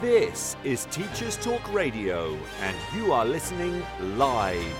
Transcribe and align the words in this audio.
This 0.00 0.56
is 0.64 0.86
Teachers 0.86 1.36
Talk 1.36 1.74
Radio, 1.74 2.34
and 2.62 2.74
you 2.96 3.12
are 3.12 3.26
listening 3.26 3.82
live. 4.16 4.74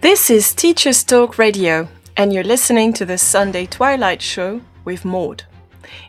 This 0.00 0.28
is 0.28 0.52
Teachers 0.52 1.04
Talk 1.04 1.38
Radio, 1.38 1.86
and 2.16 2.32
you're 2.32 2.42
listening 2.42 2.92
to 2.94 3.04
the 3.04 3.16
Sunday 3.16 3.64
Twilight 3.64 4.20
Show 4.20 4.60
with 4.84 5.04
Maud. 5.04 5.44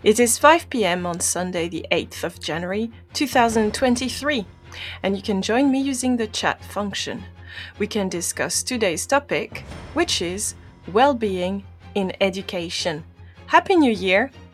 It 0.02 0.20
is 0.20 0.40
5 0.40 0.72
pm 0.72 1.06
on 1.06 1.20
Sunday, 1.20 1.70
the 1.70 1.86
8th 1.92 2.24
of 2.24 2.40
January 2.40 2.90
2023, 3.14 4.44
and 5.04 5.16
you 5.16 5.22
can 5.22 5.44
join 5.44 5.72
me 5.72 5.80
using 5.80 6.18
the 6.18 6.26
chat 6.26 6.66
function. 6.66 7.24
We 7.78 7.86
can 7.86 8.10
discuss 8.10 8.64
today's 8.64 9.06
topic, 9.06 9.60
which 9.94 10.20
is 10.20 10.56
well 10.92 11.14
being 11.14 11.64
in 11.94 12.12
education. 12.22 13.04
Happy 13.46 13.76
New 13.76 13.94
Year 13.94 14.32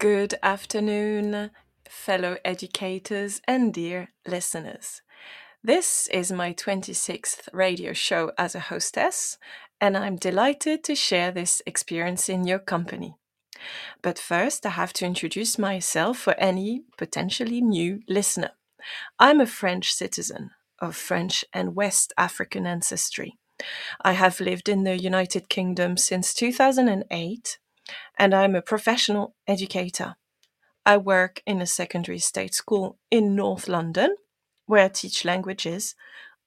Good 0.00 0.36
afternoon, 0.42 1.50
fellow 1.86 2.38
educators 2.42 3.42
and 3.46 3.70
dear 3.70 4.08
listeners. 4.26 5.02
This 5.62 6.08
is 6.08 6.32
my 6.32 6.54
26th 6.54 7.50
radio 7.52 7.92
show 7.92 8.32
as 8.38 8.54
a 8.54 8.60
hostess, 8.60 9.36
and 9.78 9.98
I'm 9.98 10.16
delighted 10.16 10.84
to 10.84 10.94
share 10.94 11.30
this 11.30 11.60
experience 11.66 12.30
in 12.30 12.46
your 12.46 12.60
company. 12.60 13.16
But 14.00 14.18
first, 14.18 14.64
I 14.64 14.70
have 14.70 14.94
to 14.94 15.04
introduce 15.04 15.58
myself 15.58 16.16
for 16.16 16.32
any 16.38 16.84
potentially 16.96 17.60
new 17.60 18.00
listener. 18.08 18.52
I'm 19.18 19.38
a 19.38 19.46
French 19.46 19.92
citizen 19.92 20.52
of 20.78 20.96
French 20.96 21.44
and 21.52 21.76
West 21.76 22.14
African 22.16 22.66
ancestry. 22.66 23.34
I 24.00 24.12
have 24.12 24.40
lived 24.40 24.70
in 24.70 24.84
the 24.84 24.96
United 24.96 25.50
Kingdom 25.50 25.98
since 25.98 26.32
2008 26.32 27.58
and 28.18 28.34
I'm 28.34 28.54
a 28.54 28.62
professional 28.62 29.34
educator. 29.46 30.16
I 30.84 30.96
work 30.96 31.42
in 31.46 31.60
a 31.60 31.66
secondary 31.66 32.18
state 32.18 32.54
school 32.54 32.98
in 33.10 33.34
North 33.34 33.68
London, 33.68 34.16
where 34.66 34.84
I 34.84 34.88
teach 34.88 35.24
languages 35.24 35.94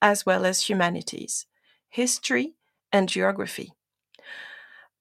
as 0.02 0.26
well 0.26 0.46
as 0.46 0.70
humanities, 0.70 1.46
history, 1.90 2.54
and 2.92 3.08
geography. 3.08 3.74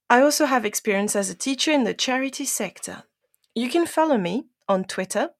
I 0.08 0.20
also 0.20 0.46
have 0.46 0.64
experience 0.64 1.16
as 1.16 1.30
a 1.30 1.34
teacher 1.34 1.72
in 1.72 1.84
the 1.84 1.94
charity 1.94 2.44
sector. 2.44 3.04
You 3.54 3.70
can 3.70 3.86
follow 3.86 4.18
me 4.18 4.44
on 4.68 4.84
Twitter 4.84 5.30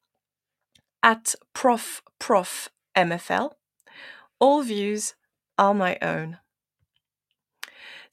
at 1.03 1.35
profprofmfl. 1.55 3.53
All 4.39 4.63
views 4.63 5.15
are 5.59 5.75
my 5.75 5.99
own. 6.01 6.39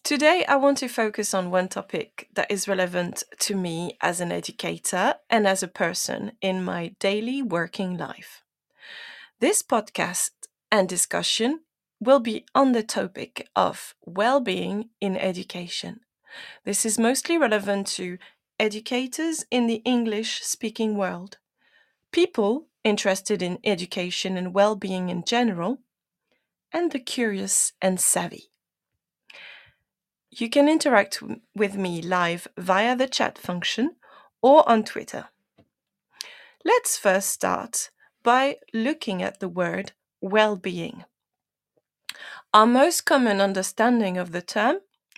Today, 0.03 0.43
I 0.47 0.55
want 0.55 0.77
to 0.79 0.87
focus 0.87 1.33
on 1.33 1.51
one 1.51 1.67
topic 1.67 2.29
that 2.33 2.49
is 2.49 2.67
relevant 2.67 3.23
to 3.39 3.55
me 3.55 3.97
as 4.01 4.19
an 4.19 4.31
educator 4.31 5.15
and 5.29 5.45
as 5.45 5.61
a 5.61 5.67
person 5.67 6.31
in 6.41 6.63
my 6.63 6.95
daily 6.99 7.43
working 7.43 7.97
life. 7.97 8.41
This 9.39 9.61
podcast 9.61 10.31
and 10.71 10.89
discussion 10.89 11.61
will 11.99 12.19
be 12.19 12.45
on 12.55 12.71
the 12.71 12.81
topic 12.81 13.49
of 13.55 13.93
well 14.03 14.39
being 14.39 14.89
in 14.99 15.15
education. 15.17 15.99
This 16.63 16.85
is 16.85 16.97
mostly 16.97 17.37
relevant 17.37 17.85
to 17.87 18.17
educators 18.59 19.45
in 19.51 19.67
the 19.67 19.81
English 19.85 20.41
speaking 20.41 20.95
world, 20.95 21.37
people 22.11 22.67
interested 22.83 23.41
in 23.41 23.59
education 23.63 24.37
and 24.37 24.53
well 24.53 24.75
being 24.75 25.09
in 25.09 25.23
general, 25.23 25.79
and 26.71 26.91
the 26.91 26.99
curious 26.99 27.73
and 27.81 27.99
savvy. 27.99 28.49
You 30.39 30.49
can 30.49 30.69
interact 30.69 31.21
with 31.53 31.75
me 31.75 32.01
live 32.01 32.47
via 32.57 32.95
the 32.95 33.09
chat 33.09 33.37
function 33.37 33.97
or 34.41 34.67
on 34.69 34.85
Twitter. 34.85 35.25
Let's 36.63 36.97
first 36.97 37.29
start 37.29 37.89
by 38.23 38.57
looking 38.73 39.21
at 39.21 39.41
the 39.41 39.49
word 39.49 39.91
well 40.21 40.55
being. 40.55 41.03
Our 42.53 42.65
most 42.65 43.01
common 43.01 43.41
understanding 43.41 44.17
of 44.17 44.31
the 44.31 44.41
term 44.41 44.77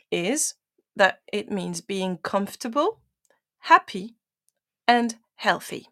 is 0.09 0.55
that 0.95 1.21
it 1.31 1.51
means 1.51 1.81
being 1.81 2.17
comfortable, 2.17 3.01
happy, 3.59 4.15
and 4.88 5.17
healthy. 5.35 5.88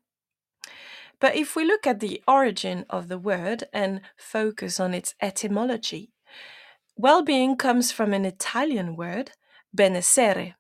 But 1.20 1.36
if 1.36 1.56
we 1.56 1.66
look 1.66 1.86
at 1.86 2.00
the 2.00 2.24
origin 2.28 2.84
of 2.90 3.10
the 3.10 3.20
word 3.20 3.66
and 3.72 4.02
focus 4.18 4.80
on 4.80 4.96
its 4.96 5.14
etymology, 5.22 6.14
well 7.00 7.24
being 7.24 7.56
comes 7.56 7.94
from 7.94 8.14
an 8.14 8.26
Italian 8.26 8.98
word, 8.98 9.32
benessere, 9.74 10.56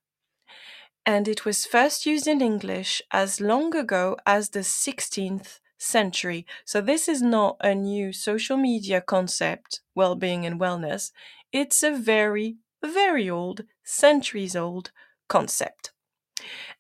and 1.06 1.28
it 1.28 1.44
was 1.44 1.66
first 1.66 2.06
used 2.06 2.28
in 2.28 2.40
English 2.40 3.02
as 3.12 3.42
long 3.42 3.76
ago 3.76 4.16
as 4.26 4.50
the 4.50 4.60
16th 4.60 5.60
century. 5.78 6.46
So, 6.64 6.80
this 6.80 7.10
is 7.10 7.22
not 7.22 7.58
a 7.60 7.76
new 7.76 8.14
social 8.14 8.56
media 8.56 9.02
concept, 9.02 9.82
well 9.96 10.16
being 10.16 10.46
and 10.46 10.62
wellness. 10.62 11.12
It's 11.52 11.84
a 11.84 11.92
very, 11.92 12.56
very 12.82 13.30
old, 13.30 13.66
centuries 13.84 14.56
old 14.56 14.92
concept. 15.28 15.92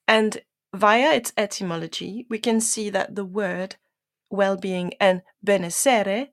And 0.07 0.41
via 0.73 1.15
its 1.15 1.33
etymology, 1.35 2.25
we 2.29 2.39
can 2.39 2.61
see 2.61 2.89
that 2.91 3.15
the 3.15 3.25
word 3.25 3.75
well 4.29 4.55
being 4.55 4.93
and 5.01 5.21
benessere 5.43 6.29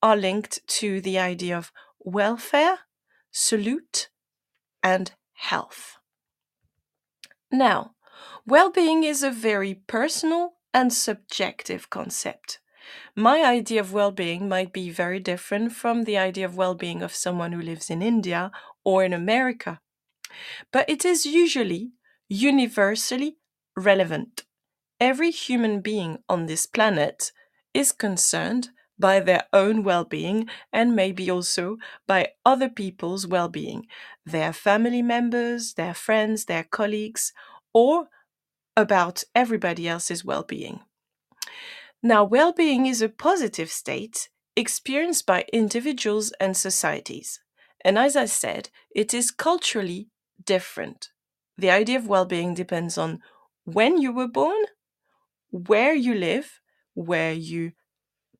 are 0.00 0.16
linked 0.16 0.60
to 0.68 1.00
the 1.00 1.18
idea 1.18 1.58
of 1.58 1.72
welfare, 2.12 2.80
salute, 3.30 4.08
and 4.82 5.12
health. 5.34 5.98
Now, 7.50 7.92
well 8.46 8.70
being 8.70 9.04
is 9.04 9.22
a 9.22 9.30
very 9.30 9.74
personal 9.74 10.54
and 10.72 10.92
subjective 10.92 11.90
concept. 11.90 12.60
My 13.14 13.44
idea 13.44 13.80
of 13.80 13.92
well 13.92 14.10
being 14.10 14.48
might 14.48 14.72
be 14.72 14.90
very 14.90 15.20
different 15.20 15.72
from 15.72 16.04
the 16.04 16.16
idea 16.16 16.46
of 16.46 16.56
well 16.56 16.74
being 16.74 17.02
of 17.02 17.14
someone 17.14 17.52
who 17.52 17.60
lives 17.60 17.90
in 17.90 18.02
India 18.02 18.50
or 18.84 19.04
in 19.04 19.12
America. 19.12 19.80
But 20.72 20.88
it 20.88 21.04
is 21.04 21.26
usually 21.26 21.92
universally 22.28 23.36
relevant. 23.76 24.44
Every 25.00 25.30
human 25.30 25.80
being 25.80 26.18
on 26.28 26.46
this 26.46 26.66
planet 26.66 27.32
is 27.74 27.92
concerned 27.92 28.70
by 28.98 29.20
their 29.20 29.44
own 29.52 29.82
well 29.82 30.04
being 30.04 30.48
and 30.72 30.96
maybe 30.96 31.30
also 31.30 31.76
by 32.06 32.32
other 32.44 32.68
people's 32.68 33.26
well 33.26 33.48
being, 33.48 33.86
their 34.24 34.52
family 34.52 35.02
members, 35.02 35.74
their 35.74 35.94
friends, 35.94 36.46
their 36.46 36.64
colleagues, 36.64 37.32
or 37.72 38.08
about 38.76 39.24
everybody 39.34 39.88
else's 39.88 40.24
well 40.24 40.42
being. 40.42 40.80
Now, 42.02 42.24
well 42.24 42.52
being 42.52 42.86
is 42.86 43.02
a 43.02 43.08
positive 43.08 43.70
state 43.70 44.28
experienced 44.56 45.26
by 45.26 45.44
individuals 45.52 46.32
and 46.40 46.56
societies. 46.56 47.40
And 47.84 47.98
as 47.98 48.16
I 48.16 48.26
said, 48.26 48.70
it 48.94 49.14
is 49.14 49.30
culturally 49.30 50.08
different. 50.44 51.10
The 51.56 51.70
idea 51.70 51.98
of 51.98 52.06
well 52.08 52.24
being 52.24 52.54
depends 52.54 52.98
on 52.98 53.20
when 53.64 53.98
you 53.98 54.12
were 54.12 54.28
born, 54.28 54.64
where 55.50 55.94
you 55.94 56.14
live, 56.14 56.60
where 56.94 57.32
you 57.32 57.72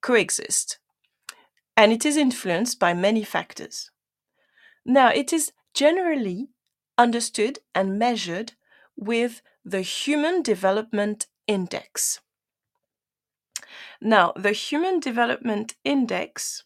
coexist, 0.00 0.79
and 1.77 1.93
it 1.93 2.05
is 2.05 2.17
influenced 2.17 2.79
by 2.79 2.95
many 2.95 3.25
factors. 3.25 3.91
Now, 4.85 5.09
it 5.11 5.33
is 5.33 5.53
generally 5.75 6.49
understood 6.97 7.61
and 7.75 7.99
measured 7.99 8.53
with 8.97 9.43
the 9.65 9.83
Human 9.83 10.43
Development 10.43 11.27
Index. 11.47 12.21
Now, 14.00 14.33
the 14.35 14.53
Human 14.53 15.00
Development 15.00 15.75
Index 15.85 16.65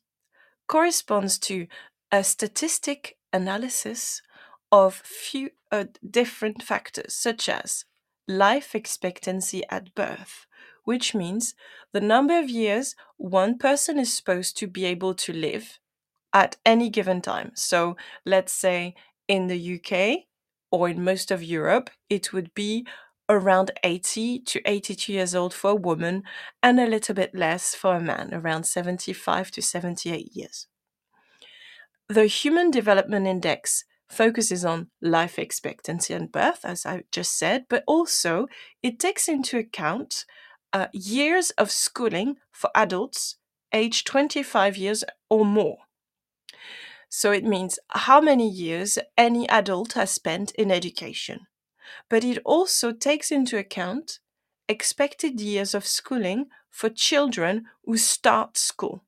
corresponds 0.66 1.38
to 1.40 1.66
a 2.10 2.22
statistic 2.22 3.16
analysis 3.32 4.22
of 4.70 4.94
few 4.94 5.50
uh, 5.70 5.84
different 6.08 6.62
factors 6.62 7.14
such 7.14 7.48
as 7.48 7.84
life 8.28 8.74
expectancy 8.74 9.62
at 9.68 9.94
birth, 9.94 10.46
which 10.84 11.14
means 11.14 11.54
the 11.92 12.00
number 12.00 12.38
of 12.38 12.50
years 12.50 12.94
one 13.16 13.58
person 13.58 13.98
is 13.98 14.14
supposed 14.14 14.56
to 14.58 14.66
be 14.66 14.84
able 14.84 15.14
to 15.14 15.32
live 15.32 15.78
at 16.32 16.56
any 16.64 16.88
given 16.88 17.20
time. 17.20 17.52
So 17.54 17.96
let's 18.24 18.52
say 18.52 18.94
in 19.28 19.46
the 19.46 19.80
UK 19.80 20.24
or 20.70 20.88
in 20.88 21.04
most 21.04 21.30
of 21.30 21.42
Europe, 21.42 21.90
it 22.08 22.32
would 22.32 22.52
be 22.54 22.86
around 23.28 23.70
80 23.84 24.40
to 24.40 24.60
82 24.64 25.12
years 25.12 25.34
old 25.34 25.54
for 25.54 25.70
a 25.70 25.76
woman 25.76 26.22
and 26.62 26.80
a 26.80 26.86
little 26.86 27.14
bit 27.14 27.34
less 27.34 27.74
for 27.74 27.96
a 27.96 28.00
man, 28.00 28.32
around 28.32 28.64
75 28.64 29.50
to 29.52 29.62
78 29.62 30.34
years. 30.34 30.66
The 32.08 32.26
Human 32.26 32.70
Development 32.70 33.26
Index 33.26 33.84
focuses 34.08 34.64
on 34.64 34.88
life 35.00 35.38
expectancy 35.38 36.12
and 36.12 36.30
birth, 36.30 36.60
as 36.64 36.84
I 36.84 37.04
just 37.10 37.38
said, 37.38 37.64
but 37.70 37.84
also 37.86 38.48
it 38.82 38.98
takes 38.98 39.28
into 39.28 39.58
account 39.58 40.26
uh, 40.72 40.88
years 40.92 41.50
of 41.52 41.70
schooling 41.70 42.36
for 42.50 42.70
adults 42.74 43.36
aged 43.72 44.06
25 44.06 44.76
years 44.76 45.04
or 45.28 45.44
more. 45.44 45.78
So 47.08 47.30
it 47.30 47.44
means 47.44 47.78
how 47.90 48.20
many 48.20 48.48
years 48.48 48.98
any 49.18 49.48
adult 49.48 49.92
has 49.92 50.10
spent 50.10 50.52
in 50.52 50.70
education. 50.70 51.46
But 52.08 52.24
it 52.24 52.38
also 52.44 52.92
takes 52.92 53.30
into 53.30 53.58
account 53.58 54.18
expected 54.68 55.40
years 55.40 55.74
of 55.74 55.86
schooling 55.86 56.46
for 56.70 56.88
children 56.88 57.66
who 57.84 57.98
start 57.98 58.56
school. 58.56 59.04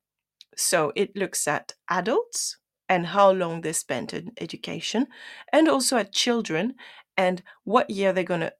So 0.55 0.91
it 0.95 1.15
looks 1.15 1.47
at 1.47 1.73
adults 1.89 2.57
and 2.87 3.07
how 3.07 3.31
long 3.31 3.61
they 3.61 3.73
spent 3.73 4.13
in 4.13 4.31
education, 4.39 5.07
and 5.51 5.67
also 5.67 5.97
at 5.97 6.11
children 6.13 6.75
and 7.17 7.41
what 7.63 7.89
year 7.89 8.13
they're 8.13 8.23
gonna 8.23 8.51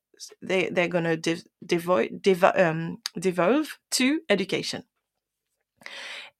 they 0.41 0.69
they're 0.69 0.87
gonna 0.87 1.17
dev, 1.17 1.43
devo, 1.65 2.21
dev, 2.21 2.43
um, 2.43 2.97
devolve 3.19 3.79
to 3.91 4.21
education. 4.29 4.83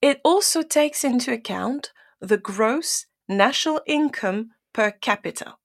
It 0.02 0.20
also 0.24 0.62
takes 0.62 1.04
into 1.04 1.32
account 1.32 1.92
the 2.20 2.36
gross 2.36 3.06
national 3.28 3.80
income 3.86 4.50
per 4.72 4.90
capita. 4.90 5.56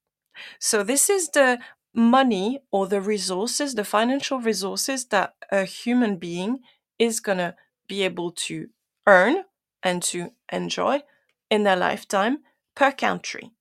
So 0.59 0.83
this 0.83 1.09
is 1.09 1.29
the 1.29 1.59
money 1.93 2.59
or 2.71 2.87
the 2.87 3.01
resources, 3.01 3.75
the 3.75 3.83
financial 3.83 4.39
resources 4.39 5.05
that 5.07 5.33
a 5.51 5.65
human 5.65 6.17
being 6.17 6.59
is 6.97 7.19
gonna 7.19 7.55
be 7.87 8.03
able 8.03 8.31
to 8.31 8.67
earn 9.05 9.43
and 9.83 10.01
to 10.03 10.31
enjoy 10.51 11.01
in 11.49 11.63
their 11.63 11.75
lifetime 11.75 12.39
per 12.75 12.91
country. 12.91 13.51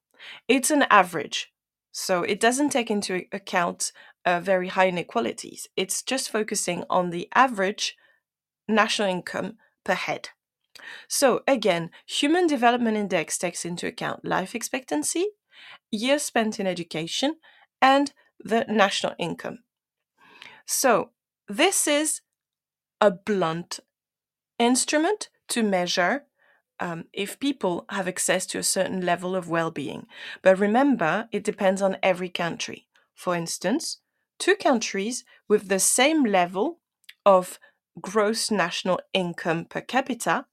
It's 0.47 0.71
an 0.71 0.85
average, 0.91 1.53
so 1.91 2.23
it 2.23 2.39
doesn't 2.39 2.71
take 2.71 2.91
into 2.91 3.25
account 3.33 3.93
uh, 4.25 4.41
very 4.41 4.69
high 4.69 4.89
inequalities. 4.89 5.69
It's 5.77 6.03
just 6.03 6.31
focusing 6.31 6.85
on 6.91 7.11
the 7.11 7.29
average 7.35 7.97
national 8.69 9.09
income 9.09 9.57
per 9.85 9.95
head. 9.95 10.31
So 11.09 11.43
again, 11.47 11.91
Human 12.07 12.47
Development 12.47 12.97
Index 12.97 13.39
takes 13.39 13.65
into 13.65 13.87
account 13.87 14.25
life 14.25 14.55
expectancy, 14.55 15.27
years 15.91 16.23
spent 16.23 16.59
in 16.61 16.67
education, 16.67 17.37
and 17.83 18.13
the 18.39 18.65
national 18.69 19.15
income. 19.19 19.59
So 20.67 21.11
this 21.49 21.87
is 21.87 22.21
a 23.01 23.11
blunt 23.11 23.81
instrument 24.59 25.29
to 25.49 25.63
measure 25.63 26.25
um, 26.79 27.05
if 27.13 27.39
people 27.39 27.85
have 27.91 28.09
access 28.09 28.47
to 28.47 28.59
a 28.59 28.63
certain 28.63 29.05
level 29.05 29.37
of 29.37 29.49
well 29.49 29.71
being. 29.71 30.07
But 30.43 30.59
remember, 30.59 31.29
it 31.33 31.45
depends 31.45 31.83
on 31.83 31.99
every 32.03 32.31
country. 32.31 32.87
For 33.15 33.35
instance, 33.35 33.99
two 34.41 34.57
countries 34.57 35.25
with 35.49 35.69
the 35.69 35.79
same 35.79 36.25
level 36.25 36.81
of 37.25 37.61
gross 38.01 38.51
national 38.51 39.01
income 39.13 39.65
per 39.65 39.81
capita 39.81 40.47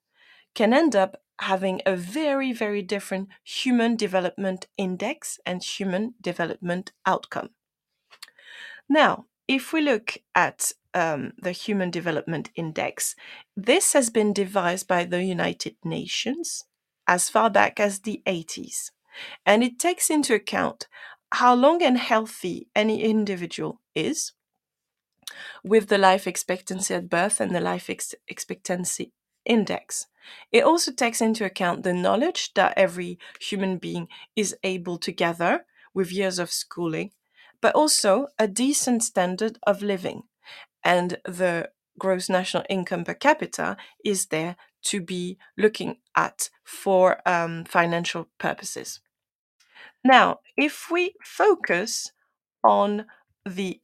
can 0.54 0.74
end 0.74 0.96
up 0.96 1.22
having 1.40 1.82
a 1.86 1.96
very, 1.96 2.52
very 2.52 2.82
different 2.82 3.30
human 3.44 3.96
development 3.96 4.68
index 4.78 5.40
and 5.46 5.64
human 5.64 6.14
development 6.22 6.92
outcome. 7.06 7.50
Now, 8.90 9.26
if 9.48 9.72
we 9.72 9.82
look 9.82 10.18
at 10.36 10.74
um, 10.98 11.34
the 11.38 11.52
Human 11.52 11.92
Development 11.92 12.50
Index. 12.56 13.16
This 13.56 13.94
has 13.94 14.10
been 14.10 14.34
devised 14.34 14.88
by 14.88 15.04
the 15.04 15.24
United 15.24 15.76
Nations 15.84 16.64
as 17.08 17.30
far 17.30 17.50
back 17.50 17.80
as 17.80 18.00
the 18.00 18.22
80s, 18.26 18.92
and 19.46 19.64
it 19.64 19.80
takes 19.80 20.10
into 20.10 20.34
account 20.34 20.88
how 21.34 21.54
long 21.56 21.82
and 21.84 21.98
healthy 21.98 22.68
any 22.76 23.04
individual 23.04 23.82
is 23.96 24.34
with 25.64 25.88
the 25.90 25.98
life 25.98 26.28
expectancy 26.28 26.94
at 26.94 27.10
birth 27.10 27.40
and 27.42 27.54
the 27.54 27.60
life 27.62 27.90
ex- 27.90 28.16
expectancy 28.28 29.14
index. 29.46 30.08
It 30.52 30.64
also 30.64 30.92
takes 30.92 31.22
into 31.22 31.46
account 31.46 31.84
the 31.84 31.94
knowledge 31.94 32.54
that 32.56 32.74
every 32.78 33.18
human 33.40 33.78
being 33.78 34.08
is 34.36 34.56
able 34.64 34.98
to 35.00 35.12
gather 35.12 35.66
with 35.94 36.12
years 36.12 36.40
of 36.40 36.52
schooling, 36.52 37.12
but 37.62 37.76
also 37.76 38.28
a 38.38 38.48
decent 38.48 39.04
standard 39.04 39.58
of 39.66 39.82
living 39.82 40.24
and 40.84 41.18
the 41.26 41.70
gross 42.00 42.30
national 42.30 42.64
income 42.70 43.04
per 43.04 43.14
capita 43.14 43.78
is 44.06 44.28
there 44.28 44.56
to 44.84 45.02
be 45.02 45.38
looking 45.58 45.98
at 46.16 46.50
for 46.64 47.22
um, 47.28 47.66
financial 47.66 48.28
purposes. 48.38 49.02
Now, 50.04 50.40
if 50.56 50.90
we 50.92 51.14
focus 51.24 52.12
on 52.64 53.06
the 53.46 53.82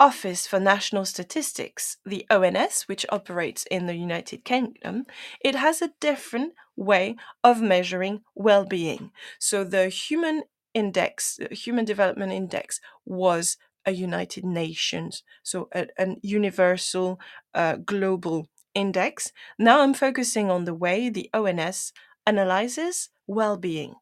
Office 0.00 0.46
for 0.46 0.58
National 0.58 1.04
Statistics, 1.04 1.98
the 2.06 2.26
ONS, 2.30 2.84
which 2.84 3.04
operates 3.10 3.64
in 3.70 3.86
the 3.86 3.94
United 3.94 4.44
Kingdom, 4.44 5.04
it 5.44 5.54
has 5.54 5.82
a 5.82 5.92
different 6.00 6.54
way 6.74 7.16
of 7.44 7.60
measuring 7.60 8.22
well 8.34 8.64
being. 8.64 9.10
So 9.38 9.62
the 9.62 9.90
Human 9.90 10.44
Index, 10.72 11.38
Human 11.50 11.84
Development 11.84 12.32
Index, 12.32 12.80
was 13.04 13.58
a 13.84 13.92
United 13.92 14.44
Nations, 14.44 15.22
so 15.42 15.68
a, 15.74 15.86
a 15.98 16.16
universal 16.22 17.20
uh, 17.54 17.76
global 17.76 18.46
index. 18.74 19.32
Now 19.58 19.80
I'm 19.80 19.94
focusing 19.94 20.50
on 20.50 20.64
the 20.64 20.74
way 20.74 21.10
the 21.10 21.28
ONS 21.34 21.92
analyzes 22.26 23.10
well 23.26 23.56
being. 23.56 23.94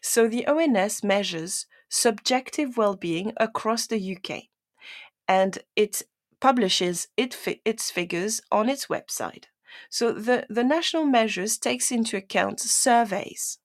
So 0.00 0.28
the 0.28 0.46
ONS 0.46 1.02
measures 1.02 1.66
subjective 1.88 2.76
well 2.76 2.94
being 2.94 3.32
across 3.36 3.86
the 3.86 4.16
UK 4.16 4.44
and 5.28 5.58
it 5.76 6.02
publishes 6.40 7.08
it 7.16 7.32
fi- 7.32 7.60
its 7.64 7.90
figures 7.90 8.40
on 8.50 8.68
its 8.68 8.86
website. 8.86 9.44
So 9.88 10.12
the, 10.12 10.46
the 10.50 10.64
national 10.64 11.04
measures 11.04 11.56
takes 11.56 11.90
into 11.90 12.16
account 12.16 12.60
surveys. 12.60 13.58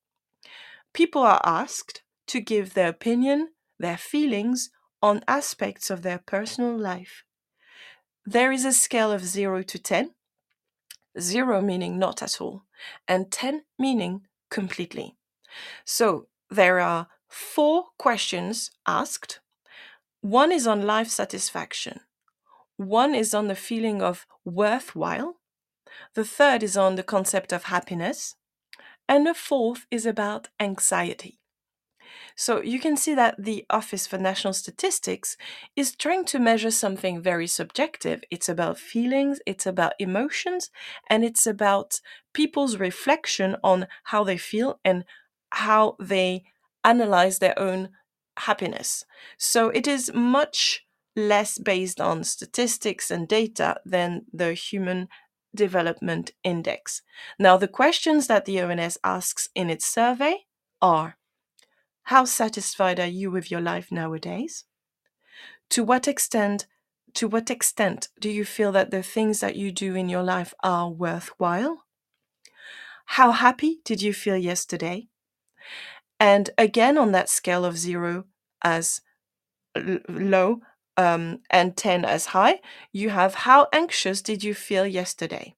People 0.93 1.21
are 1.21 1.41
asked 1.43 2.03
to 2.27 2.39
give 2.39 2.73
their 2.73 2.89
opinion, 2.89 3.49
their 3.79 3.97
feelings 3.97 4.69
on 5.01 5.23
aspects 5.27 5.89
of 5.89 6.01
their 6.01 6.19
personal 6.19 6.77
life. 6.77 7.23
There 8.25 8.51
is 8.51 8.65
a 8.65 8.73
scale 8.73 9.11
of 9.11 9.25
0 9.25 9.63
to 9.63 9.79
10, 9.79 10.11
0 11.19 11.61
meaning 11.61 11.97
not 11.97 12.21
at 12.21 12.41
all, 12.41 12.63
and 13.07 13.31
10 13.31 13.63
meaning 13.79 14.21
completely. 14.49 15.16
So 15.85 16.27
there 16.49 16.79
are 16.79 17.07
four 17.27 17.85
questions 17.97 18.71
asked. 18.87 19.39
One 20.21 20.51
is 20.51 20.67
on 20.67 20.81
life 20.81 21.09
satisfaction, 21.09 22.01
one 22.75 23.15
is 23.15 23.33
on 23.33 23.47
the 23.47 23.55
feeling 23.55 24.01
of 24.01 24.25
worthwhile, 24.43 25.37
the 26.15 26.25
third 26.25 26.63
is 26.63 26.75
on 26.75 26.95
the 26.95 27.03
concept 27.03 27.53
of 27.53 27.63
happiness, 27.63 28.35
and 29.07 29.25
the 29.25 29.33
fourth 29.33 29.85
is 29.91 30.05
about 30.05 30.49
anxiety. 30.59 31.39
So 32.35 32.61
you 32.61 32.79
can 32.79 32.97
see 32.97 33.15
that 33.15 33.35
the 33.37 33.65
Office 33.69 34.05
for 34.05 34.17
National 34.17 34.53
Statistics 34.53 35.37
is 35.75 35.95
trying 35.95 36.23
to 36.25 36.39
measure 36.39 36.71
something 36.71 37.19
very 37.21 37.47
subjective. 37.47 38.23
It's 38.29 38.47
about 38.47 38.77
feelings, 38.77 39.39
it's 39.45 39.65
about 39.65 39.93
emotions, 39.97 40.69
and 41.09 41.23
it's 41.23 41.47
about 41.47 41.99
people's 42.33 42.77
reflection 42.77 43.55
on 43.63 43.87
how 44.05 44.23
they 44.23 44.37
feel 44.37 44.79
and 44.85 45.03
how 45.51 45.95
they 45.99 46.43
analyze 46.83 47.39
their 47.39 47.57
own 47.59 47.89
happiness. 48.37 49.03
So 49.37 49.69
it 49.69 49.87
is 49.87 50.11
much 50.13 50.85
less 51.15 51.57
based 51.57 51.99
on 51.99 52.23
statistics 52.23 53.09
and 53.09 53.27
data 53.27 53.77
than 53.85 54.25
the 54.31 54.53
Human 54.53 55.07
Development 55.55 56.31
Index. 56.43 57.01
Now, 57.39 57.57
the 57.57 57.67
questions 57.67 58.27
that 58.27 58.45
the 58.45 58.61
ONS 58.61 58.97
asks 59.03 59.49
in 59.55 59.69
its 59.69 59.85
survey 59.85 60.45
are 60.81 61.17
how 62.03 62.25
satisfied 62.25 62.99
are 62.99 63.07
you 63.07 63.31
with 63.31 63.51
your 63.51 63.59
life 63.59 63.91
nowadays? 63.91 64.63
To 65.71 65.83
what 65.83 66.07
extent 66.07 66.67
to 67.15 67.27
what 67.27 67.49
extent 67.49 68.09
do 68.19 68.29
you 68.29 68.45
feel 68.45 68.71
that 68.73 68.91
the 68.91 69.01
things 69.01 69.39
that 69.39 69.55
you 69.55 69.71
do 69.71 69.95
in 69.95 70.07
your 70.07 70.21
life 70.21 70.53
are 70.61 70.89
worthwhile? 70.89 71.85
How 73.07 73.31
happy 73.31 73.79
did 73.83 74.01
you 74.01 74.13
feel 74.13 74.37
yesterday? 74.37 75.07
And 76.19 76.49
again, 76.57 76.97
on 76.97 77.11
that 77.11 77.29
scale 77.29 77.65
of 77.65 77.77
zero 77.77 78.25
as 78.63 79.01
l- 79.75 79.99
low 80.09 80.61
um, 80.97 81.39
and 81.49 81.77
10 81.77 82.05
as 82.05 82.27
high, 82.27 82.59
you 82.91 83.09
have 83.11 83.33
how 83.35 83.67
anxious 83.71 84.21
did 84.21 84.43
you 84.43 84.53
feel 84.53 84.85
yesterday? 84.85 85.55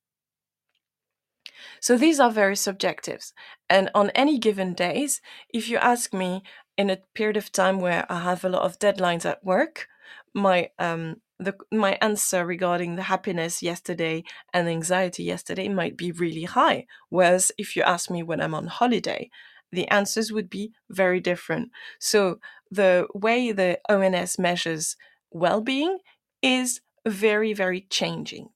So 1.81 1.97
these 1.97 2.19
are 2.19 2.31
very 2.31 2.55
subjective. 2.55 3.31
And 3.69 3.89
on 3.95 4.09
any 4.11 4.37
given 4.37 4.73
days, 4.73 5.21
if 5.53 5.69
you 5.69 5.77
ask 5.77 6.13
me 6.13 6.43
in 6.77 6.89
a 6.89 6.97
period 7.13 7.37
of 7.37 7.51
time 7.51 7.79
where 7.79 8.05
I 8.11 8.21
have 8.21 8.43
a 8.43 8.49
lot 8.49 8.63
of 8.63 8.79
deadlines 8.79 9.25
at 9.25 9.43
work, 9.43 9.87
my 10.33 10.69
um 10.77 11.21
the 11.39 11.55
my 11.71 11.97
answer 12.01 12.45
regarding 12.45 12.95
the 12.95 13.03
happiness 13.03 13.63
yesterday 13.63 14.23
and 14.53 14.67
anxiety 14.67 15.23
yesterday 15.23 15.69
might 15.69 15.97
be 15.97 16.11
really 16.11 16.43
high. 16.43 16.85
Whereas 17.09 17.51
if 17.57 17.75
you 17.75 17.83
ask 17.83 18.09
me 18.11 18.23
when 18.23 18.41
I'm 18.41 18.53
on 18.53 18.67
holiday, 18.67 19.29
the 19.71 19.87
answers 19.89 20.31
would 20.31 20.49
be 20.49 20.71
very 20.89 21.19
different. 21.19 21.69
So 21.99 22.39
the 22.71 23.07
way 23.13 23.51
the 23.51 23.79
ONS 23.89 24.39
measures 24.39 24.95
well-being 25.31 25.99
is 26.41 26.81
very, 27.07 27.53
very 27.53 27.81
changing. 27.89 28.49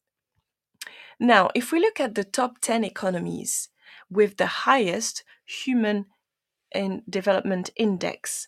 Now, 1.20 1.50
if 1.56 1.72
we 1.72 1.80
look 1.80 2.00
at 2.00 2.16
the 2.16 2.24
top 2.24 2.60
10 2.60 2.84
economies 2.84 3.70
with 4.10 4.38
the 4.38 4.48
highest 4.48 5.24
human 5.46 6.06
and 6.74 7.02
development 7.10 7.70
index, 7.76 8.48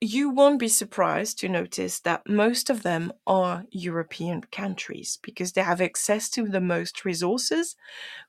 you 0.00 0.30
won't 0.30 0.58
be 0.58 0.68
surprised 0.68 1.38
to 1.38 1.48
notice 1.48 2.00
that 2.00 2.26
most 2.26 2.70
of 2.70 2.82
them 2.82 3.12
are 3.26 3.64
European 3.70 4.40
countries 4.50 5.18
because 5.22 5.52
they 5.52 5.62
have 5.62 5.80
access 5.80 6.30
to 6.30 6.48
the 6.48 6.60
most 6.60 7.04
resources, 7.04 7.76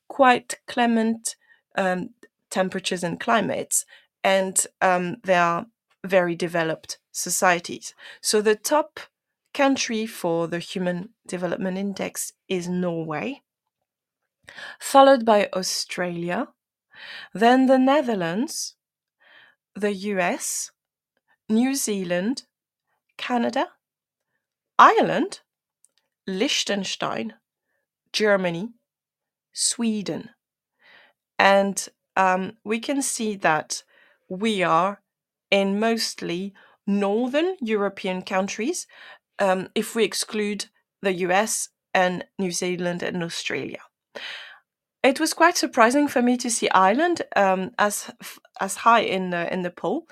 quite 0.06 0.60
clement 0.68 1.36
um, 1.76 2.10
temperatures 2.52 3.02
and 3.02 3.18
climates, 3.18 3.84
and 4.22 4.66
um, 4.80 5.16
they 5.24 5.34
are 5.34 5.66
very 6.04 6.36
developed 6.36 6.98
societies. 7.10 7.94
So 8.20 8.40
the 8.40 8.54
top 8.54 9.00
country 9.54 10.06
for 10.06 10.46
the 10.46 10.58
Human 10.58 11.10
Development 11.26 11.76
Index 11.76 12.32
is 12.48 12.68
Norway, 12.68 13.42
followed 14.78 15.24
by 15.24 15.48
Australia, 15.54 16.48
then 17.32 17.66
the 17.66 17.78
Netherlands, 17.78 18.74
the 19.74 19.92
US, 19.92 20.70
New 21.48 21.74
Zealand, 21.74 22.44
Canada, 23.16 23.68
Ireland, 24.78 25.40
Liechtenstein, 26.26 27.34
Germany, 28.12 28.70
Sweden. 29.52 30.30
And 31.38 31.88
um, 32.16 32.52
we 32.64 32.78
can 32.78 33.02
see 33.02 33.36
that 33.36 33.82
we 34.28 34.62
are 34.62 35.00
in 35.50 35.78
mostly 35.78 36.54
northern 36.86 37.56
European 37.60 38.22
countries 38.22 38.86
um, 39.38 39.68
if 39.74 39.94
we 39.94 40.04
exclude 40.04 40.66
the 41.00 41.12
US 41.26 41.68
and 41.94 42.24
New 42.38 42.50
Zealand 42.50 43.02
and 43.02 43.22
Australia. 43.22 43.82
It 45.02 45.18
was 45.18 45.34
quite 45.34 45.56
surprising 45.56 46.06
for 46.08 46.22
me 46.22 46.36
to 46.36 46.50
see 46.50 46.68
Ireland 46.70 47.22
um, 47.34 47.72
as 47.78 48.10
as 48.60 48.76
high 48.76 49.00
in 49.00 49.30
the 49.30 49.52
in 49.52 49.62
the 49.62 49.70
poll, 49.70 50.06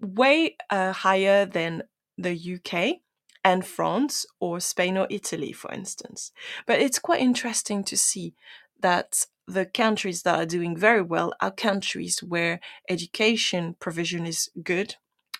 way 0.00 0.56
uh, 0.70 0.92
higher 0.92 1.44
than 1.44 1.82
the 2.16 2.34
UK 2.54 3.00
and 3.44 3.66
France 3.66 4.24
or 4.40 4.60
Spain 4.60 4.96
or 4.96 5.06
Italy, 5.10 5.52
for 5.52 5.72
instance. 5.72 6.32
But 6.66 6.80
it's 6.80 6.98
quite 6.98 7.20
interesting 7.20 7.84
to 7.84 7.96
see 7.96 8.34
that 8.80 9.26
the 9.46 9.66
countries 9.66 10.22
that 10.22 10.38
are 10.38 10.46
doing 10.46 10.76
very 10.76 11.02
well 11.02 11.32
are 11.40 11.50
countries 11.50 12.20
where 12.22 12.60
education 12.88 13.76
provision 13.78 14.26
is 14.26 14.50
good, 14.62 14.96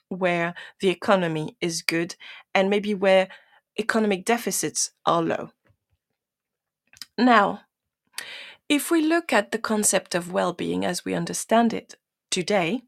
where 0.08 0.54
the 0.80 0.88
economy 0.90 1.56
is 1.60 1.82
good, 1.82 2.16
and 2.54 2.70
maybe 2.70 2.94
where 2.94 3.28
economic 3.78 4.24
deficits 4.24 4.92
are 5.06 5.22
low. 5.22 5.50
Now, 7.18 7.62
if 8.68 8.90
we 8.90 9.00
look 9.02 9.32
at 9.32 9.50
the 9.52 9.58
concept 9.58 10.14
of 10.14 10.32
well 10.32 10.52
being 10.52 10.84
as 10.84 11.04
we 11.04 11.14
understand 11.14 11.72
it 11.72 11.94
today, 12.30 12.82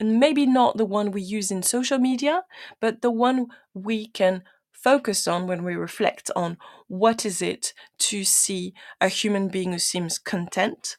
and 0.00 0.20
maybe 0.20 0.46
not 0.46 0.76
the 0.78 0.84
one 0.84 1.10
we 1.12 1.22
use 1.22 1.50
in 1.50 1.62
social 1.62 1.98
media, 1.98 2.44
but 2.80 3.02
the 3.02 3.10
one 3.10 3.48
we 3.74 4.08
can 4.08 4.44
focus 4.82 5.28
on 5.28 5.46
when 5.46 5.62
we 5.64 5.74
reflect 5.74 6.30
on 6.34 6.56
what 6.88 7.24
is 7.26 7.42
it 7.42 7.72
to 7.98 8.24
see 8.24 8.74
a 9.00 9.08
human 9.08 9.48
being 9.48 9.72
who 9.72 9.78
seems 9.78 10.18
content, 10.18 10.96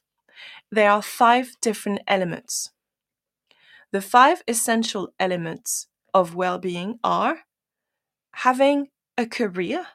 there 0.72 0.92
are 0.92 1.02
five 1.02 1.56
different 1.62 2.02
elements. 2.08 2.72
The 3.92 4.02
five 4.02 4.42
essential 4.48 5.14
elements 5.20 5.88
of 6.14 6.36
well 6.36 6.60
being 6.60 7.00
are 7.04 7.40
having 8.36 8.88
a 9.18 9.26
career 9.26 9.88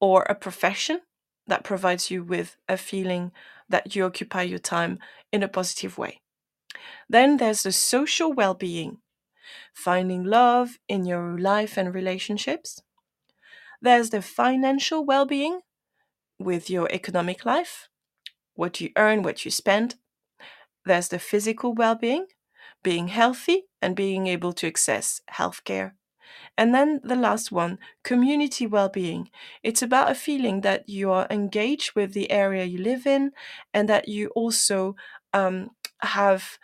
or 0.00 0.22
a 0.22 0.34
profession 0.34 1.00
that 1.46 1.64
provides 1.64 2.10
you 2.10 2.22
with 2.22 2.56
a 2.68 2.76
feeling 2.76 3.32
that 3.68 3.96
you 3.96 4.04
occupy 4.04 4.42
your 4.42 4.58
time 4.58 4.98
in 5.32 5.42
a 5.42 5.48
positive 5.48 5.98
way. 5.98 6.20
Then 7.08 7.38
there's 7.38 7.64
the 7.64 7.72
social 7.72 8.32
well 8.32 8.54
being, 8.54 8.98
finding 9.74 10.24
love 10.24 10.78
in 10.88 11.04
your 11.04 11.38
life 11.38 11.76
and 11.76 11.94
relationships. 11.94 12.82
There's 13.80 14.10
the 14.10 14.22
financial 14.22 15.04
well 15.04 15.26
being 15.26 15.60
with 16.38 16.70
your 16.70 16.88
economic 16.92 17.44
life, 17.44 17.88
what 18.54 18.80
you 18.80 18.90
earn, 18.96 19.22
what 19.22 19.44
you 19.44 19.50
spend. 19.50 19.96
There's 20.84 21.08
the 21.08 21.18
physical 21.18 21.74
well 21.74 21.94
being, 21.94 22.26
being 22.82 23.08
healthy 23.08 23.64
and 23.80 23.96
being 23.96 24.26
able 24.26 24.52
to 24.54 24.66
access 24.66 25.20
healthcare. 25.32 25.92
And 26.56 26.74
then 26.74 27.00
the 27.02 27.16
last 27.16 27.50
one, 27.52 27.78
community 28.04 28.66
well 28.66 28.88
being. 28.88 29.30
It's 29.62 29.82
about 29.82 30.10
a 30.10 30.14
feeling 30.14 30.60
that 30.62 30.88
you 30.88 31.10
are 31.10 31.26
engaged 31.30 31.92
with 31.94 32.12
the 32.12 32.30
area 32.30 32.64
you 32.64 32.78
live 32.78 33.06
in 33.06 33.32
and 33.72 33.88
that 33.88 34.08
you 34.08 34.28
also 34.28 34.96
um, 35.32 35.70
have 36.00 36.58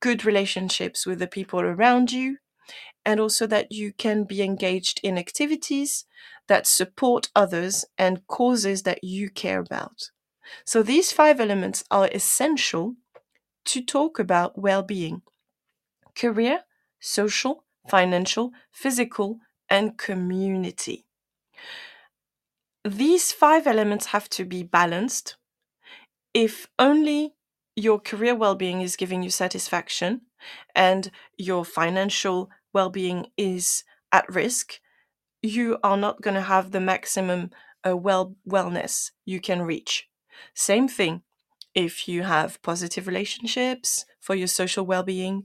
good 0.00 0.24
relationships 0.24 1.06
with 1.06 1.18
the 1.18 1.26
people 1.26 1.60
around 1.60 2.12
you, 2.12 2.38
and 3.04 3.20
also 3.20 3.46
that 3.46 3.72
you 3.72 3.92
can 3.92 4.24
be 4.24 4.42
engaged 4.42 5.00
in 5.02 5.18
activities 5.18 6.04
that 6.48 6.66
support 6.66 7.30
others 7.34 7.84
and 7.98 8.26
causes 8.26 8.82
that 8.82 9.02
you 9.02 9.30
care 9.30 9.60
about. 9.60 10.10
So 10.64 10.82
these 10.82 11.12
five 11.12 11.40
elements 11.40 11.84
are 11.90 12.08
essential 12.12 12.96
to 13.64 13.82
talk 13.82 14.18
about 14.18 14.58
well 14.58 14.82
being 14.82 15.22
career, 16.14 16.60
social, 17.00 17.64
financial, 17.88 18.52
physical, 18.70 19.38
and 19.68 19.96
community. 19.96 21.06
These 22.84 23.32
five 23.32 23.66
elements 23.66 24.06
have 24.06 24.28
to 24.30 24.44
be 24.44 24.62
balanced. 24.62 25.36
If 26.34 26.68
only 26.78 27.34
your 27.76 27.98
career 27.98 28.34
well 28.34 28.54
being 28.54 28.80
is 28.80 28.96
giving 28.96 29.22
you 29.22 29.30
satisfaction 29.30 30.22
and 30.74 31.10
your 31.36 31.64
financial 31.64 32.50
well 32.72 32.90
being 32.90 33.26
is 33.36 33.84
at 34.10 34.28
risk, 34.28 34.80
you 35.40 35.78
are 35.82 35.96
not 35.96 36.20
going 36.20 36.34
to 36.34 36.42
have 36.42 36.70
the 36.70 36.80
maximum 36.80 37.50
uh, 37.86 37.96
well 37.96 38.36
wellness 38.48 39.10
you 39.24 39.40
can 39.40 39.62
reach. 39.62 40.08
Same 40.54 40.88
thing 40.88 41.22
if 41.74 42.06
you 42.06 42.22
have 42.22 42.60
positive 42.62 43.06
relationships 43.06 44.04
for 44.20 44.34
your 44.34 44.46
social 44.46 44.84
well-being 44.84 45.42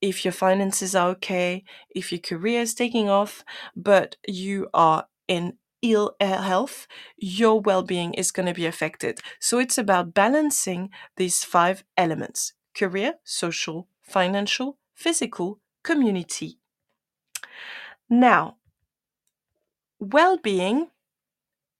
if 0.00 0.24
your 0.24 0.32
finances 0.32 0.94
are 0.94 1.10
okay 1.10 1.62
if 1.94 2.10
your 2.10 2.20
career 2.20 2.60
is 2.60 2.74
taking 2.74 3.08
off 3.08 3.44
but 3.76 4.16
you 4.26 4.68
are 4.74 5.06
in 5.28 5.56
ill 5.82 6.16
uh, 6.20 6.42
health, 6.42 6.86
your 7.16 7.60
well 7.60 7.82
being 7.82 8.14
is 8.14 8.30
going 8.30 8.46
to 8.46 8.54
be 8.54 8.66
affected. 8.66 9.20
So 9.40 9.58
it's 9.58 9.78
about 9.78 10.14
balancing 10.14 10.90
these 11.16 11.44
five 11.44 11.84
elements 11.96 12.52
career, 12.74 13.14
social, 13.24 13.88
financial, 14.00 14.78
physical, 14.94 15.60
community. 15.82 16.58
Now, 18.08 18.56
well 19.98 20.36
being 20.36 20.88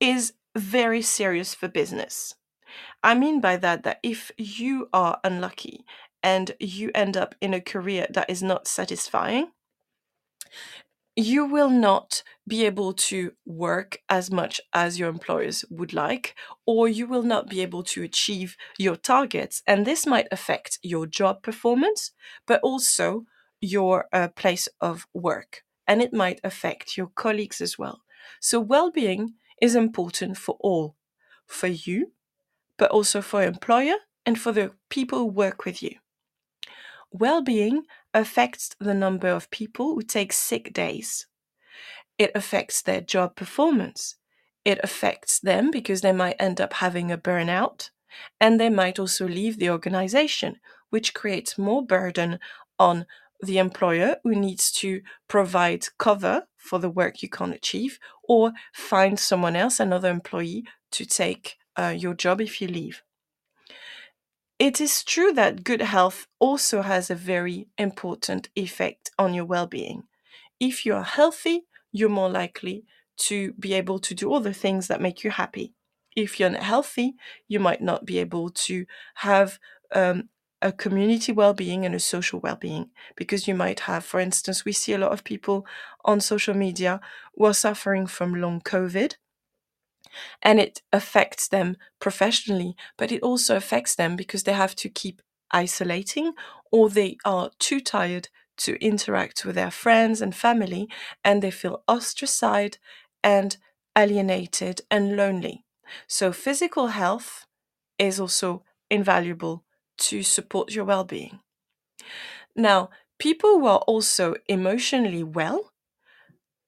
is 0.00 0.34
very 0.56 1.02
serious 1.02 1.54
for 1.54 1.68
business. 1.68 2.34
I 3.02 3.14
mean 3.14 3.40
by 3.40 3.56
that 3.58 3.84
that 3.84 4.00
if 4.02 4.32
you 4.36 4.88
are 4.92 5.20
unlucky 5.24 5.84
and 6.22 6.54
you 6.58 6.90
end 6.94 7.16
up 7.16 7.34
in 7.40 7.54
a 7.54 7.60
career 7.60 8.06
that 8.10 8.28
is 8.28 8.42
not 8.42 8.66
satisfying, 8.66 9.52
you 11.18 11.44
will 11.44 11.68
not 11.68 12.22
be 12.46 12.64
able 12.64 12.92
to 12.92 13.32
work 13.44 13.98
as 14.08 14.30
much 14.30 14.60
as 14.72 15.00
your 15.00 15.08
employers 15.08 15.64
would 15.68 15.92
like, 15.92 16.36
or 16.64 16.86
you 16.86 17.08
will 17.08 17.24
not 17.24 17.48
be 17.50 17.60
able 17.60 17.82
to 17.82 18.04
achieve 18.04 18.56
your 18.78 18.94
targets. 18.94 19.60
And 19.66 19.84
this 19.84 20.06
might 20.06 20.28
affect 20.30 20.78
your 20.80 21.06
job 21.06 21.42
performance, 21.42 22.12
but 22.46 22.60
also 22.62 23.24
your 23.60 24.06
uh, 24.12 24.28
place 24.28 24.68
of 24.80 25.08
work. 25.12 25.64
And 25.88 26.00
it 26.00 26.12
might 26.12 26.40
affect 26.44 26.96
your 26.96 27.08
colleagues 27.08 27.60
as 27.60 27.76
well. 27.76 28.02
So, 28.40 28.60
well 28.60 28.92
being 28.92 29.34
is 29.60 29.74
important 29.74 30.36
for 30.36 30.56
all, 30.60 30.94
for 31.46 31.66
you, 31.66 32.12
but 32.76 32.92
also 32.92 33.22
for 33.22 33.42
employer 33.42 33.96
and 34.24 34.38
for 34.38 34.52
the 34.52 34.70
people 34.88 35.18
who 35.18 35.26
work 35.26 35.64
with 35.64 35.82
you. 35.82 35.96
Well 37.10 37.42
being 37.42 37.84
affects 38.14 38.70
the 38.80 38.94
number 38.94 39.28
of 39.28 39.50
people 39.50 39.94
who 39.94 40.02
take 40.02 40.32
sick 40.32 40.72
days. 40.72 41.26
It 42.18 42.32
affects 42.34 42.82
their 42.82 43.00
job 43.00 43.36
performance. 43.36 44.16
It 44.64 44.80
affects 44.82 45.38
them 45.40 45.70
because 45.70 46.00
they 46.00 46.12
might 46.12 46.36
end 46.38 46.60
up 46.60 46.74
having 46.74 47.10
a 47.10 47.18
burnout. 47.18 47.90
And 48.40 48.60
they 48.60 48.70
might 48.70 48.98
also 48.98 49.28
leave 49.28 49.58
the 49.58 49.70
organization, 49.70 50.60
which 50.90 51.14
creates 51.14 51.58
more 51.58 51.84
burden 51.84 52.38
on 52.78 53.06
the 53.40 53.58
employer 53.58 54.16
who 54.24 54.34
needs 54.34 54.72
to 54.72 55.00
provide 55.28 55.86
cover 55.98 56.46
for 56.56 56.78
the 56.78 56.90
work 56.90 57.22
you 57.22 57.28
can't 57.28 57.54
achieve 57.54 57.98
or 58.24 58.52
find 58.72 59.18
someone 59.20 59.54
else, 59.54 59.78
another 59.78 60.10
employee, 60.10 60.64
to 60.90 61.04
take 61.04 61.56
uh, 61.78 61.94
your 61.96 62.14
job 62.14 62.40
if 62.40 62.60
you 62.60 62.66
leave. 62.68 63.02
It 64.58 64.80
is 64.80 65.04
true 65.04 65.32
that 65.34 65.62
good 65.62 65.82
health 65.82 66.26
also 66.40 66.82
has 66.82 67.10
a 67.10 67.14
very 67.14 67.68
important 67.78 68.48
effect 68.56 69.10
on 69.18 69.32
your 69.32 69.44
well 69.44 69.66
being. 69.66 70.04
If 70.58 70.84
you 70.84 70.94
are 70.94 71.04
healthy, 71.04 71.66
you're 71.92 72.08
more 72.08 72.28
likely 72.28 72.84
to 73.18 73.52
be 73.52 73.74
able 73.74 73.98
to 74.00 74.14
do 74.14 74.30
all 74.30 74.40
the 74.40 74.54
things 74.54 74.88
that 74.88 75.00
make 75.00 75.22
you 75.22 75.30
happy. 75.30 75.74
If 76.16 76.40
you're 76.40 76.50
not 76.50 76.62
healthy, 76.62 77.14
you 77.46 77.60
might 77.60 77.80
not 77.80 78.04
be 78.04 78.18
able 78.18 78.50
to 78.50 78.86
have 79.16 79.60
um, 79.94 80.28
a 80.60 80.72
community 80.72 81.30
well-being 81.30 81.84
and 81.84 81.94
a 81.94 82.00
social 82.00 82.40
well-being 82.40 82.90
because 83.16 83.46
you 83.46 83.54
might 83.54 83.80
have 83.80 84.04
for 84.04 84.18
instance 84.18 84.64
we 84.64 84.72
see 84.72 84.92
a 84.92 84.98
lot 84.98 85.12
of 85.12 85.22
people 85.22 85.64
on 86.04 86.20
social 86.20 86.54
media 86.54 87.00
who 87.36 87.44
are 87.44 87.54
suffering 87.54 88.06
from 88.08 88.34
long 88.34 88.60
covid 88.60 89.14
and 90.42 90.60
it 90.60 90.82
affects 90.92 91.48
them 91.48 91.76
professionally 92.00 92.76
but 92.96 93.12
it 93.12 93.22
also 93.22 93.56
affects 93.56 93.94
them 93.94 94.16
because 94.16 94.44
they 94.44 94.52
have 94.52 94.74
to 94.76 94.88
keep 94.88 95.22
isolating 95.50 96.32
or 96.70 96.88
they 96.88 97.16
are 97.24 97.50
too 97.58 97.80
tired 97.80 98.28
to 98.56 98.76
interact 98.84 99.44
with 99.44 99.54
their 99.54 99.70
friends 99.70 100.20
and 100.20 100.34
family 100.34 100.88
and 101.24 101.42
they 101.42 101.50
feel 101.50 101.82
ostracized 101.88 102.78
and 103.22 103.56
alienated 103.96 104.80
and 104.90 105.16
lonely 105.16 105.64
so 106.06 106.32
physical 106.32 106.88
health 106.88 107.46
is 107.98 108.20
also 108.20 108.62
invaluable 108.90 109.64
to 109.98 110.22
support 110.22 110.72
your 110.72 110.84
well 110.84 111.04
being. 111.04 111.40
Now, 112.54 112.90
people 113.18 113.58
who 113.58 113.66
are 113.66 113.80
also 113.80 114.36
emotionally 114.48 115.22
well 115.22 115.72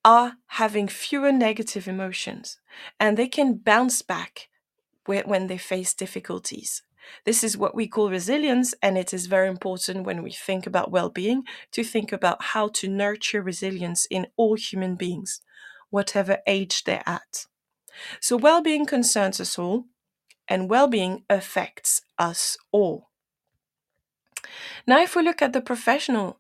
are 0.05 0.35
having 0.47 0.89
fewer 0.89 1.33
negative 1.33 1.87
emotions 1.87 2.59
and 2.99 3.17
they 3.17 3.29
can 3.29 3.55
bounce 3.55 4.03
back 4.03 4.49
when 5.07 5.49
they 5.49 5.59
face 5.59 5.93
difficulties. 5.93 6.83
This 7.25 7.43
is 7.43 7.57
what 7.57 7.75
we 7.75 7.89
call 7.89 8.11
resilience, 8.11 8.75
and 8.83 8.97
it 8.97 9.13
is 9.13 9.27
very 9.27 9.49
important 9.49 10.05
when 10.07 10.23
we 10.23 10.31
think 10.31 10.67
about 10.67 10.91
well 10.93 11.09
being 11.09 11.43
to 11.73 11.83
think 11.83 12.13
about 12.13 12.43
how 12.43 12.69
to 12.69 12.89
nurture 12.89 13.43
resilience 13.43 14.07
in 14.07 14.29
all 14.37 14.55
human 14.55 14.95
beings, 14.95 15.41
whatever 15.91 16.39
age 16.47 16.85
they're 16.85 17.03
at. 17.07 17.47
So, 18.21 18.37
well 18.37 18.63
being 18.63 18.87
concerns 18.87 19.41
us 19.41 19.59
all, 19.59 19.87
and 20.47 20.71
well 20.71 20.87
being 20.87 21.25
affects 21.29 22.03
us 22.19 22.57
all. 22.71 23.09
Now, 24.87 25.03
if 25.03 25.17
we 25.17 25.23
look 25.23 25.43
at 25.43 25.53
the 25.53 25.61
professional 25.61 26.39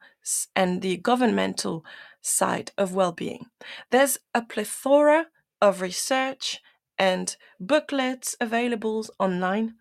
and 0.54 0.82
the 0.82 0.96
governmental 0.98 1.84
side 2.20 2.72
of 2.76 2.94
well 2.94 3.12
being, 3.12 3.46
there's 3.90 4.18
a 4.34 4.42
plethora 4.42 5.26
of 5.60 5.80
research 5.80 6.60
and 6.98 7.36
booklets 7.58 8.36
available 8.40 9.06
online. 9.18 9.74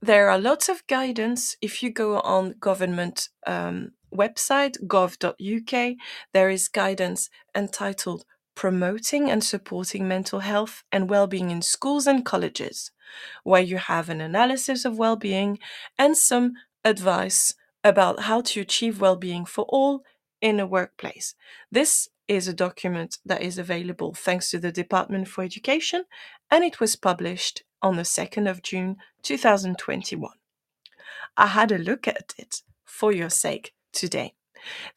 There 0.00 0.30
are 0.30 0.38
lots 0.38 0.68
of 0.68 0.86
guidance. 0.86 1.56
If 1.60 1.82
you 1.82 1.90
go 1.90 2.20
on 2.20 2.54
government 2.60 3.28
um, 3.46 3.92
website 4.14 4.76
gov.uk, 4.86 5.96
there 6.32 6.50
is 6.50 6.68
guidance 6.68 7.28
entitled 7.56 8.24
Promoting 8.54 9.30
and 9.30 9.42
Supporting 9.42 10.08
Mental 10.08 10.40
Health 10.40 10.82
and 10.90 11.08
Wellbeing 11.08 11.50
in 11.50 11.62
Schools 11.62 12.06
and 12.06 12.24
Colleges, 12.24 12.90
where 13.44 13.62
you 13.62 13.78
have 13.78 14.08
an 14.08 14.20
analysis 14.20 14.84
of 14.84 14.98
well-being 14.98 15.58
and 15.98 16.16
some 16.16 16.54
advice 16.84 17.54
about 17.84 18.20
how 18.20 18.40
to 18.40 18.60
achieve 18.60 19.00
well 19.00 19.16
being 19.16 19.44
for 19.44 19.64
all 19.68 20.02
in 20.40 20.60
a 20.60 20.66
workplace. 20.66 21.34
This 21.70 22.08
is 22.26 22.46
a 22.46 22.52
document 22.52 23.18
that 23.24 23.42
is 23.42 23.58
available 23.58 24.14
thanks 24.14 24.50
to 24.50 24.58
the 24.58 24.72
Department 24.72 25.28
for 25.28 25.42
Education 25.42 26.04
and 26.50 26.64
it 26.64 26.80
was 26.80 26.96
published 26.96 27.62
on 27.80 27.96
the 27.96 28.02
2nd 28.02 28.50
of 28.50 28.62
June 28.62 28.96
2021. 29.22 30.30
I 31.36 31.46
had 31.46 31.72
a 31.72 31.78
look 31.78 32.06
at 32.08 32.34
it 32.36 32.62
for 32.84 33.12
your 33.12 33.30
sake 33.30 33.72
today. 33.92 34.34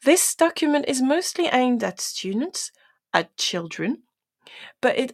This 0.04 0.34
document 0.34 0.86
is 0.88 1.00
mostly 1.00 1.46
aimed 1.46 1.84
at 1.84 2.00
students, 2.00 2.72
at 3.14 3.36
children, 3.36 4.02
but 4.80 4.98
it 4.98 5.12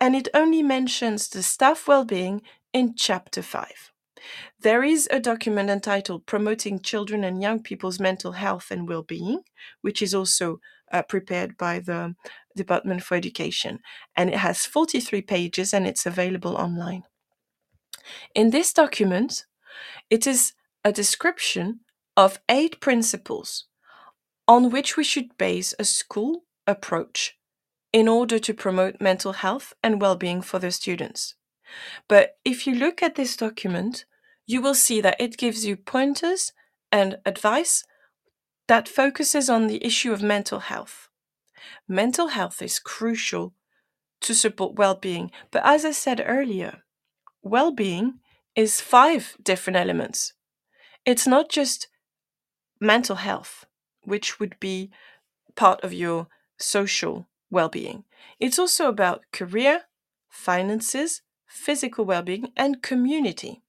and 0.00 0.16
it 0.16 0.28
only 0.32 0.62
mentions 0.62 1.28
the 1.28 1.42
staff 1.42 1.86
well-being 1.86 2.42
in 2.72 2.94
chapter 2.94 3.42
5. 3.42 3.92
There 4.62 4.84
is 4.84 5.08
a 5.10 5.20
document 5.20 5.70
entitled 5.70 6.26
Promoting 6.26 6.80
Children 6.80 7.24
and 7.24 7.40
Young 7.40 7.62
People's 7.62 7.98
Mental 7.98 8.32
Health 8.32 8.70
and 8.70 8.86
Well-being, 8.86 9.40
which 9.80 10.02
is 10.02 10.14
also 10.14 10.60
uh, 10.92 11.02
prepared 11.02 11.56
by 11.56 11.78
the 11.78 12.14
Department 12.54 13.02
for 13.02 13.14
Education, 13.14 13.78
and 14.14 14.28
it 14.28 14.36
has 14.36 14.66
43 14.66 15.22
pages 15.22 15.72
and 15.72 15.86
it's 15.86 16.04
available 16.04 16.56
online. 16.56 17.04
In 18.34 18.50
this 18.50 18.74
document, 18.74 19.46
it 20.10 20.26
is 20.26 20.52
a 20.84 20.92
description 20.92 21.80
of 22.14 22.40
eight 22.50 22.80
principles 22.80 23.64
on 24.46 24.68
which 24.68 24.94
we 24.94 25.04
should 25.04 25.38
base 25.38 25.74
a 25.78 25.84
school 25.84 26.44
approach 26.66 27.38
in 27.94 28.08
order 28.08 28.38
to 28.38 28.52
promote 28.52 29.00
mental 29.00 29.32
health 29.32 29.72
and 29.82 30.02
well-being 30.02 30.42
for 30.42 30.58
the 30.58 30.70
students. 30.70 31.34
But 32.08 32.36
if 32.44 32.66
you 32.66 32.74
look 32.74 33.02
at 33.02 33.14
this 33.14 33.36
document, 33.36 34.04
you 34.50 34.60
will 34.60 34.74
see 34.74 35.00
that 35.00 35.20
it 35.20 35.36
gives 35.36 35.64
you 35.64 35.76
pointers 35.76 36.52
and 36.90 37.18
advice 37.24 37.84
that 38.66 38.88
focuses 38.88 39.48
on 39.48 39.68
the 39.68 39.84
issue 39.84 40.12
of 40.12 40.22
mental 40.22 40.58
health. 40.58 41.08
Mental 41.86 42.28
health 42.28 42.60
is 42.60 42.80
crucial 42.80 43.54
to 44.20 44.34
support 44.34 44.74
well 44.74 44.96
being, 44.96 45.30
but 45.52 45.62
as 45.64 45.84
I 45.84 45.92
said 45.92 46.24
earlier, 46.26 46.82
well 47.42 47.70
being 47.70 48.18
is 48.56 48.80
five 48.80 49.36
different 49.42 49.76
elements. 49.76 50.32
It's 51.04 51.26
not 51.28 51.48
just 51.48 51.88
mental 52.80 53.16
health, 53.16 53.66
which 54.02 54.40
would 54.40 54.58
be 54.58 54.90
part 55.54 55.80
of 55.84 55.92
your 55.92 56.26
social 56.58 57.28
well 57.50 57.68
being, 57.68 58.04
it's 58.40 58.58
also 58.58 58.88
about 58.88 59.24
career, 59.32 59.82
finances, 60.28 61.22
physical 61.46 62.04
well 62.04 62.22
being, 62.22 62.52
and 62.56 62.82
community. 62.82 63.62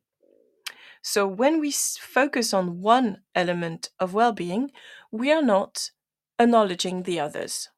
So 1.02 1.28
when 1.28 1.60
we 1.60 1.72
focus 1.72 2.54
on 2.54 2.82
one 2.82 3.22
element 3.34 3.90
of 4.00 4.14
well 4.14 4.34
being, 4.34 4.72
we 5.12 5.32
are 5.32 5.42
not 5.42 5.92
acknowledging 6.40 7.04
the 7.04 7.20
others. 7.20 7.70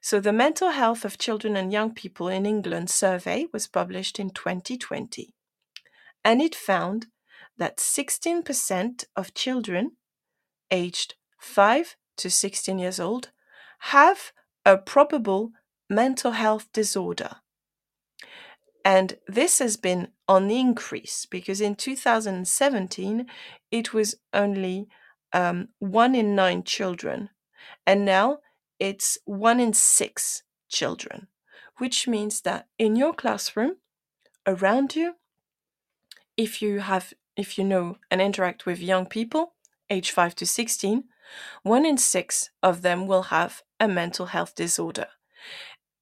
So 0.00 0.20
the 0.20 0.32
Mental 0.32 0.70
Health 0.70 1.04
of 1.04 1.18
Children 1.18 1.56
and 1.56 1.72
Young 1.72 1.92
People 1.94 2.28
in 2.28 2.46
England 2.46 2.90
survey 2.90 3.46
was 3.52 3.66
published 3.66 4.18
in 4.18 4.30
2020. 4.30 5.34
And 6.24 6.42
it 6.42 6.54
found 6.54 7.06
that 7.58 7.76
16% 7.76 9.04
of 9.14 9.34
children 9.34 9.92
aged 10.70 11.14
5 11.38 11.96
to 12.16 12.30
16 12.30 12.78
years 12.78 12.98
old 12.98 13.30
have 13.80 14.32
a 14.64 14.76
probable 14.76 15.52
mental 15.88 16.32
health 16.32 16.68
disorder. 16.72 17.36
And 18.84 19.18
this 19.26 19.58
has 19.58 19.76
been 19.76 20.08
on 20.30 20.48
increase 20.48 21.26
because 21.26 21.60
in 21.60 21.74
2017 21.74 23.26
it 23.72 23.92
was 23.92 24.14
only 24.32 24.86
um, 25.32 25.68
one 25.80 26.14
in 26.14 26.36
nine 26.36 26.62
children, 26.62 27.30
and 27.84 28.04
now 28.04 28.38
it's 28.78 29.18
one 29.24 29.58
in 29.58 29.72
six 29.72 30.44
children, 30.68 31.26
which 31.78 32.06
means 32.06 32.42
that 32.42 32.68
in 32.78 32.94
your 32.94 33.12
classroom, 33.12 33.72
around 34.46 34.94
you, 34.94 35.16
if 36.36 36.62
you 36.62 36.78
have 36.78 37.12
if 37.36 37.58
you 37.58 37.64
know 37.64 37.96
and 38.08 38.22
interact 38.22 38.66
with 38.66 38.78
young 38.78 39.06
people 39.06 39.54
age 39.88 40.12
5 40.12 40.34
to 40.36 40.46
16 40.46 41.04
one 41.62 41.84
in 41.84 41.98
6 41.98 42.50
of 42.62 42.82
them 42.82 43.06
will 43.08 43.24
have 43.24 43.62
a 43.80 43.88
mental 43.88 44.26
health 44.26 44.54
disorder. 44.54 45.08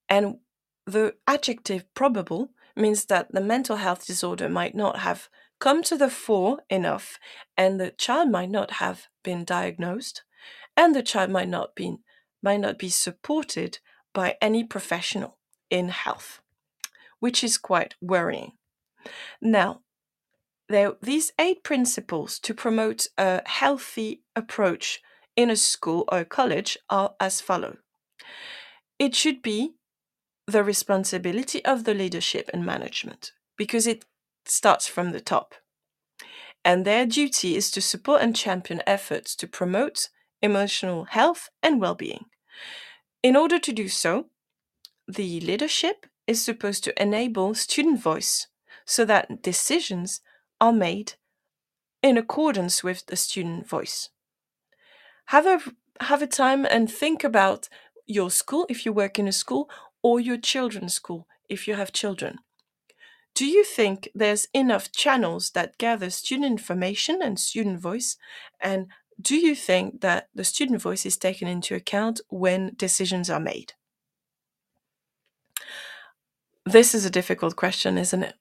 And 0.09 0.39
the 0.87 1.15
adjective 1.27 1.85
probable 1.95 2.51
means 2.79 3.07
that 3.07 3.33
the 3.33 3.41
mental 3.41 3.77
health 3.77 4.07
disorder 4.07 4.49
might 4.49 4.75
not 4.75 4.99
have 4.99 5.29
come 5.59 5.83
to 5.83 5.97
the 5.97 6.11
fore 6.11 6.59
enough 6.71 7.19
and 7.57 7.81
the 7.81 7.91
child 7.91 8.31
might 8.31 8.51
not 8.51 8.73
have 8.73 9.07
been 9.25 9.45
diagnosed 9.45 10.23
and 10.77 10.95
the 10.95 11.03
child 11.03 11.31
might 11.31 11.49
not 11.49 11.75
be 11.75 11.97
might 12.43 12.61
not 12.61 12.79
be 12.79 12.89
supported 12.89 13.79
by 14.15 14.37
any 14.41 14.63
professional 14.63 15.39
in 15.71 15.89
health 15.89 16.41
which 17.21 17.43
is 17.43 17.59
quite 17.59 17.95
worrying. 18.01 18.53
Now 19.41 19.81
there 20.69 20.95
these 21.03 21.33
eight 21.39 21.65
principles 21.65 22.39
to 22.41 22.55
promote 22.55 23.07
a 23.17 23.43
healthy 23.47 24.23
approach 24.37 25.01
in 25.35 25.51
a 25.51 25.57
school 25.57 26.05
or 26.11 26.25
college 26.25 26.79
are 26.91 27.15
as 27.21 27.41
follow. 27.41 27.79
It 28.99 29.15
should 29.15 29.43
be 29.43 29.75
the 30.49 30.65
responsibility 30.65 31.63
of 31.67 31.85
the 31.85 31.93
leadership 31.93 32.49
and 32.55 32.65
management 32.65 33.33
because 33.59 33.87
it 33.87 34.07
starts 34.47 34.89
from 34.89 35.13
the 35.13 35.21
top. 35.21 35.55
And 36.65 36.85
their 36.85 37.05
duty 37.05 37.55
is 37.55 37.71
to 37.73 37.83
support 37.83 38.23
and 38.23 38.35
champion 38.35 38.83
efforts 38.87 39.37
to 39.37 39.47
promote 39.47 40.09
emotional 40.41 41.05
health 41.05 41.51
and 41.63 41.81
well 41.81 41.95
being. 41.95 42.25
In 43.23 43.37
order 43.37 43.59
to 43.59 43.73
do 43.73 43.89
so, 43.89 44.27
the 45.07 45.41
leadership 45.41 46.07
is 46.27 46.43
supposed 46.43 46.83
to 46.85 47.03
enable 47.03 47.55
student 47.55 48.01
voice 48.01 48.47
so 48.87 49.05
that 49.05 49.43
decisions 49.43 50.23
are 50.61 50.73
made 50.73 51.15
in 52.03 52.17
accordance 52.17 52.83
with 52.83 53.05
the 53.07 53.17
student 53.17 53.69
voice. 53.69 54.09
Have 55.27 55.47
a 55.47 55.61
have 56.05 56.23
a 56.23 56.27
time 56.27 56.65
and 56.65 56.91
think 56.91 57.23
about 57.23 57.69
your 58.07 58.31
school 58.31 58.65
if 58.71 58.87
you 58.87 58.93
work 58.93 59.19
in 59.19 59.29
a 59.29 59.33
school 59.33 59.69
or 60.03 60.21
your 60.21 60.39
children's 60.39 60.95
school 60.95 61.27
if 61.49 61.67
you 61.67 61.75
have 61.75 61.93
children. 61.93 62.39
Do 63.35 63.47
you 63.47 63.65
think 63.65 64.09
there's 64.15 64.49
enough 64.53 64.91
channels 64.91 65.51
that 65.51 65.79
gather 65.79 66.11
student 66.11 66.51
information 66.51 67.23
and 67.23 67.39
student 67.39 67.81
voice? 67.81 68.17
And 68.61 68.89
do 69.21 69.37
you 69.37 69.55
think 69.55 70.01
that 70.01 70.29
the 70.35 70.45
student 70.45 70.83
voice 70.83 71.07
is 71.07 71.17
taken 71.17 71.49
into 71.49 71.75
account 71.75 72.21
when 72.29 72.73
decisions 72.77 73.31
are 73.31 73.41
made? 73.41 73.75
This 76.67 76.95
is 76.95 77.05
a 77.05 77.11
difficult 77.11 77.57
question, 77.57 77.97
isn't 77.97 78.23
it? 78.23 78.35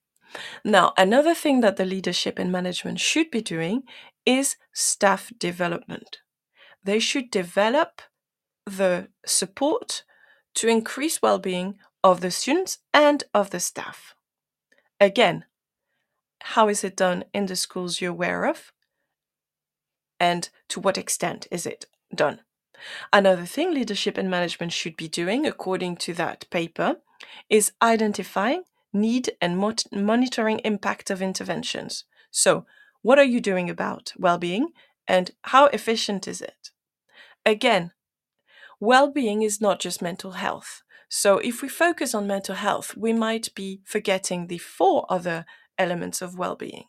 Now, 0.64 0.94
another 0.98 1.34
thing 1.34 1.62
that 1.62 1.78
the 1.78 1.86
leadership 1.86 2.38
and 2.38 2.52
management 2.52 3.00
should 3.00 3.32
be 3.32 3.42
doing 3.42 3.84
is 4.26 4.58
staff 4.74 5.32
development. 5.38 6.18
They 6.84 7.00
should 7.00 7.32
develop 7.32 8.02
the 8.66 9.10
support 9.26 10.04
to 10.58 10.68
increase 10.68 11.22
well 11.22 11.38
being 11.38 11.78
of 12.04 12.22
the 12.22 12.32
students 12.32 12.80
and 12.92 13.24
of 13.34 13.52
the 13.52 13.60
staff. 13.60 14.16
Again, 15.00 15.46
how 16.42 16.68
is 16.68 16.84
it 16.84 16.96
done 16.96 17.26
in 17.32 17.46
the 17.46 17.56
schools 17.56 18.02
you're 18.02 18.12
aware 18.12 18.46
of? 18.46 18.72
And 20.20 20.50
to 20.70 20.80
what 20.80 20.98
extent 20.98 21.48
is 21.52 21.68
it 21.68 21.86
done? 22.14 22.40
Another 23.14 23.46
thing 23.46 23.72
leadership 23.72 24.18
and 24.18 24.32
management 24.32 24.74
should 24.74 24.98
be 24.98 25.08
doing, 25.08 25.46
according 25.46 25.98
to 25.98 26.14
that 26.16 26.50
paper, 26.50 26.98
is 27.50 27.72
identifying 27.82 28.64
need 28.92 29.32
and 29.40 29.58
monitoring 29.92 30.60
impact 30.60 31.12
of 31.12 31.22
interventions. 31.22 32.06
So, 32.32 32.66
what 33.04 33.20
are 33.20 33.24
you 33.24 33.40
doing 33.40 33.70
about 33.70 34.14
well 34.18 34.40
being 34.40 34.70
and 35.08 35.32
how 35.44 35.68
efficient 35.68 36.28
is 36.28 36.42
it? 36.42 36.72
Again, 37.46 37.92
well 38.80 39.12
being 39.12 39.42
is 39.42 39.62
not 39.62 39.80
just 39.80 40.02
mental 40.02 40.32
health. 40.32 40.82
So, 41.10 41.38
if 41.38 41.62
we 41.62 41.70
focus 41.70 42.14
on 42.14 42.28
mental 42.28 42.56
health, 42.56 42.96
we 42.98 43.14
might 43.14 43.54
be 43.56 43.82
forgetting 43.86 44.48
the 44.48 44.58
four 44.58 45.06
other 45.10 45.46
elements 45.78 46.22
of 46.22 46.38
well 46.38 46.56
being. 46.56 46.86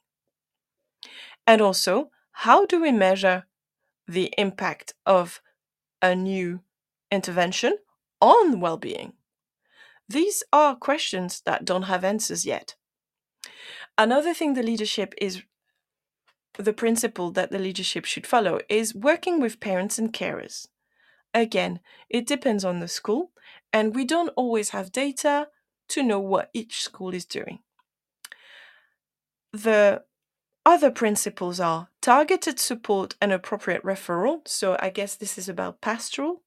And 1.46 1.60
also, 1.60 2.10
how 2.32 2.66
do 2.66 2.80
we 2.80 2.92
measure 2.92 3.46
the 4.06 4.32
impact 4.36 4.94
of 5.06 5.40
a 6.02 6.14
new 6.14 6.60
intervention 7.10 7.78
on 8.20 8.60
well 8.60 8.76
being? 8.76 9.14
These 10.08 10.42
are 10.52 10.74
questions 10.74 11.42
that 11.44 11.64
don't 11.64 11.82
have 11.82 12.04
answers 12.04 12.46
yet. 12.46 12.74
Another 13.96 14.32
thing 14.32 14.54
the 14.54 14.62
leadership 14.62 15.14
is 15.20 15.42
the 16.58 16.72
principle 16.72 17.30
that 17.32 17.50
the 17.50 17.58
leadership 17.58 18.04
should 18.04 18.26
follow 18.26 18.60
is 18.68 18.94
working 18.94 19.40
with 19.40 19.60
parents 19.60 19.98
and 19.98 20.12
carers. 20.12 20.66
Again, 21.34 21.80
it 22.08 22.26
depends 22.26 22.64
on 22.64 22.80
the 22.80 22.88
school, 22.88 23.30
and 23.72 23.94
we 23.94 24.04
don't 24.04 24.30
always 24.30 24.70
have 24.70 24.92
data 24.92 25.48
to 25.88 26.02
know 26.02 26.20
what 26.20 26.50
each 26.52 26.82
school 26.82 27.14
is 27.14 27.24
doing. 27.24 27.60
The 29.52 30.04
other 30.64 30.90
principles 30.90 31.60
are 31.60 31.88
targeted 32.02 32.58
support 32.58 33.14
and 33.20 33.32
appropriate 33.32 33.82
referral. 33.82 34.46
So, 34.46 34.76
I 34.80 34.90
guess 34.90 35.16
this 35.16 35.38
is 35.38 35.48
about 35.48 35.80
pastoral. 35.80 36.42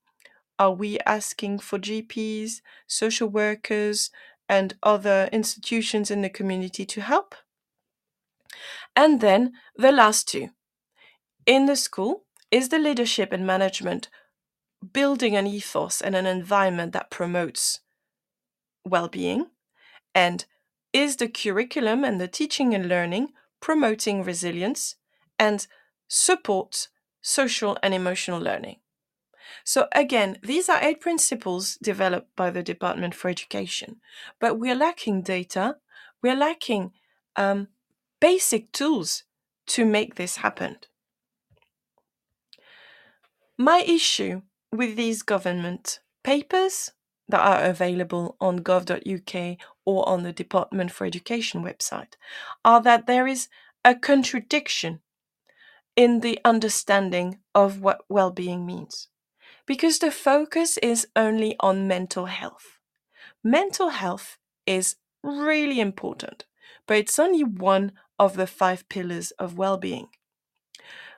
Are 0.60 0.72
we 0.72 1.00
asking 1.08 1.60
for 1.60 1.80
GPs, 1.80 2.62
social 2.86 3.28
workers, 3.28 4.12
and 4.48 4.76
other 4.84 5.28
institutions 5.32 6.12
in 6.12 6.22
the 6.22 6.30
community 6.30 6.86
to 6.86 7.02
help? 7.02 7.34
And 8.96 9.22
then 9.22 9.54
the 9.76 9.92
last 9.92 10.28
two. 10.28 10.50
In 11.48 11.66
the 11.66 11.76
school, 11.76 12.26
is 12.52 12.68
the 12.70 12.78
leadership 12.78 13.32
and 13.32 13.48
management 13.48 14.10
building 14.94 15.36
an 15.36 15.48
ethos 15.48 16.02
and 16.02 16.16
an 16.16 16.26
environment 16.26 16.94
that 16.94 17.10
promotes 17.10 17.82
well 18.86 19.08
being? 19.08 19.48
And 20.14 20.46
is 20.94 21.18
the 21.18 21.30
curriculum 21.30 22.04
and 22.04 22.20
the 22.20 22.28
teaching 22.28 22.74
and 22.74 22.88
learning 22.88 23.30
promoting 23.60 24.24
resilience 24.24 24.96
and 25.40 25.68
supports 26.08 26.90
social 27.22 27.78
and 27.82 27.94
emotional 27.94 28.40
learning? 28.40 28.78
So, 29.64 29.88
again, 29.92 30.38
these 30.42 30.70
are 30.70 30.82
eight 30.82 31.02
principles 31.02 31.78
developed 31.82 32.36
by 32.36 32.50
the 32.50 32.64
Department 32.64 33.14
for 33.14 33.30
Education, 33.30 33.98
but 34.40 34.58
we're 34.58 34.76
lacking 34.76 35.22
data, 35.22 35.78
we're 36.22 36.36
lacking 36.36 36.94
um, 37.36 37.68
basic 38.20 38.72
tools 38.72 39.24
to 39.68 39.86
make 39.86 40.16
this 40.16 40.38
happen. 40.38 40.78
My 43.58 43.84
issue 43.86 44.42
with 44.72 44.96
these 44.96 45.22
government 45.22 46.00
papers 46.24 46.92
that 47.28 47.40
are 47.40 47.64
available 47.64 48.36
on 48.40 48.60
gov.uk 48.60 49.58
or 49.86 50.08
on 50.08 50.24
the 50.24 50.34
Department 50.34 50.92
for 50.92 51.06
Education 51.06 51.64
website 51.64 52.14
are 52.64 52.82
that 52.82 53.08
there 53.08 53.28
is 53.28 53.48
a 53.84 53.96
contradiction 53.96 55.00
in 55.96 56.20
the 56.20 56.40
understanding 56.46 57.40
of 57.54 57.82
what 57.82 58.02
well 58.10 58.32
being 58.32 58.66
means 58.66 59.08
because 59.66 60.00
the 60.00 60.12
focus 60.12 60.78
is 60.78 61.08
only 61.16 61.56
on 61.60 61.88
mental 61.88 62.26
health. 62.26 62.80
Mental 63.44 63.90
health 63.90 64.38
is 64.66 64.96
really 65.24 65.80
important, 65.80 66.46
but 66.88 66.98
it's 66.98 67.20
only 67.20 67.44
one 67.44 67.92
of 68.20 68.36
the 68.36 68.48
five 68.48 68.88
pillars 68.90 69.32
of 69.32 69.58
well 69.58 69.78
being. 69.78 70.08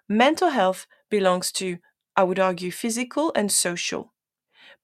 Mental 0.07 0.49
health 0.49 0.85
belongs 1.09 1.51
to, 1.53 1.77
I 2.15 2.23
would 2.23 2.39
argue, 2.39 2.71
physical 2.71 3.31
and 3.35 3.51
social, 3.51 4.13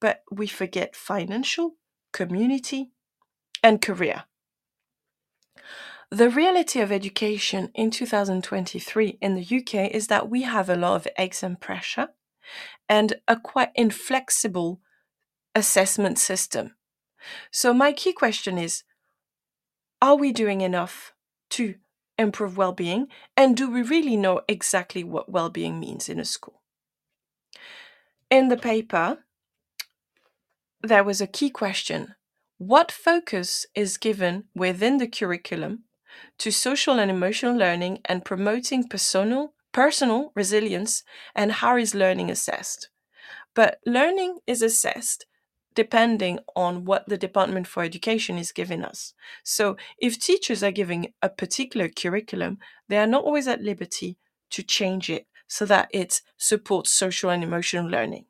but 0.00 0.22
we 0.30 0.46
forget 0.46 0.96
financial, 0.96 1.76
community, 2.12 2.90
and 3.62 3.80
career. 3.80 4.24
The 6.10 6.28
reality 6.28 6.80
of 6.80 6.90
education 6.90 7.70
in 7.72 7.92
2023 7.92 9.18
in 9.20 9.34
the 9.36 9.42
UK 9.42 9.92
is 9.92 10.08
that 10.08 10.28
we 10.28 10.42
have 10.42 10.68
a 10.68 10.74
lot 10.74 10.96
of 10.96 11.08
exam 11.16 11.54
pressure 11.54 12.08
and 12.88 13.14
a 13.28 13.36
quite 13.36 13.70
inflexible 13.76 14.80
assessment 15.54 16.18
system. 16.18 16.74
So, 17.52 17.72
my 17.72 17.92
key 17.92 18.12
question 18.12 18.58
is 18.58 18.82
Are 20.02 20.16
we 20.16 20.32
doing 20.32 20.62
enough 20.62 21.14
to 21.50 21.76
improve 22.18 22.56
well 22.56 22.72
being? 22.72 23.06
And 23.36 23.56
do 23.56 23.70
we 23.70 23.82
really 23.82 24.16
know 24.16 24.40
exactly 24.48 25.04
what 25.04 25.30
well 25.30 25.50
being 25.50 25.78
means 25.78 26.08
in 26.08 26.18
a 26.18 26.24
school? 26.24 26.59
In 28.30 28.48
the 28.48 28.56
paper, 28.56 29.18
there 30.82 31.04
was 31.04 31.20
a 31.20 31.26
key 31.26 31.50
question 31.50 32.14
What 32.58 32.92
focus 32.92 33.66
is 33.74 33.98
given 33.98 34.44
within 34.54 34.98
the 34.98 35.08
curriculum 35.08 35.84
to 36.38 36.50
social 36.50 36.98
and 36.98 37.10
emotional 37.10 37.56
learning 37.56 38.00
and 38.04 38.24
promoting 38.24 38.88
personal 38.88 39.54
personal 39.72 40.32
resilience, 40.34 41.02
and 41.34 41.52
how 41.52 41.76
is 41.76 41.94
learning 41.94 42.30
assessed. 42.30 42.88
But 43.54 43.78
learning 43.86 44.38
is 44.46 44.62
assessed 44.62 45.26
depending 45.74 46.40
on 46.56 46.84
what 46.84 47.08
the 47.08 47.16
Department 47.16 47.66
for 47.66 47.84
Education 47.84 48.36
is 48.36 48.50
giving 48.50 48.84
us. 48.84 49.14
So 49.44 49.76
if 49.98 50.18
teachers 50.18 50.64
are 50.64 50.72
giving 50.72 51.12
a 51.22 51.28
particular 51.28 51.88
curriculum, 51.88 52.58
they 52.88 52.98
are 52.98 53.06
not 53.06 53.22
always 53.22 53.46
at 53.46 53.62
liberty 53.62 54.18
to 54.50 54.64
change 54.64 55.08
it 55.08 55.26
so 55.50 55.66
that 55.66 55.88
it 55.92 56.22
supports 56.36 56.92
social 56.92 57.28
and 57.28 57.42
emotional 57.42 57.84
learning. 57.84 58.24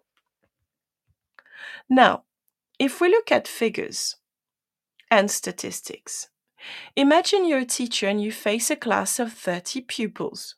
Now, 1.87 2.25
if 2.79 2.99
we 2.99 3.11
look 3.11 3.31
at 3.31 3.47
figures 3.47 4.17
and 5.11 5.31
statistics, 5.31 6.31
imagine 6.97 7.45
you're 7.45 7.59
a 7.59 7.67
teacher 7.67 8.09
and 8.09 8.23
you 8.23 8.33
face 8.33 8.71
a 8.71 8.77
class 8.77 9.19
of 9.19 9.35
30 9.35 9.83
pupils. 9.83 10.55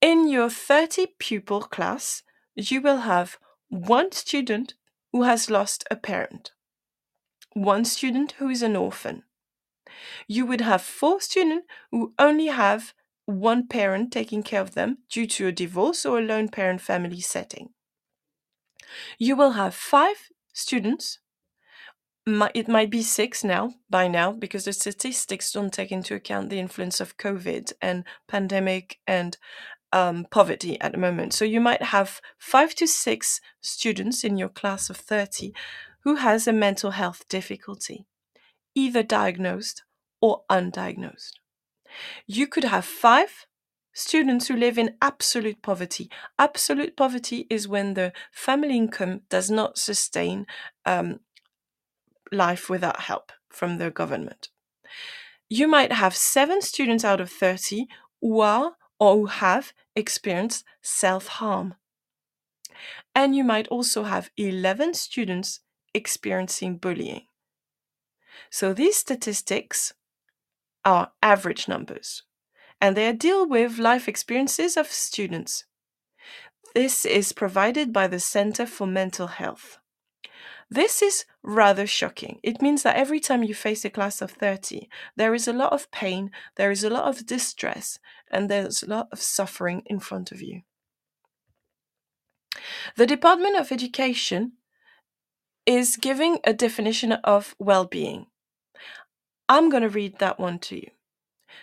In 0.00 0.28
your 0.28 0.48
30 0.48 1.08
pupil 1.18 1.62
class, 1.62 2.22
you 2.54 2.80
will 2.80 2.98
have 2.98 3.38
one 3.68 4.12
student 4.12 4.74
who 5.10 5.24
has 5.24 5.50
lost 5.50 5.82
a 5.90 5.96
parent, 5.96 6.52
one 7.54 7.84
student 7.84 8.32
who 8.38 8.48
is 8.48 8.62
an 8.62 8.76
orphan. 8.76 9.24
You 10.28 10.46
would 10.46 10.60
have 10.60 10.80
four 10.80 11.20
students 11.20 11.66
who 11.90 12.14
only 12.20 12.46
have 12.46 12.94
one 13.28 13.66
parent 13.66 14.10
taking 14.10 14.42
care 14.42 14.62
of 14.62 14.74
them 14.74 14.98
due 15.10 15.26
to 15.26 15.46
a 15.46 15.52
divorce 15.52 16.06
or 16.06 16.18
a 16.18 16.22
lone 16.22 16.48
parent 16.48 16.80
family 16.80 17.20
setting. 17.20 17.68
You 19.18 19.36
will 19.36 19.52
have 19.52 19.74
five 19.74 20.16
students 20.54 21.18
it 22.54 22.68
might 22.68 22.90
be 22.90 23.02
six 23.02 23.42
now 23.42 23.72
by 23.88 24.06
now 24.06 24.32
because 24.32 24.64
the 24.64 24.72
statistics 24.72 25.50
don't 25.50 25.72
take 25.72 25.90
into 25.90 26.14
account 26.14 26.50
the 26.50 26.58
influence 26.58 27.00
of 27.00 27.16
COVID 27.16 27.72
and 27.80 28.04
pandemic 28.26 28.98
and 29.06 29.38
um, 29.92 30.26
poverty 30.30 30.78
at 30.80 30.92
the 30.92 30.98
moment. 30.98 31.32
So 31.32 31.46
you 31.46 31.60
might 31.60 31.82
have 31.82 32.20
five 32.36 32.74
to 32.74 32.86
six 32.86 33.40
students 33.62 34.24
in 34.24 34.36
your 34.36 34.50
class 34.50 34.90
of 34.90 34.98
30 34.98 35.52
who 36.04 36.16
has 36.16 36.46
a 36.46 36.52
mental 36.52 36.90
health 36.90 37.26
difficulty, 37.28 38.04
either 38.74 39.02
diagnosed 39.02 39.82
or 40.20 40.42
undiagnosed. 40.50 41.32
You 42.26 42.46
could 42.46 42.64
have 42.64 42.84
five 42.84 43.46
students 43.92 44.48
who 44.48 44.56
live 44.56 44.78
in 44.78 44.96
absolute 45.02 45.60
poverty. 45.62 46.10
Absolute 46.38 46.96
poverty 46.96 47.46
is 47.50 47.66
when 47.66 47.94
the 47.94 48.12
family 48.30 48.76
income 48.76 49.22
does 49.28 49.50
not 49.50 49.78
sustain 49.78 50.46
um, 50.86 51.20
life 52.30 52.70
without 52.70 53.00
help 53.00 53.32
from 53.48 53.78
the 53.78 53.90
government. 53.90 54.48
You 55.48 55.66
might 55.66 55.92
have 55.92 56.14
seven 56.14 56.60
students 56.60 57.04
out 57.04 57.20
of 57.20 57.30
30 57.30 57.86
who 58.20 58.40
are 58.40 58.72
or 59.00 59.16
who 59.16 59.26
have 59.26 59.72
experienced 59.96 60.64
self 60.82 61.26
harm. 61.26 61.74
And 63.14 63.34
you 63.34 63.44
might 63.44 63.66
also 63.68 64.04
have 64.04 64.30
11 64.36 64.94
students 64.94 65.60
experiencing 65.94 66.76
bullying. 66.76 67.22
So 68.50 68.72
these 68.72 68.96
statistics 68.96 69.94
are 70.84 71.12
average 71.22 71.68
numbers 71.68 72.22
and 72.80 72.96
they 72.96 73.12
deal 73.12 73.46
with 73.46 73.78
life 73.78 74.08
experiences 74.08 74.76
of 74.76 74.86
students. 74.86 75.64
This 76.74 77.04
is 77.04 77.32
provided 77.32 77.92
by 77.92 78.06
the 78.06 78.20
Center 78.20 78.66
for 78.66 78.86
Mental 78.86 79.26
Health. 79.26 79.78
This 80.70 81.00
is 81.00 81.24
rather 81.42 81.86
shocking. 81.86 82.40
It 82.42 82.60
means 82.60 82.82
that 82.82 82.96
every 82.96 83.20
time 83.20 83.42
you 83.42 83.54
face 83.54 83.84
a 83.84 83.90
class 83.90 84.20
of 84.20 84.32
30, 84.32 84.88
there 85.16 85.34
is 85.34 85.48
a 85.48 85.52
lot 85.52 85.72
of 85.72 85.90
pain, 85.90 86.30
there 86.56 86.70
is 86.70 86.84
a 86.84 86.90
lot 86.90 87.04
of 87.04 87.26
distress, 87.26 87.98
and 88.30 88.50
there's 88.50 88.82
a 88.82 88.86
lot 88.88 89.08
of 89.10 89.20
suffering 89.20 89.82
in 89.86 89.98
front 89.98 90.30
of 90.30 90.42
you. 90.42 90.62
The 92.96 93.06
Department 93.06 93.56
of 93.56 93.72
Education 93.72 94.52
is 95.64 95.96
giving 95.96 96.38
a 96.44 96.52
definition 96.52 97.12
of 97.12 97.54
well 97.58 97.86
being. 97.86 98.26
I'm 99.48 99.70
going 99.70 99.82
to 99.82 99.88
read 99.88 100.18
that 100.18 100.38
one 100.38 100.58
to 100.60 100.76
you. 100.76 100.90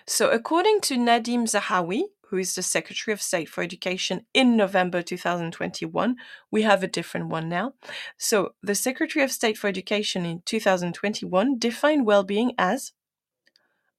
So, 0.07 0.29
according 0.29 0.81
to 0.81 0.97
Nadhim 0.97 1.43
Zahawi, 1.45 2.03
who 2.29 2.37
is 2.37 2.55
the 2.55 2.63
Secretary 2.63 3.13
of 3.13 3.21
State 3.21 3.47
for 3.47 3.61
Education 3.63 4.25
in 4.33 4.57
November 4.57 5.01
2021, 5.01 6.15
we 6.51 6.63
have 6.63 6.83
a 6.83 6.87
different 6.87 7.27
one 7.27 7.49
now. 7.49 7.73
So, 8.17 8.55
the 8.63 8.75
Secretary 8.75 9.23
of 9.23 9.31
State 9.31 9.57
for 9.57 9.67
Education 9.67 10.25
in 10.25 10.41
2021 10.45 11.59
defined 11.59 12.05
well 12.05 12.23
being 12.23 12.53
as 12.57 12.93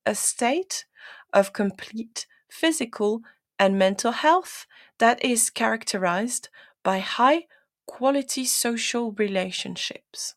a 0.04 0.14
state 0.14 0.86
of 1.32 1.52
complete 1.52 2.26
physical 2.48 3.22
and 3.58 3.78
mental 3.78 4.12
health 4.12 4.66
that 4.98 5.24
is 5.24 5.50
characterized 5.50 6.48
by 6.82 7.00
high 7.00 7.46
quality 7.86 8.44
social 8.44 9.12
relationships. 9.12 10.35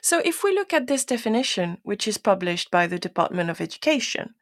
So, 0.00 0.20
if 0.24 0.42
we 0.42 0.52
look 0.52 0.72
at 0.72 0.86
this 0.86 1.04
definition, 1.04 1.78
which 1.82 2.06
is 2.08 2.18
published 2.18 2.70
by 2.70 2.86
the 2.86 2.98
Department 2.98 3.50
of 3.50 3.60
Education, 3.60 4.34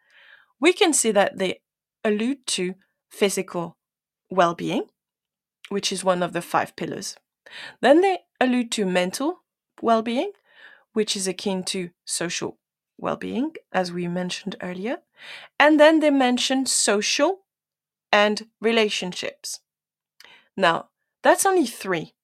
we 0.61 0.73
can 0.73 0.93
see 0.93 1.11
that 1.13 1.39
they 1.39 1.61
allude 2.05 2.47
to 2.49 2.75
physical 3.11 3.77
well 4.31 4.55
being, 4.55 4.85
which 5.69 5.93
is 5.93 6.05
one 6.05 6.23
of 6.23 6.33
the 6.33 6.43
five 6.43 6.75
pillars. 6.77 7.17
Then 7.81 8.01
they 8.01 8.21
allude 8.41 8.73
to 8.73 8.87
mental 8.87 9.43
well 9.81 10.03
being, 10.03 10.33
which 10.93 11.17
is 11.17 11.27
akin 11.27 11.65
to 11.65 11.91
social 12.05 12.59
well 12.99 13.17
being, 13.17 13.55
as 13.73 13.93
we 13.93 14.09
mentioned 14.09 14.57
earlier. 14.63 14.99
And 15.59 15.79
then 15.79 16.01
they 16.01 16.11
mention 16.11 16.67
social 16.67 17.41
and 18.11 18.49
relationships. 18.61 19.61
Now, 20.57 20.89
that's 21.23 21.47
only 21.47 21.67
three 21.67 22.15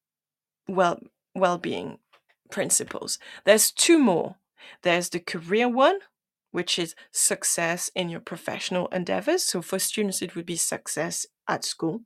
well 0.69 1.01
well 1.35 1.59
being 1.59 1.99
principles. 2.51 3.19
There's 3.45 3.71
two 3.71 3.99
more. 3.99 4.37
There's 4.83 5.09
the 5.09 5.21
career 5.21 5.69
one, 5.69 5.99
which 6.51 6.79
is 6.79 6.95
success 7.13 7.91
in 7.95 8.09
your 8.09 8.21
professional 8.21 8.89
endeavors. 8.89 9.43
So 9.45 9.63
for 9.63 9.79
students, 9.79 10.23
it 10.23 10.35
would 10.35 10.47
be 10.47 10.57
success 10.57 11.27
at 11.47 11.65
school. 11.65 12.03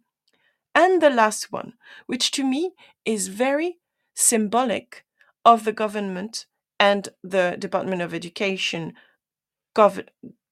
And 0.75 1.03
the 1.03 1.11
last 1.11 1.53
one, 1.53 1.75
which 2.07 2.31
to 2.33 2.45
me 2.45 2.73
is 3.05 3.29
very 3.29 3.79
symbolic 4.15 5.05
of 5.45 5.65
the 5.65 5.73
government 5.73 6.47
and 6.79 7.09
the 7.23 7.57
Department 7.59 8.03
of 8.03 8.15
Education 8.15 8.95
gov- 9.77 10.09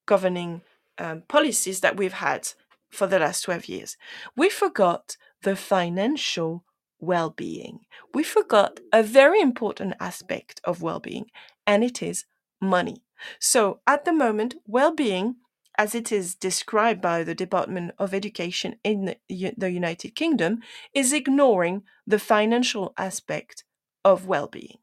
governing 0.06 0.62
um, 0.98 1.22
policies 1.28 1.80
that 1.80 1.96
we've 1.96 2.12
had 2.12 2.48
for 2.90 3.06
the 3.06 3.18
last 3.18 3.42
12 3.42 3.66
years. 3.66 3.96
We 4.36 4.50
forgot 4.50 5.16
the 5.42 5.56
financial 5.56 6.64
well 7.00 7.30
being. 7.30 7.80
We 8.14 8.22
forgot 8.22 8.80
a 8.92 9.02
very 9.02 9.40
important 9.40 9.94
aspect 10.00 10.60
of 10.64 10.82
well 10.82 11.00
being, 11.00 11.26
and 11.66 11.82
it 11.82 12.02
is 12.02 12.26
money. 12.60 13.02
So, 13.38 13.80
at 13.86 14.04
the 14.04 14.12
moment, 14.12 14.54
well 14.66 14.94
being, 14.94 15.36
as 15.76 15.94
it 15.94 16.12
is 16.12 16.34
described 16.34 17.00
by 17.00 17.24
the 17.24 17.34
Department 17.34 17.92
of 17.98 18.14
Education 18.14 18.76
in 18.84 19.14
the 19.28 19.70
United 19.70 20.14
Kingdom, 20.14 20.60
is 20.94 21.12
ignoring 21.12 21.82
the 22.06 22.18
financial 22.18 22.92
aspect 22.96 23.64
of 24.04 24.26
well 24.26 24.46
being. 24.46 24.78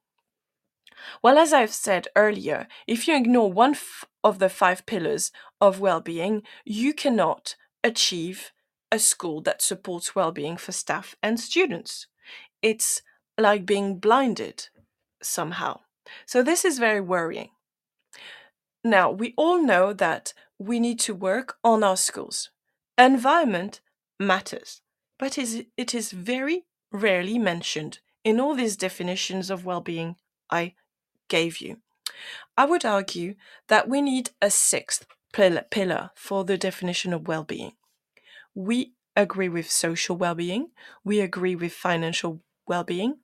Well, 1.21 1.37
as 1.37 1.53
I've 1.53 1.73
said 1.73 2.07
earlier, 2.15 2.67
if 2.87 3.07
you 3.07 3.15
ignore 3.15 3.51
one 3.51 3.75
of 4.23 4.39
the 4.39 4.49
five 4.49 4.85
pillars 4.85 5.31
of 5.61 5.79
well 5.79 6.01
being, 6.01 6.43
you 6.65 6.93
cannot 6.93 7.55
achieve 7.83 8.51
a 8.91 8.99
school 8.99 9.41
that 9.41 9.61
supports 9.61 10.15
well 10.15 10.31
being 10.31 10.57
for 10.57 10.71
staff 10.71 11.15
and 11.21 11.39
students. 11.39 12.07
It's 12.61 13.01
like 13.37 13.65
being 13.65 13.99
blinded 13.99 14.69
somehow. 15.21 15.81
So, 16.25 16.41
this 16.41 16.63
is 16.63 16.79
very 16.79 17.01
worrying. 17.01 17.49
Now, 18.83 19.11
we 19.11 19.33
all 19.37 19.61
know 19.61 19.93
that 19.93 20.33
we 20.57 20.79
need 20.79 20.99
to 21.01 21.13
work 21.13 21.57
on 21.63 21.83
our 21.83 21.97
schools. 21.97 22.49
Environment 22.97 23.81
matters, 24.19 24.81
but 25.19 25.37
it 25.37 25.93
is 25.93 26.11
very 26.11 26.65
rarely 26.91 27.37
mentioned 27.37 27.99
in 28.23 28.39
all 28.39 28.55
these 28.55 28.75
definitions 28.77 29.49
of 29.49 29.65
well 29.65 29.81
being 29.81 30.15
I 30.49 30.73
gave 31.27 31.57
you. 31.59 31.77
I 32.57 32.65
would 32.65 32.85
argue 32.85 33.35
that 33.67 33.87
we 33.87 34.01
need 34.01 34.31
a 34.41 34.49
sixth 34.49 35.05
pillar 35.31 36.11
for 36.15 36.43
the 36.43 36.57
definition 36.57 37.13
of 37.13 37.27
well 37.27 37.43
being. 37.43 37.73
We 38.57 38.93
agree 39.15 39.47
with 39.47 39.71
social 39.71 40.17
well 40.17 40.35
being, 40.35 40.71
we 41.05 41.21
agree 41.21 41.55
with 41.55 41.71
financial 41.71 42.41
well 42.67 42.83
being, 42.83 43.19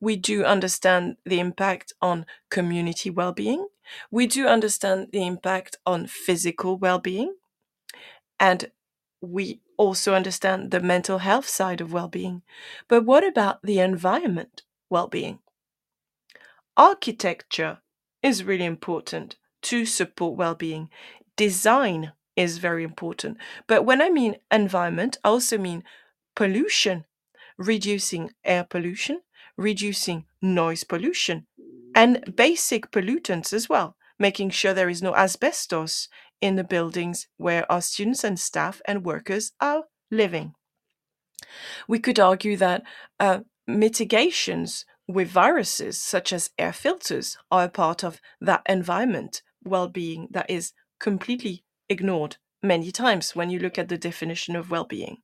we 0.00 0.16
do 0.16 0.44
understand 0.44 1.18
the 1.24 1.40
impact 1.40 1.92
on 2.02 2.26
community 2.50 3.10
well 3.10 3.32
being, 3.32 3.68
we 4.10 4.26
do 4.28 4.46
understand 4.48 5.10
the 5.12 5.26
impact 5.26 5.78
on 5.86 6.06
physical 6.08 6.78
well 6.78 7.00
being, 7.00 7.36
and 8.38 8.70
we 9.20 9.60
also 9.76 10.14
understand 10.14 10.70
the 10.70 10.80
mental 10.80 11.18
health 11.18 11.48
side 11.48 11.80
of 11.80 11.92
well 11.92 12.08
being. 12.08 12.42
But 12.88 13.04
what 13.04 13.26
about 13.26 13.62
the 13.62 13.78
environment 13.80 14.62
well 14.90 15.08
being? 15.08 15.40
Architecture 16.78 17.82
is 18.22 18.42
really 18.44 18.64
important 18.64 19.36
to 19.60 19.84
support 19.84 20.38
well 20.38 20.54
being. 20.54 20.88
Design 21.36 22.12
is 22.36 22.58
very 22.58 22.84
important. 22.84 23.38
But 23.66 23.84
when 23.84 24.02
I 24.02 24.10
mean 24.10 24.36
environment, 24.50 25.18
I 25.24 25.28
also 25.28 25.58
mean 25.58 25.84
pollution, 26.34 27.04
reducing 27.58 28.32
air 28.44 28.64
pollution, 28.64 29.22
reducing 29.56 30.26
noise 30.42 30.84
pollution, 30.84 31.46
and 31.94 32.34
basic 32.36 32.90
pollutants 32.90 33.52
as 33.52 33.68
well, 33.68 33.96
making 34.18 34.50
sure 34.50 34.74
there 34.74 34.90
is 34.90 35.02
no 35.02 35.14
asbestos 35.14 36.08
in 36.40 36.56
the 36.56 36.64
buildings 36.64 37.28
where 37.38 37.70
our 37.72 37.80
students 37.80 38.22
and 38.24 38.38
staff 38.38 38.82
and 38.86 39.04
workers 39.04 39.52
are 39.60 39.84
living. 40.10 40.54
We 41.88 41.98
could 41.98 42.18
argue 42.18 42.56
that 42.58 42.82
uh, 43.18 43.40
mitigations 43.66 44.84
with 45.08 45.28
viruses, 45.28 46.00
such 46.00 46.32
as 46.32 46.50
air 46.58 46.72
filters, 46.72 47.36
are 47.50 47.64
a 47.64 47.68
part 47.68 48.04
of 48.04 48.20
that 48.40 48.62
environment 48.68 49.42
well 49.64 49.88
being 49.88 50.28
that 50.30 50.48
is 50.50 50.72
completely 51.00 51.64
ignored 51.88 52.36
many 52.62 52.90
times 52.90 53.36
when 53.36 53.50
you 53.50 53.58
look 53.58 53.78
at 53.78 53.88
the 53.88 53.98
definition 53.98 54.56
of 54.56 54.70
well 54.70 54.84
being. 54.84 55.18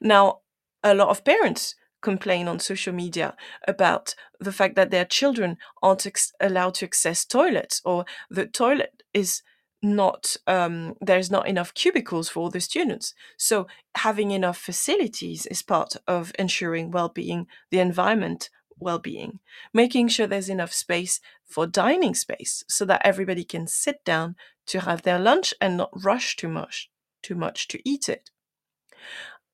Now, 0.00 0.40
a 0.82 0.94
lot 0.94 1.08
of 1.08 1.24
parents 1.24 1.74
complain 2.00 2.48
on 2.48 2.58
social 2.58 2.94
media 2.94 3.36
about 3.68 4.14
the 4.38 4.52
fact 4.52 4.74
that 4.76 4.90
their 4.90 5.04
children 5.04 5.58
aren't 5.82 6.06
ex- 6.06 6.32
allowed 6.40 6.74
to 6.74 6.86
access 6.86 7.24
toilets 7.24 7.82
or 7.84 8.04
the 8.30 8.46
toilet 8.46 9.02
is 9.12 9.42
not 9.82 10.36
um, 10.46 10.94
there's 11.00 11.30
not 11.30 11.48
enough 11.48 11.72
cubicles 11.74 12.28
for 12.28 12.40
all 12.40 12.50
the 12.50 12.60
students 12.60 13.14
so 13.38 13.66
having 13.96 14.30
enough 14.30 14.58
facilities 14.58 15.46
is 15.46 15.62
part 15.62 15.96
of 16.06 16.32
ensuring 16.38 16.90
well-being 16.90 17.46
the 17.70 17.78
environment 17.78 18.50
well 18.80 18.98
being, 18.98 19.40
making 19.72 20.08
sure 20.08 20.26
there's 20.26 20.48
enough 20.48 20.72
space 20.72 21.20
for 21.44 21.66
dining 21.66 22.14
space 22.14 22.64
so 22.68 22.84
that 22.84 23.02
everybody 23.04 23.44
can 23.44 23.66
sit 23.66 24.04
down 24.04 24.36
to 24.66 24.80
have 24.80 25.02
their 25.02 25.18
lunch 25.18 25.52
and 25.60 25.76
not 25.76 25.90
rush 26.04 26.36
too 26.36 26.48
much, 26.48 26.90
too 27.22 27.34
much 27.34 27.68
to 27.68 27.80
eat 27.88 28.08
it. 28.08 28.30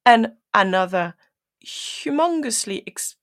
And 0.05 0.33
another 0.55 1.15
humongously 1.65 2.83
ex- 2.87 3.17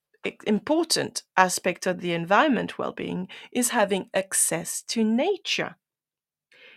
important 0.45 1.23
aspect 1.37 1.85
of 1.85 2.01
the 2.01 2.13
environment 2.13 2.77
well 2.77 2.91
being 2.91 3.27
is 3.51 3.69
having 3.69 4.09
access 4.13 4.81
to 4.83 5.03
nature. 5.03 5.75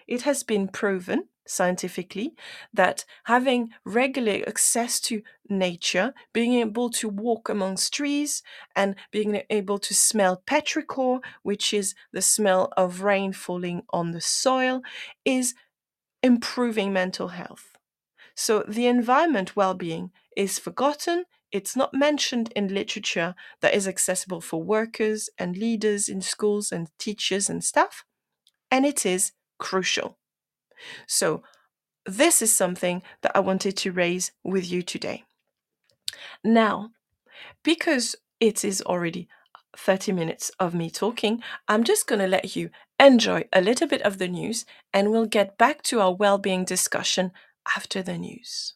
It 0.06 0.22
has 0.22 0.42
been 0.42 0.68
proven 0.68 1.28
scientifically 1.46 2.34
that 2.72 3.04
having 3.24 3.70
regular 3.84 4.42
access 4.46 5.00
to 5.00 5.22
nature, 5.48 6.12
being 6.32 6.54
able 6.54 6.90
to 6.90 7.08
walk 7.08 7.48
amongst 7.48 7.94
trees, 7.94 8.42
and 8.74 8.96
being 9.10 9.42
able 9.50 9.78
to 9.78 9.94
smell 9.94 10.42
petrichor, 10.46 11.20
which 11.42 11.72
is 11.72 11.94
the 12.12 12.22
smell 12.22 12.72
of 12.76 13.02
rain 13.02 13.32
falling 13.32 13.82
on 13.90 14.10
the 14.12 14.20
soil, 14.20 14.82
is 15.24 15.54
improving 16.22 16.92
mental 16.92 17.28
health. 17.28 17.76
So 18.34 18.64
the 18.68 18.86
environment 18.86 19.56
well 19.56 19.74
being 19.74 20.12
is 20.36 20.58
forgotten. 20.58 21.24
It's 21.52 21.76
not 21.76 21.94
mentioned 21.94 22.52
in 22.54 22.74
literature 22.74 23.34
that 23.60 23.74
is 23.74 23.88
accessible 23.88 24.40
for 24.40 24.62
workers 24.62 25.30
and 25.38 25.56
leaders 25.56 26.08
in 26.08 26.20
schools 26.20 26.70
and 26.72 26.90
teachers 26.98 27.48
and 27.48 27.64
staff, 27.64 28.04
and 28.70 28.84
it 28.84 29.06
is 29.06 29.32
crucial. 29.58 30.18
So, 31.06 31.42
this 32.04 32.40
is 32.40 32.54
something 32.54 33.02
that 33.22 33.32
I 33.34 33.40
wanted 33.40 33.76
to 33.78 33.92
raise 33.92 34.30
with 34.44 34.70
you 34.70 34.82
today. 34.82 35.24
Now, 36.44 36.90
because 37.64 38.16
it 38.40 38.64
is 38.64 38.80
already 38.82 39.28
30 39.76 40.12
minutes 40.12 40.50
of 40.60 40.74
me 40.74 40.88
talking, 40.90 41.42
I'm 41.68 41.84
just 41.84 42.06
going 42.06 42.20
to 42.20 42.28
let 42.28 42.56
you 42.56 42.70
enjoy 43.00 43.44
a 43.52 43.60
little 43.60 43.88
bit 43.88 44.02
of 44.02 44.18
the 44.18 44.28
news 44.28 44.64
and 44.92 45.10
we'll 45.10 45.26
get 45.26 45.58
back 45.58 45.82
to 45.82 46.00
our 46.00 46.14
well-being 46.14 46.64
discussion 46.64 47.32
after 47.76 48.02
the 48.02 48.16
news. 48.16 48.75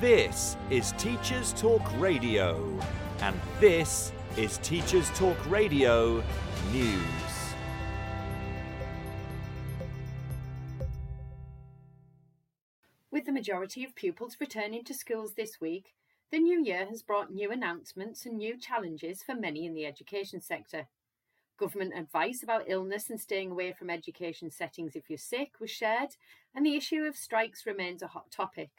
This 0.00 0.56
is 0.70 0.92
Teachers 0.92 1.52
Talk 1.54 1.82
Radio, 1.98 2.78
and 3.20 3.34
this 3.58 4.12
is 4.36 4.58
Teachers 4.58 5.10
Talk 5.10 5.36
Radio 5.50 6.22
News. 6.70 7.02
With 13.10 13.24
the 13.24 13.32
majority 13.32 13.82
of 13.82 13.96
pupils 13.96 14.36
returning 14.38 14.84
to 14.84 14.94
schools 14.94 15.34
this 15.34 15.60
week, 15.60 15.96
the 16.30 16.38
new 16.38 16.64
year 16.64 16.86
has 16.86 17.02
brought 17.02 17.32
new 17.32 17.50
announcements 17.50 18.24
and 18.24 18.38
new 18.38 18.56
challenges 18.56 19.24
for 19.24 19.34
many 19.34 19.66
in 19.66 19.74
the 19.74 19.84
education 19.84 20.40
sector. 20.40 20.86
Government 21.58 21.92
advice 21.96 22.44
about 22.44 22.66
illness 22.68 23.10
and 23.10 23.20
staying 23.20 23.50
away 23.50 23.72
from 23.72 23.90
education 23.90 24.52
settings 24.52 24.94
if 24.94 25.10
you're 25.10 25.18
sick 25.18 25.54
was 25.58 25.72
shared, 25.72 26.10
and 26.54 26.64
the 26.64 26.76
issue 26.76 27.02
of 27.02 27.16
strikes 27.16 27.66
remains 27.66 28.00
a 28.00 28.06
hot 28.06 28.30
topic. 28.30 28.70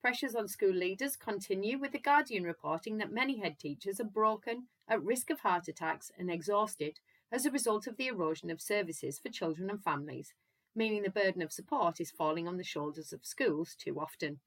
Pressures 0.00 0.34
on 0.34 0.48
school 0.48 0.72
leaders 0.72 1.14
continue, 1.14 1.78
with 1.78 1.92
The 1.92 1.98
Guardian 1.98 2.44
reporting 2.44 2.96
that 2.96 3.12
many 3.12 3.38
head 3.38 3.58
teachers 3.58 4.00
are 4.00 4.04
broken, 4.04 4.68
at 4.88 5.02
risk 5.02 5.28
of 5.28 5.40
heart 5.40 5.68
attacks, 5.68 6.10
and 6.18 6.30
exhausted 6.30 7.00
as 7.30 7.44
a 7.44 7.50
result 7.50 7.86
of 7.86 7.98
the 7.98 8.06
erosion 8.06 8.50
of 8.50 8.62
services 8.62 9.18
for 9.18 9.28
children 9.28 9.68
and 9.68 9.84
families, 9.84 10.32
meaning 10.74 11.02
the 11.02 11.10
burden 11.10 11.42
of 11.42 11.52
support 11.52 12.00
is 12.00 12.10
falling 12.10 12.48
on 12.48 12.56
the 12.56 12.64
shoulders 12.64 13.12
of 13.12 13.26
schools 13.26 13.74
too 13.74 14.00
often. 14.00 14.40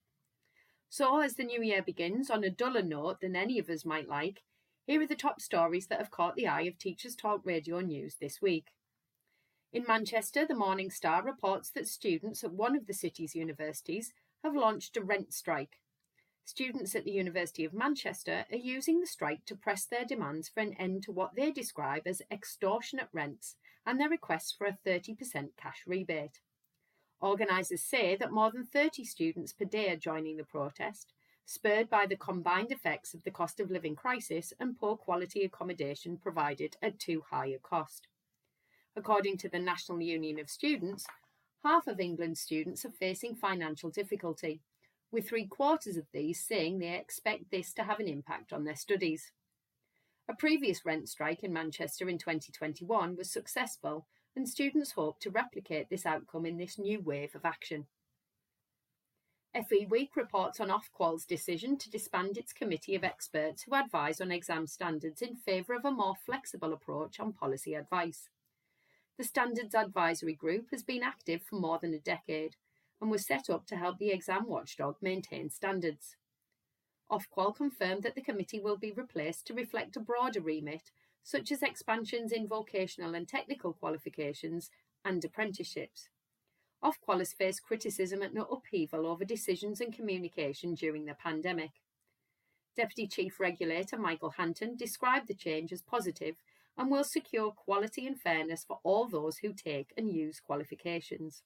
So, 0.90 1.20
as 1.20 1.36
the 1.36 1.44
new 1.44 1.62
year 1.62 1.84
begins 1.84 2.32
on 2.32 2.44
a 2.44 2.50
duller 2.50 2.82
note 2.82 3.22
than 3.22 3.36
any 3.36 3.60
of 3.60 3.70
us 3.70 3.86
might 3.86 4.10
like, 4.10 4.42
here 4.88 5.02
are 5.02 5.08
the 5.08 5.16
top 5.16 5.40
stories 5.40 5.86
that 5.88 6.00
have 6.00 6.12
caught 6.12 6.36
the 6.36 6.48
eye 6.48 6.64
of 6.64 6.80
Teachers 6.80 7.16
Talk 7.16 7.42
Radio 7.46 7.80
News 7.80 8.16
this 8.20 8.42
week. 8.42 8.74
In 9.72 9.86
Manchester, 9.88 10.46
the 10.48 10.56
Morning 10.56 10.90
Star 10.90 11.24
reports 11.24 11.70
that 11.72 11.88
students 11.88 12.44
at 12.44 12.54
one 12.54 12.76
of 12.76 12.88
the 12.88 12.94
city's 12.94 13.36
universities 13.36 14.14
have 14.44 14.56
launched 14.56 14.98
a 14.98 15.02
rent 15.02 15.34
strike. 15.34 15.80
Students 16.46 16.94
at 16.94 17.06
the 17.06 17.12
University 17.12 17.64
of 17.64 17.74
Manchester 17.74 18.46
are 18.52 18.58
using 18.58 19.00
the 19.00 19.08
strike 19.08 19.46
to 19.46 19.56
press 19.56 19.86
their 19.86 20.04
demands 20.04 20.50
for 20.50 20.60
an 20.60 20.74
end 20.74 21.04
to 21.04 21.12
what 21.12 21.36
they 21.36 21.52
describe 21.52 22.06
as 22.06 22.22
extortionate 22.30 23.08
rents 23.14 23.56
and 23.86 24.00
their 24.00 24.10
requests 24.10 24.52
for 24.52 24.68
a 24.68 24.78
30% 24.86 25.52
cash 25.58 25.84
rebate. 25.88 26.42
Organisers 27.22 27.82
say 27.82 28.18
that 28.18 28.34
more 28.34 28.52
than 28.52 28.66
30 28.66 29.06
students 29.06 29.54
per 29.54 29.64
day 29.64 29.90
are 29.90 29.96
joining 29.96 30.36
the 30.36 30.44
protest, 30.44 31.14
spurred 31.46 31.90
by 31.90 32.06
the 32.06 32.18
combined 32.18 32.72
effects 32.72 33.14
of 33.14 33.24
the 33.24 33.32
cost 33.32 33.62
of 33.62 33.72
living 33.72 33.96
crisis 33.96 34.52
and 34.60 34.78
poor 34.78 34.98
quality 34.98 35.44
accommodation 35.44 36.18
provided 36.18 36.76
at 36.82 37.00
too 37.00 37.24
high 37.30 37.48
a 37.48 37.60
cost. 37.60 38.08
According 38.96 39.38
to 39.38 39.50
the 39.50 39.60
National 39.60 40.02
Union 40.02 40.40
of 40.40 40.50
Students, 40.50 41.06
half 41.64 41.88
of 41.88 42.00
England's 42.00 42.42
students 42.42 42.86
are 42.86 42.92
facing 42.92 43.36
financial 43.36 43.90
difficulty, 43.90 44.62
with 45.12 45.28
three 45.28 45.46
quarters 45.46 45.96
of 45.96 46.06
these 46.12 46.44
saying 46.44 46.80
they 46.80 46.96
expect 46.96 47.52
this 47.52 47.74
to 47.74 47.84
have 47.84 48.00
an 48.00 48.08
impact 48.08 48.52
on 48.52 48.64
their 48.64 48.76
studies. 48.76 49.32
A 50.28 50.36
previous 50.36 50.86
rent 50.86 51.10
strike 51.10 51.44
in 51.44 51.54
Manchester 51.54 52.10
in 52.10 52.18
2021 52.18 53.16
was 53.16 53.32
successful, 53.32 54.08
and 54.36 54.48
students 54.48 54.94
hope 54.94 55.20
to 55.20 55.30
replicate 55.30 55.90
this 55.90 56.06
outcome 56.06 56.46
in 56.46 56.58
this 56.58 56.78
new 56.78 57.00
wave 57.00 57.36
of 57.36 57.46
action. 57.46 57.86
FE 59.54 59.86
Week 59.86 60.16
reports 60.16 60.60
on 60.60 60.70
Ofqual's 60.70 61.26
decision 61.26 61.78
to 61.78 61.90
disband 61.90 62.38
its 62.38 62.54
committee 62.54 62.96
of 62.96 63.04
experts 63.04 63.64
who 63.64 63.76
advise 63.76 64.20
on 64.20 64.32
exam 64.32 64.66
standards 64.66 65.22
in 65.22 65.36
favour 65.36 65.76
of 65.76 65.86
a 65.86 65.92
more 65.92 66.16
flexible 66.26 66.74
approach 66.74 67.20
on 67.20 67.34
policy 67.34 67.76
advice. 67.76 68.30
The 69.18 69.24
Standards 69.24 69.76
Advisory 69.76 70.34
Group 70.34 70.72
has 70.72 70.82
been 70.82 71.04
active 71.04 71.44
for 71.44 71.58
more 71.58 71.78
than 71.78 71.94
a 71.94 72.00
decade 72.00 72.56
and 73.00 73.12
was 73.12 73.26
set 73.26 73.50
up 73.50 73.68
to 73.68 73.76
help 73.76 74.00
the 74.00 74.10
exam 74.10 74.48
watchdog 74.48 74.96
maintain 75.02 75.52
standards. 75.52 76.16
Ofqual 77.12 77.56
confirmed 77.56 78.02
that 78.04 78.16
the 78.16 78.22
committee 78.22 78.60
will 78.60 78.78
be 78.78 78.92
replaced 78.92 79.46
to 79.48 79.54
reflect 79.54 79.96
a 79.96 80.00
broader 80.00 80.42
remit, 80.42 80.92
such 81.22 81.52
as 81.52 81.62
expansions 81.62 82.32
in 82.32 82.48
vocational 82.48 83.14
and 83.14 83.28
technical 83.28 83.74
qualifications 83.74 84.72
and 85.06 85.24
apprenticeships. 85.24 86.10
Ofqual 86.84 87.20
has 87.20 87.34
faced 87.34 87.64
criticism 87.64 88.24
and 88.24 88.38
upheaval 88.38 89.06
over 89.06 89.24
decisions 89.24 89.80
and 89.80 89.94
communication 89.94 90.74
during 90.74 91.06
the 91.06 91.14
pandemic. 91.14 91.72
Deputy 92.76 93.06
Chief 93.06 93.40
Regulator 93.40 93.98
Michael 93.98 94.32
Hanton 94.32 94.76
described 94.76 95.28
the 95.28 95.36
change 95.36 95.72
as 95.72 95.84
positive 95.84 96.36
and 96.78 96.90
will 96.90 97.04
secure 97.04 97.52
quality 97.52 98.08
and 98.08 98.20
fairness 98.20 98.64
for 98.68 98.80
all 98.84 99.08
those 99.08 99.38
who 99.38 99.54
take 99.54 99.94
and 99.98 100.12
use 100.12 100.40
qualifications. 100.40 101.44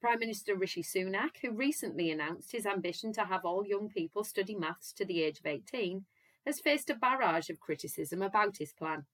Prime 0.00 0.18
Minister 0.20 0.54
Rishi 0.54 0.82
Sunak, 0.82 1.38
who 1.42 1.50
recently 1.50 2.10
announced 2.10 2.52
his 2.52 2.66
ambition 2.66 3.12
to 3.14 3.24
have 3.24 3.44
all 3.44 3.66
young 3.66 3.88
people 3.88 4.24
study 4.24 4.54
maths 4.54 4.92
to 4.92 5.04
the 5.04 5.22
age 5.22 5.40
of 5.40 5.46
18, 5.46 6.04
has 6.46 6.60
faced 6.60 6.90
a 6.90 6.94
barrage 6.94 7.50
of 7.50 7.60
criticism 7.60 8.22
about 8.22 8.58
his 8.58 8.72
plan. 8.72 9.04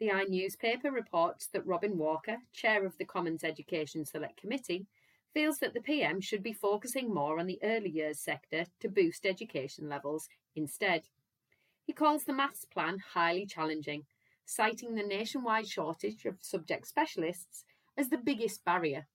The 0.00 0.10
i 0.10 0.24
newspaper 0.24 0.90
reports 0.90 1.46
that 1.52 1.64
Robin 1.64 1.96
Walker, 1.96 2.38
chair 2.52 2.84
of 2.84 2.98
the 2.98 3.04
Commons 3.04 3.44
Education 3.44 4.04
Select 4.04 4.36
Committee, 4.36 4.86
feels 5.32 5.58
that 5.58 5.72
the 5.72 5.80
PM 5.80 6.20
should 6.20 6.42
be 6.42 6.52
focusing 6.52 7.12
more 7.12 7.38
on 7.38 7.46
the 7.46 7.60
early 7.62 7.90
years 7.90 8.20
sector 8.20 8.66
to 8.80 8.88
boost 8.88 9.24
education 9.24 9.88
levels 9.88 10.28
instead. 10.54 11.08
He 11.84 11.92
calls 11.92 12.24
the 12.24 12.32
maths 12.32 12.64
plan 12.64 12.98
highly 13.12 13.46
challenging, 13.46 14.06
citing 14.46 14.94
the 14.94 15.02
nationwide 15.02 15.68
shortage 15.68 16.24
of 16.24 16.38
subject 16.40 16.86
specialists 16.86 17.64
as 17.96 18.08
the 18.08 18.18
biggest 18.18 18.64
barrier. 18.64 19.06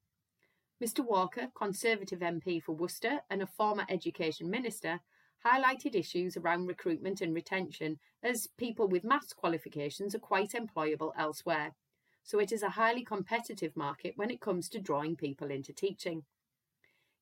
Mr 0.81 1.03
Walker, 1.03 1.47
Conservative 1.55 2.19
MP 2.19 2.61
for 2.61 2.73
Worcester 2.73 3.19
and 3.29 3.41
a 3.41 3.47
former 3.47 3.85
Education 3.89 4.49
Minister, 4.49 5.01
highlighted 5.45 5.95
issues 5.95 6.37
around 6.37 6.67
recruitment 6.67 7.21
and 7.21 7.33
retention 7.33 7.99
as 8.23 8.47
people 8.57 8.87
with 8.87 9.03
maths 9.03 9.33
qualifications 9.33 10.13
are 10.13 10.19
quite 10.19 10.51
employable 10.51 11.11
elsewhere. 11.17 11.75
So 12.23 12.39
it 12.39 12.51
is 12.51 12.61
a 12.61 12.69
highly 12.69 13.03
competitive 13.03 13.75
market 13.75 14.13
when 14.15 14.29
it 14.29 14.41
comes 14.41 14.69
to 14.69 14.79
drawing 14.79 15.15
people 15.15 15.49
into 15.49 15.73
teaching. 15.73 16.23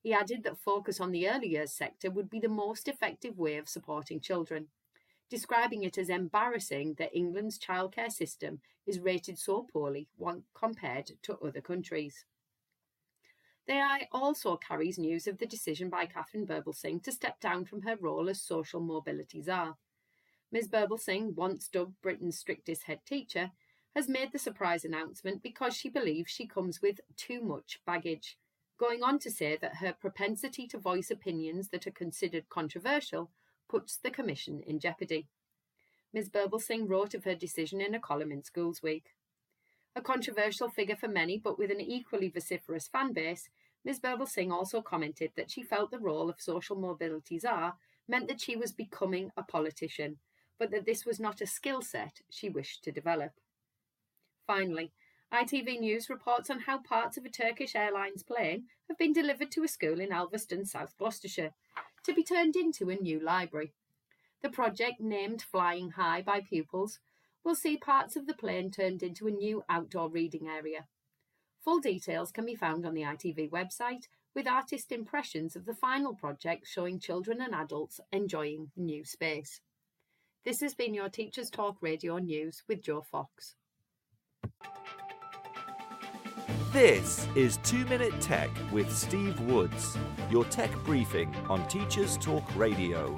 He 0.02 0.12
added 0.12 0.44
that 0.44 0.58
focus 0.58 1.00
on 1.00 1.10
the 1.10 1.28
early 1.28 1.48
years 1.48 1.72
sector 1.72 2.10
would 2.10 2.28
be 2.30 2.38
the 2.38 2.48
most 2.48 2.86
effective 2.86 3.38
way 3.38 3.56
of 3.56 3.68
supporting 3.68 4.20
children. 4.20 4.68
Describing 5.30 5.82
it 5.82 5.98
as 5.98 6.08
embarrassing 6.08 6.94
that 6.98 7.14
England's 7.14 7.58
childcare 7.58 8.10
system 8.10 8.60
is 8.86 9.00
rated 9.00 9.38
so 9.38 9.66
poorly 9.72 10.08
compared 10.54 11.10
to 11.22 11.38
other 11.38 11.60
countries. 11.60 12.24
The 13.66 13.74
AI 13.74 14.08
also 14.12 14.56
carries 14.56 14.98
news 14.98 15.26
of 15.26 15.36
the 15.36 15.46
decision 15.46 15.90
by 15.90 16.06
Katharine 16.06 16.46
Birbalsingh 16.46 17.02
to 17.02 17.12
step 17.12 17.38
down 17.38 17.66
from 17.66 17.82
her 17.82 17.96
role 17.96 18.30
as 18.30 18.40
social 18.40 18.80
mobility 18.80 19.42
czar. 19.42 19.76
Ms. 20.50 20.68
Birbalsingh, 20.68 21.34
once 21.34 21.68
dubbed 21.68 22.00
Britain's 22.00 22.38
strictest 22.38 22.84
head 22.84 23.00
teacher, 23.04 23.50
has 23.94 24.08
made 24.08 24.32
the 24.32 24.38
surprise 24.38 24.84
announcement 24.84 25.42
because 25.42 25.76
she 25.76 25.90
believes 25.90 26.30
she 26.30 26.46
comes 26.46 26.80
with 26.80 27.00
too 27.16 27.42
much 27.42 27.80
baggage, 27.84 28.38
going 28.78 29.02
on 29.02 29.18
to 29.18 29.30
say 29.30 29.58
that 29.60 29.76
her 29.76 29.92
propensity 29.92 30.66
to 30.68 30.78
voice 30.78 31.10
opinions 31.10 31.68
that 31.68 31.86
are 31.86 31.90
considered 31.90 32.48
controversial 32.48 33.30
puts 33.68 33.96
the 33.96 34.10
Commission 34.10 34.62
in 34.66 34.78
jeopardy. 34.78 35.26
Ms. 36.12 36.30
Birbalsingh 36.30 36.88
wrote 36.88 37.14
of 37.14 37.24
her 37.24 37.34
decision 37.34 37.80
in 37.80 37.94
a 37.94 38.00
column 38.00 38.32
in 38.32 38.42
Schools 38.42 38.82
Week. 38.82 39.14
A 39.94 40.00
controversial 40.00 40.68
figure 40.68 40.96
for 40.96 41.08
many, 41.08 41.38
but 41.38 41.58
with 41.58 41.70
an 41.70 41.80
equally 41.80 42.28
vociferous 42.28 42.88
fan 42.88 43.12
base, 43.12 43.48
Ms. 43.84 44.00
Birbalsingh 44.00 44.50
also 44.50 44.80
commented 44.80 45.32
that 45.36 45.50
she 45.50 45.62
felt 45.62 45.90
the 45.90 45.98
role 45.98 46.30
of 46.30 46.40
social 46.40 46.76
mobility 46.76 47.38
czar 47.38 47.74
meant 48.08 48.28
that 48.28 48.40
she 48.40 48.56
was 48.56 48.72
becoming 48.72 49.30
a 49.36 49.42
politician, 49.42 50.18
but 50.58 50.70
that 50.70 50.86
this 50.86 51.04
was 51.04 51.20
not 51.20 51.40
a 51.40 51.46
skill 51.46 51.82
set 51.82 52.20
she 52.30 52.48
wished 52.48 52.82
to 52.84 52.92
develop. 52.92 53.32
Finally, 54.46 54.92
ITV 55.32 55.80
News 55.80 56.08
reports 56.08 56.48
on 56.48 56.60
how 56.60 56.78
parts 56.78 57.18
of 57.18 57.24
a 57.26 57.28
Turkish 57.28 57.74
Airlines 57.74 58.22
plane 58.22 58.64
have 58.88 58.96
been 58.96 59.12
delivered 59.12 59.50
to 59.52 59.62
a 59.62 59.68
school 59.68 60.00
in 60.00 60.08
Alveston, 60.08 60.66
South 60.66 60.96
Gloucestershire, 60.96 61.52
to 62.08 62.14
be 62.14 62.24
turned 62.24 62.56
into 62.56 62.88
a 62.88 62.94
new 62.94 63.20
library. 63.20 63.74
The 64.42 64.48
project, 64.48 64.98
named 64.98 65.42
Flying 65.42 65.90
High 65.90 66.22
by 66.22 66.40
pupils, 66.40 67.00
will 67.44 67.54
see 67.54 67.76
parts 67.76 68.16
of 68.16 68.26
the 68.26 68.32
plane 68.32 68.70
turned 68.70 69.02
into 69.02 69.26
a 69.26 69.30
new 69.30 69.62
outdoor 69.68 70.08
reading 70.08 70.48
area. 70.48 70.86
Full 71.62 71.80
details 71.80 72.32
can 72.32 72.46
be 72.46 72.54
found 72.54 72.86
on 72.86 72.94
the 72.94 73.02
ITV 73.02 73.50
website, 73.50 74.04
with 74.34 74.46
artist 74.46 74.90
impressions 74.90 75.54
of 75.54 75.66
the 75.66 75.74
final 75.74 76.14
project 76.14 76.66
showing 76.66 76.98
children 76.98 77.42
and 77.42 77.54
adults 77.54 78.00
enjoying 78.10 78.70
the 78.74 78.82
new 78.82 79.04
space. 79.04 79.60
This 80.46 80.62
has 80.62 80.74
been 80.74 80.94
your 80.94 81.10
Teachers 81.10 81.50
Talk 81.50 81.76
Radio 81.82 82.16
News 82.16 82.62
with 82.66 82.80
Joe 82.80 83.02
Fox. 83.02 83.54
This 86.72 87.26
is 87.34 87.56
2 87.64 87.86
Minute 87.86 88.20
Tech 88.20 88.50
with 88.70 88.94
Steve 88.94 89.40
Woods, 89.40 89.96
your 90.30 90.44
tech 90.44 90.70
briefing 90.84 91.34
on 91.48 91.66
Teachers 91.66 92.18
Talk 92.18 92.44
Radio. 92.56 93.16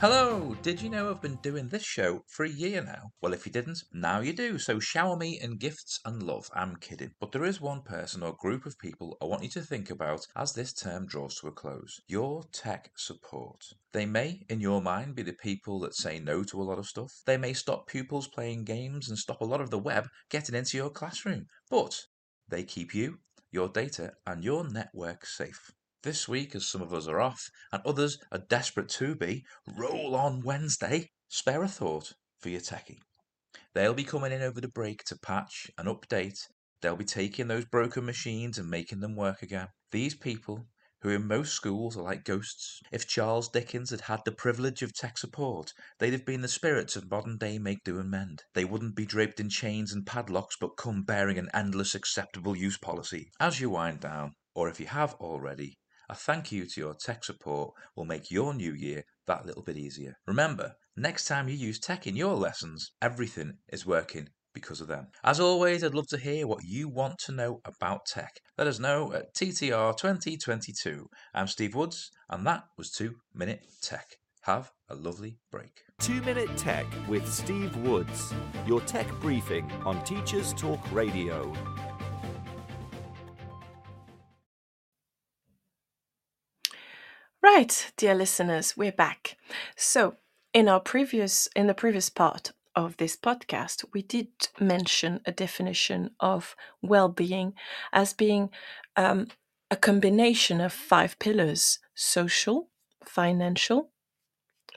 Hello! 0.00 0.56
Did 0.62 0.82
you 0.82 0.90
know 0.90 1.08
I've 1.08 1.22
been 1.22 1.36
doing 1.36 1.68
this 1.68 1.84
show 1.84 2.24
for 2.26 2.44
a 2.44 2.50
year 2.50 2.82
now? 2.82 3.12
Well, 3.20 3.32
if 3.32 3.46
you 3.46 3.52
didn't, 3.52 3.84
now 3.92 4.18
you 4.18 4.32
do. 4.32 4.58
So 4.58 4.80
shower 4.80 5.16
me 5.16 5.38
in 5.40 5.56
gifts 5.56 6.00
and 6.04 6.20
love. 6.20 6.50
I'm 6.52 6.74
kidding. 6.74 7.12
But 7.20 7.30
there 7.30 7.44
is 7.44 7.60
one 7.60 7.82
person 7.82 8.24
or 8.24 8.34
group 8.34 8.66
of 8.66 8.76
people 8.76 9.16
I 9.22 9.26
want 9.26 9.44
you 9.44 9.48
to 9.50 9.60
think 9.60 9.88
about 9.88 10.26
as 10.34 10.52
this 10.52 10.72
term 10.72 11.06
draws 11.06 11.36
to 11.36 11.46
a 11.46 11.52
close 11.52 12.00
your 12.08 12.42
tech 12.50 12.90
support. 12.96 13.64
They 13.92 14.04
may, 14.04 14.44
in 14.48 14.60
your 14.60 14.82
mind, 14.82 15.14
be 15.14 15.22
the 15.22 15.32
people 15.32 15.78
that 15.80 15.94
say 15.94 16.18
no 16.18 16.42
to 16.42 16.60
a 16.60 16.64
lot 16.64 16.80
of 16.80 16.88
stuff. 16.88 17.22
They 17.24 17.36
may 17.36 17.52
stop 17.52 17.86
pupils 17.86 18.26
playing 18.26 18.64
games 18.64 19.08
and 19.08 19.16
stop 19.16 19.40
a 19.40 19.44
lot 19.44 19.60
of 19.60 19.70
the 19.70 19.78
web 19.78 20.08
getting 20.28 20.56
into 20.56 20.76
your 20.76 20.90
classroom. 20.90 21.46
But 21.70 22.06
they 22.52 22.62
keep 22.62 22.94
you, 22.94 23.18
your 23.50 23.68
data, 23.68 24.12
and 24.26 24.44
your 24.44 24.68
network 24.68 25.24
safe. 25.24 25.72
This 26.02 26.28
week, 26.28 26.54
as 26.54 26.66
some 26.66 26.82
of 26.82 26.92
us 26.92 27.08
are 27.08 27.20
off 27.20 27.48
and 27.72 27.80
others 27.86 28.18
are 28.30 28.44
desperate 28.50 28.90
to 28.90 29.14
be, 29.14 29.44
roll 29.78 30.14
on 30.14 30.42
Wednesday, 30.42 31.08
spare 31.28 31.62
a 31.62 31.68
thought 31.68 32.12
for 32.40 32.50
your 32.50 32.60
techie. 32.60 32.98
They'll 33.74 33.94
be 33.94 34.04
coming 34.04 34.32
in 34.32 34.42
over 34.42 34.60
the 34.60 34.68
break 34.68 35.02
to 35.04 35.18
patch 35.18 35.70
and 35.78 35.88
update. 35.88 36.38
They'll 36.82 36.94
be 36.94 37.06
taking 37.06 37.48
those 37.48 37.64
broken 37.64 38.04
machines 38.04 38.58
and 38.58 38.68
making 38.68 39.00
them 39.00 39.16
work 39.16 39.40
again. 39.40 39.68
These 39.90 40.16
people, 40.16 40.66
who 41.02 41.08
in 41.08 41.26
most 41.26 41.52
schools 41.52 41.96
are 41.96 42.02
like 42.02 42.24
ghosts, 42.24 42.80
if 42.92 43.08
Charles 43.08 43.48
Dickens 43.48 43.90
had 43.90 44.02
had 44.02 44.24
the 44.24 44.30
privilege 44.30 44.82
of 44.82 44.94
tech 44.94 45.18
support, 45.18 45.72
they'd 45.98 46.12
have 46.12 46.24
been 46.24 46.42
the 46.42 46.48
spirits 46.48 46.94
of 46.94 47.10
modern 47.10 47.38
day 47.38 47.58
make 47.58 47.82
do 47.84 47.98
and 47.98 48.08
mend. 48.08 48.44
They 48.54 48.64
wouldn't 48.64 48.94
be 48.94 49.04
draped 49.04 49.40
in 49.40 49.48
chains 49.48 49.92
and 49.92 50.06
padlocks, 50.06 50.56
but 50.60 50.76
come 50.76 51.02
bearing 51.02 51.38
an 51.38 51.50
endless 51.52 51.96
acceptable 51.96 52.56
use 52.56 52.78
policy. 52.78 53.32
As 53.40 53.60
you 53.60 53.70
wind 53.70 54.00
down, 54.00 54.34
or 54.54 54.68
if 54.68 54.78
you 54.78 54.86
have 54.86 55.14
already, 55.14 55.78
a 56.08 56.14
thank 56.14 56.52
you 56.52 56.66
to 56.66 56.80
your 56.80 56.94
tech 56.94 57.24
support 57.24 57.74
will 57.96 58.04
make 58.04 58.30
your 58.30 58.54
new 58.54 58.72
year 58.72 59.02
that 59.26 59.44
little 59.44 59.62
bit 59.62 59.76
easier. 59.76 60.16
Remember, 60.26 60.74
next 60.96 61.26
time 61.26 61.48
you 61.48 61.56
use 61.56 61.80
tech 61.80 62.06
in 62.06 62.16
your 62.16 62.36
lessons, 62.36 62.92
everything 63.00 63.58
is 63.72 63.86
working 63.86 64.28
because 64.54 64.80
of 64.80 64.88
them. 64.88 65.08
As 65.24 65.40
always, 65.40 65.82
I'd 65.82 65.94
love 65.94 66.08
to 66.08 66.18
hear 66.18 66.46
what 66.46 66.64
you 66.64 66.88
want 66.88 67.18
to 67.26 67.32
know 67.32 67.60
about 67.64 68.06
tech. 68.06 68.40
Let 68.58 68.66
us 68.66 68.78
know 68.78 69.12
at 69.12 69.34
TTR 69.34 69.96
2022. 69.96 71.08
I'm 71.34 71.46
Steve 71.46 71.74
Woods, 71.74 72.10
and 72.28 72.46
that 72.46 72.64
was 72.76 72.90
2 72.90 73.14
Minute 73.34 73.64
Tech. 73.80 74.16
Have 74.42 74.72
a 74.88 74.94
lovely 74.94 75.38
break. 75.50 75.82
2 76.00 76.22
Minute 76.22 76.56
Tech 76.56 76.86
with 77.08 77.32
Steve 77.32 77.76
Woods, 77.76 78.32
your 78.66 78.80
tech 78.80 79.08
briefing 79.20 79.70
on 79.84 80.02
Teachers 80.04 80.52
Talk 80.54 80.80
Radio. 80.92 81.52
Right, 87.42 87.92
dear 87.96 88.14
listeners, 88.14 88.76
we're 88.76 88.92
back. 88.92 89.36
So, 89.76 90.16
in 90.52 90.68
our 90.68 90.80
previous 90.80 91.48
in 91.56 91.66
the 91.66 91.74
previous 91.74 92.08
part 92.08 92.52
of 92.74 92.96
this 92.96 93.16
podcast, 93.16 93.84
we 93.92 94.02
did 94.02 94.28
mention 94.60 95.20
a 95.26 95.32
definition 95.32 96.10
of 96.20 96.56
well-being 96.80 97.54
as 97.92 98.12
being 98.12 98.50
um, 98.96 99.28
a 99.70 99.76
combination 99.76 100.60
of 100.60 100.72
five 100.72 101.18
pillars: 101.18 101.78
social, 101.94 102.68
financial, 103.04 103.90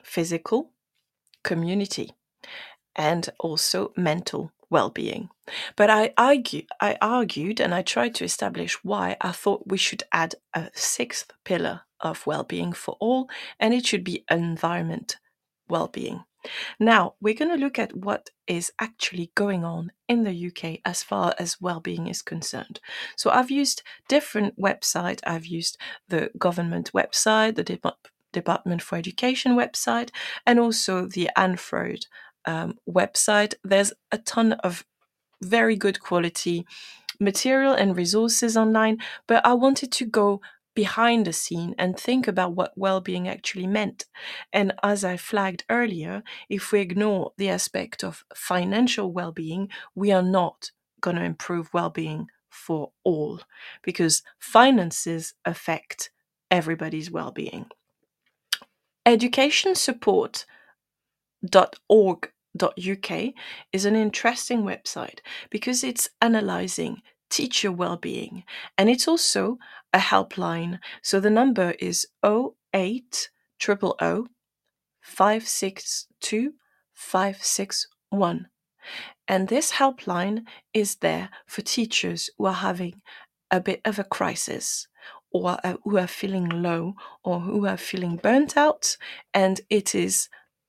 physical, 0.02 0.72
community, 1.42 2.12
and 2.94 3.28
also 3.38 3.92
mental 3.96 4.52
well-being. 4.68 5.28
But 5.76 5.90
I 5.90 6.12
argue, 6.16 6.62
I 6.80 6.96
argued, 7.00 7.60
and 7.60 7.72
I 7.74 7.82
tried 7.82 8.14
to 8.16 8.24
establish 8.24 8.82
why 8.82 9.16
I 9.20 9.32
thought 9.32 9.68
we 9.68 9.78
should 9.78 10.02
add 10.12 10.34
a 10.54 10.70
sixth 10.74 11.32
pillar 11.44 11.82
of 12.00 12.26
well-being 12.26 12.72
for 12.72 12.96
all, 13.00 13.28
and 13.60 13.72
it 13.72 13.86
should 13.86 14.04
be 14.04 14.24
environment 14.30 15.18
well-being. 15.68 16.24
Now, 16.78 17.14
we're 17.20 17.34
going 17.34 17.50
to 17.50 17.62
look 17.62 17.78
at 17.78 17.96
what 17.96 18.30
is 18.46 18.72
actually 18.80 19.32
going 19.34 19.64
on 19.64 19.92
in 20.08 20.24
the 20.24 20.46
UK 20.48 20.80
as 20.84 21.02
far 21.02 21.34
as 21.38 21.60
well-being 21.60 22.06
is 22.06 22.22
concerned. 22.22 22.80
So 23.16 23.30
I've 23.30 23.50
used 23.50 23.82
different 24.08 24.58
websites. 24.60 25.20
I've 25.26 25.46
used 25.46 25.78
the 26.08 26.30
government 26.38 26.92
website, 26.92 27.56
the 27.56 27.64
Dep- 27.64 28.08
Department 28.32 28.82
for 28.82 28.96
Education 28.96 29.56
website, 29.56 30.10
and 30.46 30.58
also 30.58 31.06
the 31.06 31.30
Anna 31.36 31.56
Freud 31.56 32.06
um, 32.44 32.78
website. 32.88 33.54
There's 33.64 33.92
a 34.12 34.18
ton 34.18 34.52
of 34.52 34.84
very 35.42 35.76
good 35.76 36.00
quality 36.00 36.66
material 37.20 37.72
and 37.72 37.96
resources 37.96 38.56
online, 38.56 38.98
but 39.26 39.44
I 39.44 39.54
wanted 39.54 39.92
to 39.92 40.04
go 40.04 40.40
behind 40.76 41.26
the 41.26 41.32
scene 41.32 41.74
and 41.78 41.98
think 41.98 42.28
about 42.28 42.54
what 42.54 42.72
well-being 42.76 43.26
actually 43.26 43.66
meant. 43.66 44.04
And 44.52 44.72
as 44.84 45.02
I 45.04 45.16
flagged 45.16 45.64
earlier, 45.68 46.22
if 46.48 46.70
we 46.70 46.78
ignore 46.80 47.32
the 47.38 47.48
aspect 47.48 48.04
of 48.04 48.24
financial 48.34 49.10
well-being, 49.10 49.70
we 49.96 50.12
are 50.12 50.22
not 50.22 50.70
going 51.00 51.16
to 51.16 51.24
improve 51.24 51.74
well-being 51.74 52.28
for 52.50 52.92
all 53.02 53.40
because 53.82 54.22
finances 54.38 55.34
affect 55.44 56.10
everybody's 56.50 57.10
well-being. 57.10 57.66
Education 59.04 59.74
support.org.uk 59.74 60.46
is 63.72 63.84
an 63.84 63.96
interesting 63.96 64.62
website 64.62 65.20
because 65.50 65.82
it's 65.82 66.10
analyzing 66.20 67.02
teacher 67.30 67.72
well-being 67.72 68.44
and 68.78 68.88
it's 68.88 69.08
also 69.08 69.58
a 69.92 69.98
helpline. 69.98 70.78
So 71.02 71.20
the 71.20 71.30
number 71.30 71.74
is 71.78 72.06
08 72.24 73.30
000 73.60 74.28
562 75.00 76.52
561 76.92 78.48
and 79.28 79.48
this 79.48 79.72
helpline 79.72 80.44
is 80.72 80.96
there 80.96 81.30
for 81.46 81.62
teachers 81.62 82.30
who 82.36 82.46
are 82.46 82.52
having 82.54 83.02
a 83.50 83.60
bit 83.60 83.80
of 83.84 83.98
a 83.98 84.04
crisis 84.04 84.88
or 85.30 85.58
uh, 85.64 85.76
who 85.84 85.98
are 85.98 86.06
feeling 86.06 86.48
low 86.48 86.94
or 87.24 87.40
who 87.40 87.66
are 87.66 87.76
feeling 87.76 88.16
burnt 88.16 88.56
out 88.56 88.96
and 89.34 89.60
it 89.70 89.94
is 89.94 90.28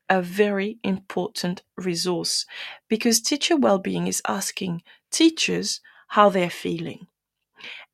a 0.09 0.21
very 0.21 0.77
important 0.83 1.63
resource. 1.75 2.45
Because 2.87 3.21
teacher 3.21 3.57
well-being 3.57 4.07
is 4.07 4.21
asking 4.27 4.81
teachers 5.11 5.81
how 6.07 6.29
they're 6.29 6.49
feeling. 6.49 7.07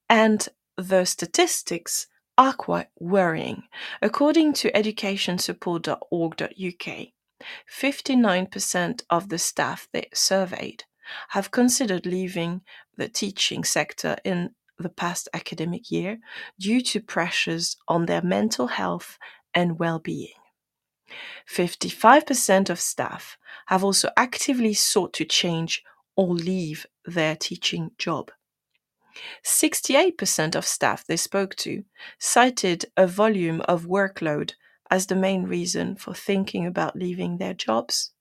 And 0.09 0.47
the 0.77 1.05
statistics 1.05 2.07
are 2.37 2.53
quite 2.53 2.89
worrying. 2.99 3.63
According 4.01 4.53
to 4.53 4.71
educationsupport.org.uk, 4.71 7.07
59% 7.69 9.03
of 9.09 9.27
the 9.29 9.37
staff 9.37 9.87
they 9.91 10.07
surveyed 10.13 10.85
have 11.29 11.51
considered 11.51 12.05
leaving 12.05 12.61
the 12.95 13.09
teaching 13.09 13.63
sector 13.63 14.17
in 14.23 14.51
the 14.79 14.89
past 14.89 15.29
academic 15.33 15.91
year 15.91 16.19
due 16.59 16.81
to 16.81 16.99
pressures 16.99 17.77
on 17.87 18.05
their 18.05 18.21
mental 18.21 18.67
health 18.67 19.17
and 19.53 19.79
well 19.79 19.99
being. 19.99 20.33
55% 21.47 22.69
of 22.69 22.79
staff 22.79 23.37
have 23.67 23.83
also 23.83 24.09
actively 24.17 24.73
sought 24.73 25.13
to 25.13 25.25
change 25.25 25.83
or 26.15 26.33
leave 26.33 26.85
their 27.05 27.35
teaching 27.35 27.91
job. 27.97 28.31
68% 29.45 30.55
of 30.55 30.65
staff 30.65 31.05
they 31.05 31.17
spoke 31.17 31.55
to 31.55 31.83
cited 32.19 32.85
a 32.97 33.05
volume 33.05 33.61
of 33.61 33.85
workload 33.85 34.53
as 34.89 35.05
the 35.07 35.15
main 35.15 35.43
reason 35.43 35.95
for 35.95 36.13
thinking 36.13 36.65
about 36.65 36.95
leaving 36.95 37.37
their 37.37 37.53
jobs. 37.53 38.11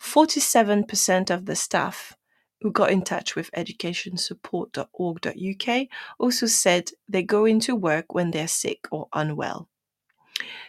47% 0.00 1.30
of 1.30 1.46
the 1.46 1.56
staff 1.56 2.16
who 2.60 2.70
got 2.72 2.90
in 2.90 3.02
touch 3.02 3.36
with 3.36 3.50
educationsupport.org.uk 3.52 5.88
also 6.18 6.46
said 6.46 6.90
they 7.08 7.22
go 7.22 7.44
into 7.44 7.76
work 7.76 8.14
when 8.14 8.30
they're 8.30 8.48
sick 8.48 8.88
or 8.90 9.08
unwell. 9.12 9.68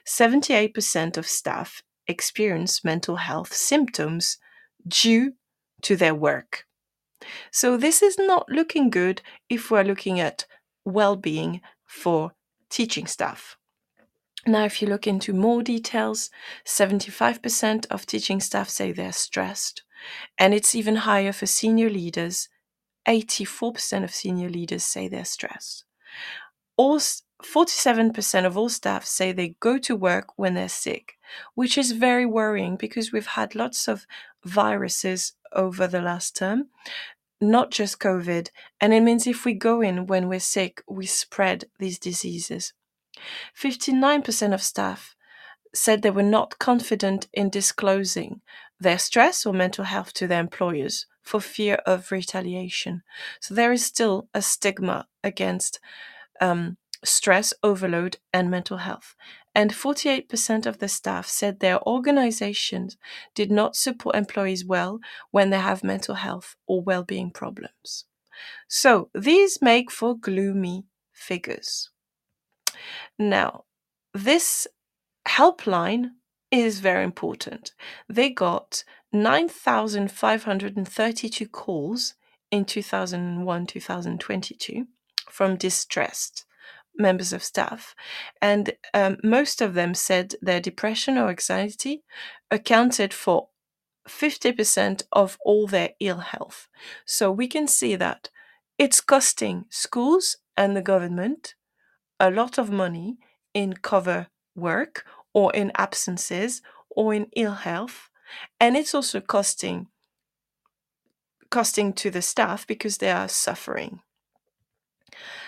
78% 0.06 1.18
of 1.18 1.28
staff 1.28 1.84
experience 2.08 2.84
mental 2.84 3.16
health 3.18 3.54
symptoms 3.54 4.38
due 4.88 5.34
to 5.84 5.96
their 5.96 6.16
work. 6.16 6.66
So, 7.52 7.78
this 7.78 8.02
is 8.02 8.18
not 8.18 8.50
looking 8.50 8.90
good 8.90 9.22
if 9.50 9.72
we're 9.72 9.84
looking 9.84 10.20
at 10.20 10.46
well 10.86 11.16
being 11.16 11.62
for 11.86 12.34
teaching 12.70 13.08
staff. 13.08 13.58
Now, 14.46 14.64
if 14.64 14.82
you 14.82 14.88
look 14.88 15.08
into 15.08 15.34
more 15.34 15.62
details, 15.62 16.30
75% 16.66 17.86
of 17.90 18.06
teaching 18.06 18.40
staff 18.40 18.70
say 18.70 18.92
they're 18.92 19.12
stressed, 19.12 19.84
and 20.38 20.54
it's 20.54 20.76
even 20.76 20.98
higher 20.98 21.34
for 21.34 21.46
senior 21.46 21.90
leaders. 21.90 22.48
84% 23.08 24.04
of 24.04 24.14
senior 24.14 24.50
leaders 24.50 24.84
say 24.84 25.08
they're 25.08 25.26
stressed. 25.26 25.86
All 26.78 27.00
47% 27.44 28.46
of 28.46 28.58
all 28.58 28.70
staff 28.70 29.06
say 29.06 29.32
they 29.32 29.56
go 29.60 29.78
to 29.78 29.96
work 29.96 30.38
when 30.38 30.56
they're 30.56 30.70
sick, 30.70 31.18
which 31.56 31.78
is 31.78 31.92
very 31.92 32.26
worrying 32.26 32.76
because 32.76 33.12
we've 33.12 33.28
had 33.28 33.56
lots 33.56 33.88
of 33.88 34.08
viruses 34.44 35.34
over 35.54 35.88
the 35.88 36.02
last 36.02 36.36
term, 36.36 36.70
not 37.40 37.70
just 37.72 38.00
COVID. 38.00 38.50
And 38.82 38.94
it 38.94 39.02
means 39.02 39.28
if 39.28 39.46
we 39.46 39.54
go 39.54 39.82
in 39.82 40.08
when 40.08 40.28
we're 40.28 40.40
sick, 40.40 40.82
we 40.88 41.06
spread 41.06 41.66
these 41.80 42.00
diseases. 42.00 42.74
59% 43.60 44.54
of 44.54 44.62
staff 44.62 45.16
said 45.74 46.02
they 46.02 46.10
were 46.10 46.24
not 46.24 46.60
confident 46.60 47.28
in 47.34 47.50
disclosing 47.50 48.42
their 48.80 48.98
stress 48.98 49.46
or 49.46 49.54
mental 49.54 49.86
health 49.86 50.14
to 50.14 50.28
their 50.28 50.40
employers 50.40 51.06
for 51.22 51.42
fear 51.42 51.76
of 51.86 52.12
retaliation. 52.12 53.04
So 53.42 53.54
there 53.54 53.72
is 53.72 53.86
still 53.86 54.28
a 54.34 54.42
stigma 54.42 55.08
against 55.24 55.80
um, 56.40 56.78
stress, 57.04 57.54
overload, 57.64 58.18
and 58.34 58.50
mental 58.50 58.78
health. 58.78 59.16
And 59.54 59.72
48% 59.72 60.66
of 60.66 60.78
the 60.78 60.88
staff 60.88 61.28
said 61.28 61.60
their 61.60 61.82
organizations 61.88 62.98
did 63.34 63.52
not 63.52 63.76
support 63.76 64.16
employees 64.16 64.64
well 64.64 65.00
when 65.32 65.50
they 65.50 65.60
have 65.60 65.84
mental 65.84 66.16
health 66.16 66.56
or 66.68 66.82
well 66.82 67.04
being 67.04 67.32
problems. 67.32 68.06
So 68.68 69.10
these 69.16 69.62
make 69.62 69.90
for 69.90 70.18
gloomy 70.18 70.86
figures. 71.12 71.90
Now, 73.18 73.64
this 74.14 74.68
helpline 75.28 76.12
is 76.52 76.80
very 76.80 77.04
important. 77.04 77.74
They 78.08 78.30
got 78.30 78.84
9,532 79.12 81.48
calls 81.48 82.14
in 82.52 82.66
2001 82.66 83.66
2022 83.66 84.86
from 85.30 85.56
distressed 85.56 86.46
members 86.98 87.34
of 87.34 87.44
staff, 87.44 87.96
and 88.42 88.74
um, 88.94 89.18
most 89.24 89.62
of 89.62 89.74
them 89.74 89.94
said 89.94 90.36
their 90.42 90.60
depression 90.60 91.18
or 91.18 91.30
anxiety 91.30 92.04
accounted 92.52 93.14
for 93.14 93.50
50% 94.08 95.04
of 95.12 95.38
all 95.44 95.68
their 95.68 95.90
ill 96.00 96.20
health. 96.20 96.68
So 97.06 97.32
we 97.32 97.48
can 97.48 97.68
see 97.68 97.96
that 97.96 98.30
it's 98.78 99.02
costing 99.02 99.66
schools 99.70 100.38
and 100.56 100.76
the 100.76 100.82
government 100.82 101.56
a 102.20 102.32
lot 102.32 102.58
of 102.58 102.72
money 102.72 103.18
in 103.54 103.74
cover 103.74 104.28
work 104.56 105.06
or 105.34 105.54
in 105.54 105.72
absences 105.76 106.62
or 106.90 107.14
in 107.14 107.28
ill 107.36 107.54
health 107.54 108.10
and 108.60 108.76
it's 108.76 108.94
also 108.96 109.22
costing 109.22 109.88
costing 111.50 111.94
to 111.94 112.10
the 112.10 112.22
staff 112.22 112.66
because 112.68 112.98
they 112.98 113.12
are 113.12 113.28
suffering 113.28 114.02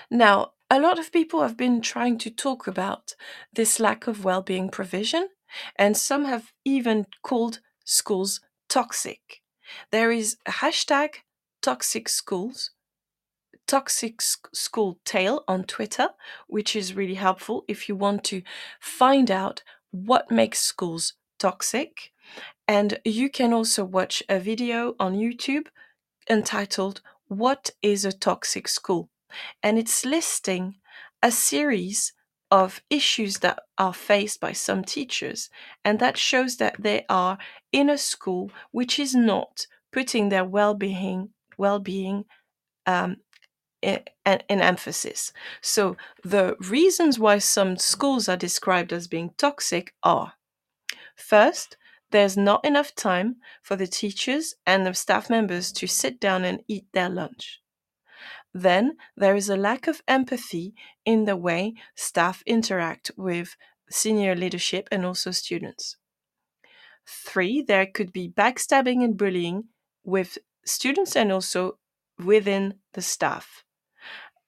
now 0.09 0.51
a 0.69 0.79
lot 0.79 0.99
of 0.99 1.11
people 1.11 1.41
have 1.41 1.57
been 1.57 1.81
trying 1.81 2.17
to 2.19 2.29
talk 2.29 2.67
about 2.67 3.15
this 3.53 3.79
lack 3.79 4.07
of 4.07 4.23
well-being 4.23 4.69
provision 4.69 5.29
and 5.75 5.97
some 5.97 6.25
have 6.25 6.53
even 6.63 7.07
called 7.23 7.59
schools 7.85 8.39
toxic. 8.67 9.41
There 9.91 10.11
is 10.11 10.37
a 10.45 10.51
hashtag 10.51 11.15
toxic 11.61 12.07
schools 12.07 12.71
toxic 13.67 14.19
school 14.21 14.97
tale 15.05 15.43
on 15.47 15.63
twitter 15.63 16.09
which 16.47 16.75
is 16.75 16.95
really 16.95 17.13
helpful 17.13 17.63
if 17.67 17.87
you 17.87 17.95
want 17.95 18.23
to 18.23 18.41
find 18.79 19.29
out 19.29 19.61
what 19.91 20.31
makes 20.31 20.59
schools 20.59 21.13
toxic. 21.37 22.11
And 22.67 22.99
you 23.05 23.29
can 23.29 23.53
also 23.53 23.83
watch 23.83 24.23
a 24.29 24.39
video 24.39 24.95
on 24.99 25.15
youtube 25.15 25.67
entitled 26.29 27.01
what 27.27 27.71
is 27.81 28.05
a 28.05 28.11
toxic 28.11 28.67
school 28.67 29.09
and 29.61 29.77
it's 29.77 30.05
listing 30.05 30.75
a 31.21 31.31
series 31.31 32.13
of 32.51 32.81
issues 32.89 33.39
that 33.39 33.59
are 33.77 33.93
faced 33.93 34.39
by 34.39 34.51
some 34.51 34.83
teachers, 34.83 35.49
and 35.85 35.99
that 35.99 36.17
shows 36.17 36.57
that 36.57 36.75
they 36.79 37.05
are 37.07 37.37
in 37.71 37.89
a 37.89 37.97
school 37.97 38.51
which 38.71 38.99
is 38.99 39.13
not 39.13 39.67
putting 39.91 40.29
their 40.29 40.45
well-being 40.45 41.29
well-being 41.57 42.25
um, 42.85 43.17
in, 43.81 43.99
in 44.25 44.61
emphasis. 44.61 45.33
So 45.61 45.97
the 46.23 46.55
reasons 46.59 47.19
why 47.19 47.37
some 47.39 47.77
schools 47.77 48.29
are 48.29 48.37
described 48.37 48.93
as 48.93 49.07
being 49.07 49.31
toxic 49.37 49.93
are 50.03 50.33
first, 51.15 51.77
there's 52.11 52.37
not 52.37 52.65
enough 52.65 52.95
time 52.95 53.35
for 53.61 53.75
the 53.75 53.87
teachers 53.87 54.55
and 54.65 54.85
the 54.85 54.93
staff 54.93 55.29
members 55.29 55.71
to 55.73 55.85
sit 55.85 56.19
down 56.19 56.45
and 56.45 56.63
eat 56.67 56.85
their 56.93 57.09
lunch. 57.09 57.61
Then 58.53 58.97
there 59.15 59.35
is 59.35 59.49
a 59.49 59.57
lack 59.57 59.87
of 59.87 60.01
empathy 60.07 60.73
in 61.05 61.25
the 61.25 61.37
way 61.37 61.73
staff 61.95 62.41
interact 62.45 63.11
with 63.15 63.55
senior 63.89 64.35
leadership 64.35 64.87
and 64.91 65.05
also 65.05 65.31
students. 65.31 65.97
Three, 67.07 67.61
there 67.61 67.85
could 67.85 68.11
be 68.11 68.29
backstabbing 68.29 69.03
and 69.03 69.17
bullying 69.17 69.65
with 70.03 70.37
students 70.65 71.15
and 71.15 71.31
also 71.31 71.79
within 72.23 72.75
the 72.93 73.01
staff. 73.01 73.63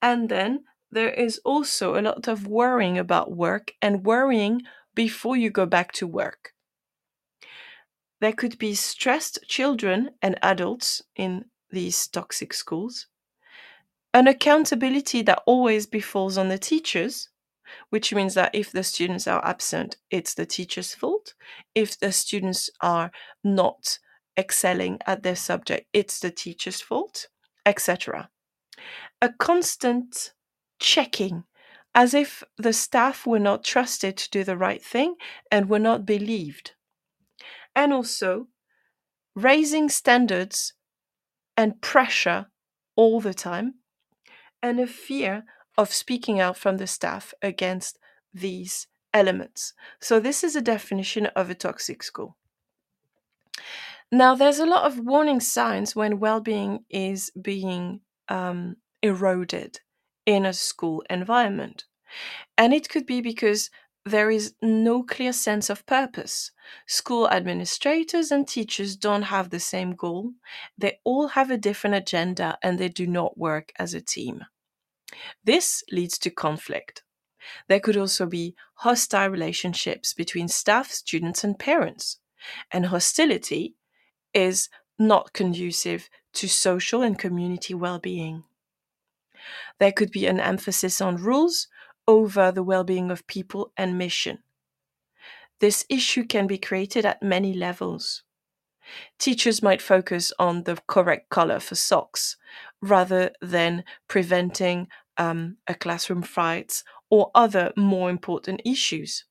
And 0.02 0.30
then 0.30 0.66
there 0.91 1.10
is 1.10 1.39
also 1.45 1.95
a 1.95 2.02
lot 2.02 2.28
of 2.28 2.47
worrying 2.47 2.97
about 2.97 3.32
work 3.32 3.74
and 3.82 4.06
worrying 4.06 4.62
before 4.93 5.38
you 5.38 5.49
go 5.49 5.66
back 5.66 5.91
to 5.93 6.08
work. 6.08 6.54
There 8.20 8.34
could 8.34 8.58
be 8.60 8.76
stressed 8.76 9.39
children 9.47 10.12
and 10.22 10.38
adults 10.43 11.02
in 11.16 11.45
these 11.72 12.08
toxic 12.08 12.54
schools 12.54 13.08
an 14.14 14.28
accountability 14.28 15.22
that 15.24 15.41
always 15.45 15.86
befalls 15.88 16.38
on 16.38 16.49
the 16.49 16.57
teachers, 16.57 17.30
which 17.89 18.14
means 18.14 18.34
that 18.34 18.53
if 18.53 18.72
the 18.72 18.84
students 18.84 19.28
are 19.28 19.43
absent, 19.45 19.95
it's 20.09 20.34
the 20.34 20.45
teacher's 20.45 20.93
fault. 20.93 21.34
If 21.74 21.97
the 21.99 22.12
students 22.12 22.70
are 22.82 23.12
not 23.43 23.99
excelling 24.38 24.99
at 25.05 25.24
their 25.24 25.36
subject, 25.36 25.88
it's 25.93 26.20
the 26.20 26.32
teacher's 26.32 26.82
fault, 26.82 27.28
etc. 27.66 28.30
A 29.22 29.30
constant 29.30 30.34
checking, 30.80 31.45
as 31.95 32.14
if 32.14 32.43
the 32.57 32.74
staff 32.74 33.26
were 33.26 33.39
not 33.39 33.64
trusted 33.64 34.18
to 34.18 34.30
do 34.30 34.43
the 34.43 34.57
right 34.57 34.84
thing 34.84 35.16
and 35.49 35.70
were 35.70 35.80
not 35.80 36.05
believed. 36.05 36.72
And 37.76 37.93
also 37.93 38.47
raising 39.36 39.88
standards 39.88 40.74
and 41.55 41.82
pressure 41.82 42.47
all 42.97 43.22
the 43.22 43.34
time 43.34 43.76
and 44.62 44.80
a 44.80 44.88
fear 44.88 45.43
of 45.78 45.93
speaking 45.93 46.39
out 46.39 46.57
from 46.57 46.78
the 46.78 46.88
staff 46.88 47.34
against 47.41 47.97
these 48.34 48.88
elements. 49.14 49.74
So, 49.99 50.20
this 50.20 50.43
is 50.43 50.55
a 50.55 50.62
definition 50.62 51.28
of 51.28 51.49
a 51.49 51.55
toxic 51.55 52.03
school. 52.03 52.38
Now, 54.12 54.36
there's 54.36 54.59
a 54.59 54.66
lot 54.66 54.86
of 54.86 54.99
warning 54.99 55.39
signs 55.39 55.95
when 55.95 56.20
well 56.20 56.41
being 56.41 56.86
is 56.89 57.32
being 57.41 58.01
um, 58.28 58.78
eroded 59.01 59.80
in 60.26 60.45
a 60.45 60.53
school 60.53 61.03
environment. 61.09 61.86
And 62.57 62.74
it 62.74 62.89
could 62.89 63.05
be 63.05 63.22
because 63.22 63.70
there 64.05 64.32
is 64.32 64.53
no 64.62 65.03
clear 65.03 65.32
sense 65.32 65.70
of 65.70 65.86
purpose. 65.86 66.51
School 66.88 67.30
administrators 67.30 68.32
and 68.32 68.47
teachers 68.47 68.95
don't 68.95 69.24
have 69.24 69.49
the 69.49 69.59
same 69.59 69.95
goal. 69.95 70.32
They 70.78 70.99
all 71.03 71.30
have 71.30 71.51
a 71.51 71.57
different 71.57 71.95
agenda 71.95 72.57
and 72.64 72.80
they 72.80 72.89
do 72.89 73.07
not 73.07 73.38
work 73.38 73.72
as 73.78 73.93
a 73.93 74.01
team. 74.01 74.45
This 75.43 75.84
leads 75.91 76.18
to 76.20 76.30
conflict. 76.30 77.03
There 77.68 77.80
could 77.80 77.97
also 77.97 78.26
be 78.26 78.55
hostile 78.76 79.30
relationships 79.30 80.14
between 80.14 80.47
staff, 80.47 80.91
students, 80.91 81.43
and 81.43 81.57
parents. 81.57 82.18
And 82.72 82.88
hostility 82.88 83.76
is 84.34 84.70
not 84.97 85.34
conducive 85.34 86.09
to 86.34 86.47
social 86.47 87.01
and 87.01 87.18
community 87.18 87.74
well 87.74 87.99
being. 87.99 88.43
There 89.80 89.91
could 89.91 90.12
be 90.12 90.28
an 90.28 90.39
emphasis 90.39 91.01
on 91.01 91.18
rules 91.18 91.68
over 92.07 92.51
the 92.51 92.64
well 92.64 92.84
being 92.84 93.12
of 93.12 93.28
people 93.28 93.72
and 93.76 93.97
mission. 93.97 94.39
This 95.59 95.86
issue 95.89 96.26
can 96.26 96.47
be 96.47 96.57
created 96.57 97.05
at 97.05 97.22
many 97.22 97.53
levels. 97.53 98.24
Teachers 99.20 99.62
might 99.62 99.82
focus 99.82 100.34
on 100.39 100.64
the 100.64 100.78
correct 100.88 101.30
color 101.30 101.59
for 101.59 101.76
socks 101.76 102.36
rather 102.82 103.32
than 103.41 103.84
preventing 104.07 104.88
um, 105.18 105.57
a 105.68 105.76
classroom 105.76 106.22
fight 106.22 106.84
or 107.09 107.32
other 107.36 107.74
more 107.76 108.09
important 108.09 108.62
issues. 108.66 109.26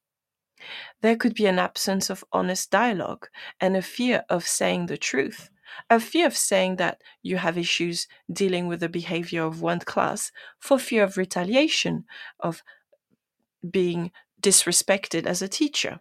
There 1.01 1.17
could 1.17 1.35
be 1.35 1.47
an 1.47 1.59
absence 1.59 2.11
of 2.11 2.25
honest 2.33 2.71
dialogue 2.71 3.29
and 3.61 3.77
a 3.77 3.83
fear 3.83 4.25
of 4.29 4.47
saying 4.47 4.87
the 4.87 4.99
truth, 4.99 5.51
a 5.89 5.99
fear 5.99 6.27
of 6.27 6.37
saying 6.37 6.77
that 6.77 7.01
you 7.23 7.39
have 7.39 7.57
issues 7.57 8.07
dealing 8.31 8.67
with 8.67 8.81
the 8.81 8.89
behavior 8.89 9.45
of 9.45 9.63
one 9.63 9.81
class 9.81 10.31
for 10.59 10.79
fear 10.79 11.05
of 11.05 11.17
retaliation, 11.17 12.05
of 12.39 12.63
being 13.69 14.11
disrespected 14.41 15.27
as 15.27 15.43
a 15.43 15.49
teacher. 15.49 16.01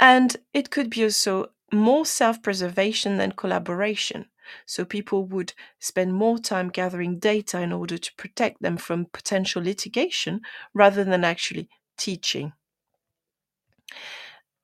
And 0.00 0.36
it 0.52 0.70
could 0.70 0.90
be 0.90 1.04
also 1.04 1.52
more 1.72 2.06
self 2.06 2.42
preservation 2.42 3.16
than 3.16 3.32
collaboration. 3.32 4.26
So 4.66 4.84
people 4.84 5.24
would 5.26 5.52
spend 5.78 6.14
more 6.14 6.38
time 6.38 6.68
gathering 6.68 7.18
data 7.18 7.60
in 7.60 7.72
order 7.72 7.98
to 7.98 8.14
protect 8.16 8.62
them 8.62 8.76
from 8.76 9.06
potential 9.06 9.62
litigation 9.62 10.40
rather 10.74 11.04
than 11.04 11.24
actually 11.24 11.68
teaching. 11.96 12.52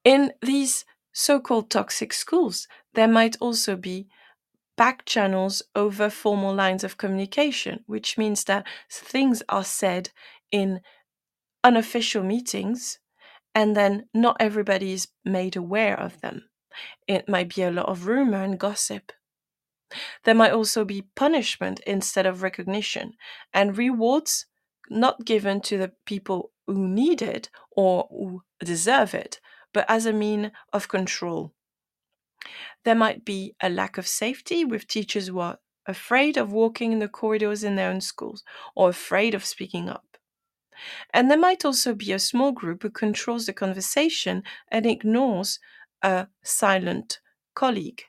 In 0.05 0.33
these 0.41 0.85
so 1.13 1.41
called 1.41 1.69
toxic 1.71 2.13
schools, 2.13 2.69
there 2.95 3.09
might 3.09 3.37
also 3.41 3.75
be 3.77 4.09
back 4.77 5.05
channels 5.07 5.63
over 5.75 6.11
formal 6.11 6.55
lines 6.55 6.85
of 6.85 6.99
communication, 6.99 7.85
which 7.87 8.19
means 8.19 8.45
that 8.45 8.67
things 8.91 9.43
are 9.49 9.65
said 9.65 10.11
in 10.53 10.83
unofficial 11.65 12.25
meetings 12.25 12.99
and 13.55 13.77
then 13.77 14.09
not 14.15 14.37
everybody 14.41 14.93
is 14.93 15.09
made 15.25 15.57
aware 15.57 15.99
of 15.99 16.21
them. 16.23 16.49
It 17.09 17.29
might 17.29 17.55
be 17.55 17.63
a 17.63 17.71
lot 17.73 17.87
of 17.89 18.07
rumor 18.07 18.43
and 18.45 18.59
gossip. 18.59 19.13
There 20.25 20.35
might 20.35 20.53
also 20.53 20.85
be 20.85 21.09
punishment 21.15 21.81
instead 21.87 22.27
of 22.27 22.43
recognition 22.43 23.15
and 23.53 23.77
rewards 23.77 24.47
not 24.91 25.25
given 25.25 25.61
to 25.63 25.79
the 25.79 25.93
people 26.07 26.53
who 26.67 26.89
need 26.89 27.23
it 27.23 27.51
or 27.71 28.07
who 28.11 28.43
deserve 28.65 29.15
it, 29.15 29.41
but 29.73 29.85
as 29.89 30.07
a 30.07 30.13
mean 30.13 30.53
of 30.73 30.89
control. 30.89 31.55
There 32.85 32.95
might 32.95 33.25
be 33.25 33.55
a 33.61 33.69
lack 33.69 33.99
of 33.99 34.07
safety 34.07 34.65
with 34.65 34.87
teachers 34.87 35.29
who 35.29 35.39
are 35.39 35.59
afraid 35.87 36.37
of 36.37 36.53
walking 36.53 36.93
in 36.93 36.99
the 36.99 37.09
corridors 37.09 37.65
in 37.65 37.77
their 37.77 37.91
own 37.91 38.01
schools 38.01 38.45
or 38.75 38.89
afraid 38.91 39.35
of 39.35 39.45
speaking 39.45 39.89
up. 39.89 40.17
And 41.13 41.31
there 41.31 41.39
might 41.39 41.65
also 41.65 41.95
be 41.95 42.13
a 42.13 42.19
small 42.19 42.53
group 42.53 42.83
who 42.83 42.91
controls 42.91 43.47
the 43.47 43.53
conversation 43.53 44.43
and 44.69 44.87
ignores 44.87 45.61
a 46.03 46.29
silent 46.43 47.21
colleague. 47.55 48.05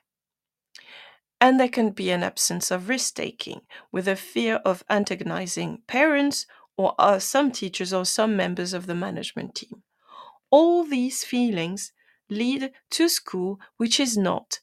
And 1.40 1.60
there 1.60 1.68
can 1.68 1.90
be 1.90 2.10
an 2.10 2.22
absence 2.22 2.70
of 2.70 2.88
risk 2.88 3.16
taking 3.16 3.62
with 3.92 4.08
a 4.08 4.16
fear 4.16 4.56
of 4.64 4.84
antagonizing 4.88 5.82
parents 5.86 6.46
or 6.76 6.94
uh, 6.98 7.18
some 7.18 7.50
teachers 7.50 7.92
or 7.92 8.04
some 8.04 8.36
members 8.36 8.72
of 8.72 8.86
the 8.86 8.94
management 8.94 9.54
team. 9.54 9.82
All 10.50 10.84
these 10.84 11.24
feelings 11.24 11.92
lead 12.30 12.72
to 12.90 13.08
school 13.08 13.60
which 13.76 14.00
is 14.00 14.16
not 14.16 14.60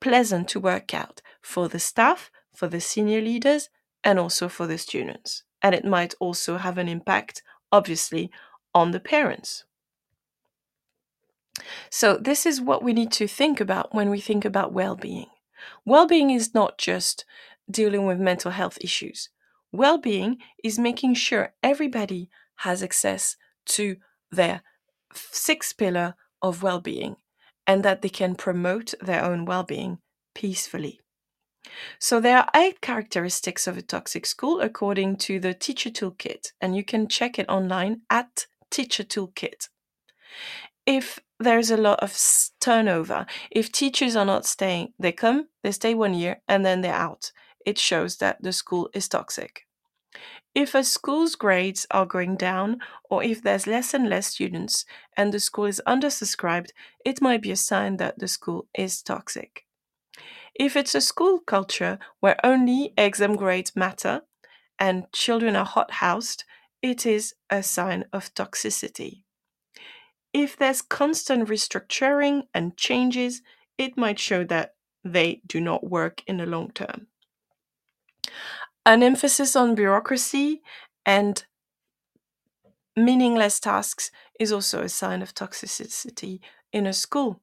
pleasant 0.00 0.48
to 0.48 0.60
work 0.60 0.94
out 0.94 1.20
for 1.42 1.68
the 1.68 1.78
staff, 1.78 2.30
for 2.54 2.68
the 2.68 2.80
senior 2.80 3.20
leaders, 3.20 3.68
and 4.04 4.18
also 4.18 4.48
for 4.48 4.66
the 4.66 4.78
students. 4.78 5.42
And 5.62 5.74
it 5.74 5.84
might 5.84 6.14
also 6.20 6.58
have 6.58 6.78
an 6.78 6.88
impact, 6.88 7.42
obviously, 7.72 8.30
on 8.74 8.92
the 8.92 9.00
parents. 9.00 9.64
So, 11.90 12.16
this 12.18 12.44
is 12.44 12.60
what 12.60 12.82
we 12.82 12.92
need 12.92 13.10
to 13.12 13.26
think 13.26 13.60
about 13.60 13.94
when 13.94 14.10
we 14.10 14.20
think 14.20 14.44
about 14.44 14.72
well 14.72 14.94
being. 14.94 15.26
Well 15.84 16.06
being 16.06 16.30
is 16.30 16.54
not 16.54 16.78
just 16.78 17.24
dealing 17.70 18.06
with 18.06 18.18
mental 18.18 18.52
health 18.52 18.78
issues, 18.80 19.30
well 19.72 19.98
being 19.98 20.38
is 20.62 20.78
making 20.78 21.14
sure 21.14 21.54
everybody 21.62 22.30
has 22.56 22.82
access 22.82 23.36
to 23.66 23.96
their 24.30 24.62
six 25.14 25.72
pillar 25.72 26.14
of 26.42 26.62
well 26.62 26.80
being 26.80 27.16
and 27.66 27.82
that 27.82 28.02
they 28.02 28.08
can 28.08 28.34
promote 28.34 28.94
their 29.00 29.24
own 29.24 29.44
well 29.44 29.64
being 29.64 29.98
peacefully. 30.34 31.00
So, 31.98 32.20
there 32.20 32.38
are 32.38 32.50
eight 32.54 32.80
characteristics 32.80 33.66
of 33.66 33.76
a 33.76 33.82
toxic 33.82 34.24
school 34.24 34.60
according 34.60 35.16
to 35.16 35.40
the 35.40 35.52
Teacher 35.52 35.90
Toolkit, 35.90 36.52
and 36.60 36.76
you 36.76 36.84
can 36.84 37.08
check 37.08 37.40
it 37.40 37.48
online 37.48 38.02
at 38.08 38.46
Teacher 38.70 39.02
Toolkit. 39.02 39.68
If 40.86 41.18
there's 41.38 41.70
a 41.70 41.76
lot 41.76 42.00
of 42.00 42.16
turnover, 42.60 43.26
if 43.50 43.70
teachers 43.70 44.16
are 44.16 44.24
not 44.24 44.46
staying, 44.46 44.92
they 44.98 45.12
come, 45.12 45.48
they 45.62 45.72
stay 45.72 45.94
one 45.94 46.14
year, 46.14 46.40
and 46.48 46.64
then 46.64 46.80
they're 46.80 46.94
out. 46.94 47.32
It 47.64 47.78
shows 47.78 48.16
that 48.18 48.42
the 48.42 48.52
school 48.52 48.88
is 48.94 49.08
toxic. 49.08 49.66
If 50.54 50.74
a 50.74 50.82
school's 50.82 51.34
grades 51.34 51.86
are 51.90 52.06
going 52.06 52.36
down, 52.36 52.78
or 53.10 53.22
if 53.22 53.42
there's 53.42 53.66
less 53.66 53.92
and 53.92 54.08
less 54.08 54.28
students 54.28 54.86
and 55.14 55.30
the 55.30 55.40
school 55.40 55.66
is 55.66 55.82
undersubscribed, 55.86 56.70
it 57.04 57.20
might 57.20 57.42
be 57.42 57.50
a 57.50 57.56
sign 57.56 57.98
that 57.98 58.18
the 58.18 58.28
school 58.28 58.66
is 58.74 59.02
toxic. 59.02 59.66
If 60.54 60.74
it's 60.74 60.94
a 60.94 61.02
school 61.02 61.40
culture 61.40 61.98
where 62.20 62.38
only 62.42 62.94
exam 62.96 63.36
grades 63.36 63.76
matter 63.76 64.22
and 64.78 65.12
children 65.12 65.54
are 65.56 65.66
hothoused, 65.66 66.44
it 66.80 67.04
is 67.04 67.34
a 67.50 67.62
sign 67.62 68.06
of 68.10 68.32
toxicity. 68.32 69.25
If 70.38 70.54
there's 70.54 70.82
constant 70.82 71.48
restructuring 71.48 72.42
and 72.52 72.76
changes, 72.76 73.40
it 73.78 73.96
might 73.96 74.18
show 74.18 74.44
that 74.44 74.74
they 75.02 75.40
do 75.46 75.62
not 75.62 75.88
work 75.88 76.22
in 76.26 76.36
the 76.36 76.44
long 76.44 76.72
term. 76.72 77.06
An 78.84 79.02
emphasis 79.02 79.56
on 79.56 79.74
bureaucracy 79.74 80.60
and 81.06 81.42
meaningless 82.94 83.58
tasks 83.60 84.10
is 84.38 84.52
also 84.52 84.82
a 84.82 84.90
sign 84.90 85.22
of 85.22 85.34
toxicity 85.34 86.40
in 86.70 86.86
a 86.86 86.92
school. 86.92 87.40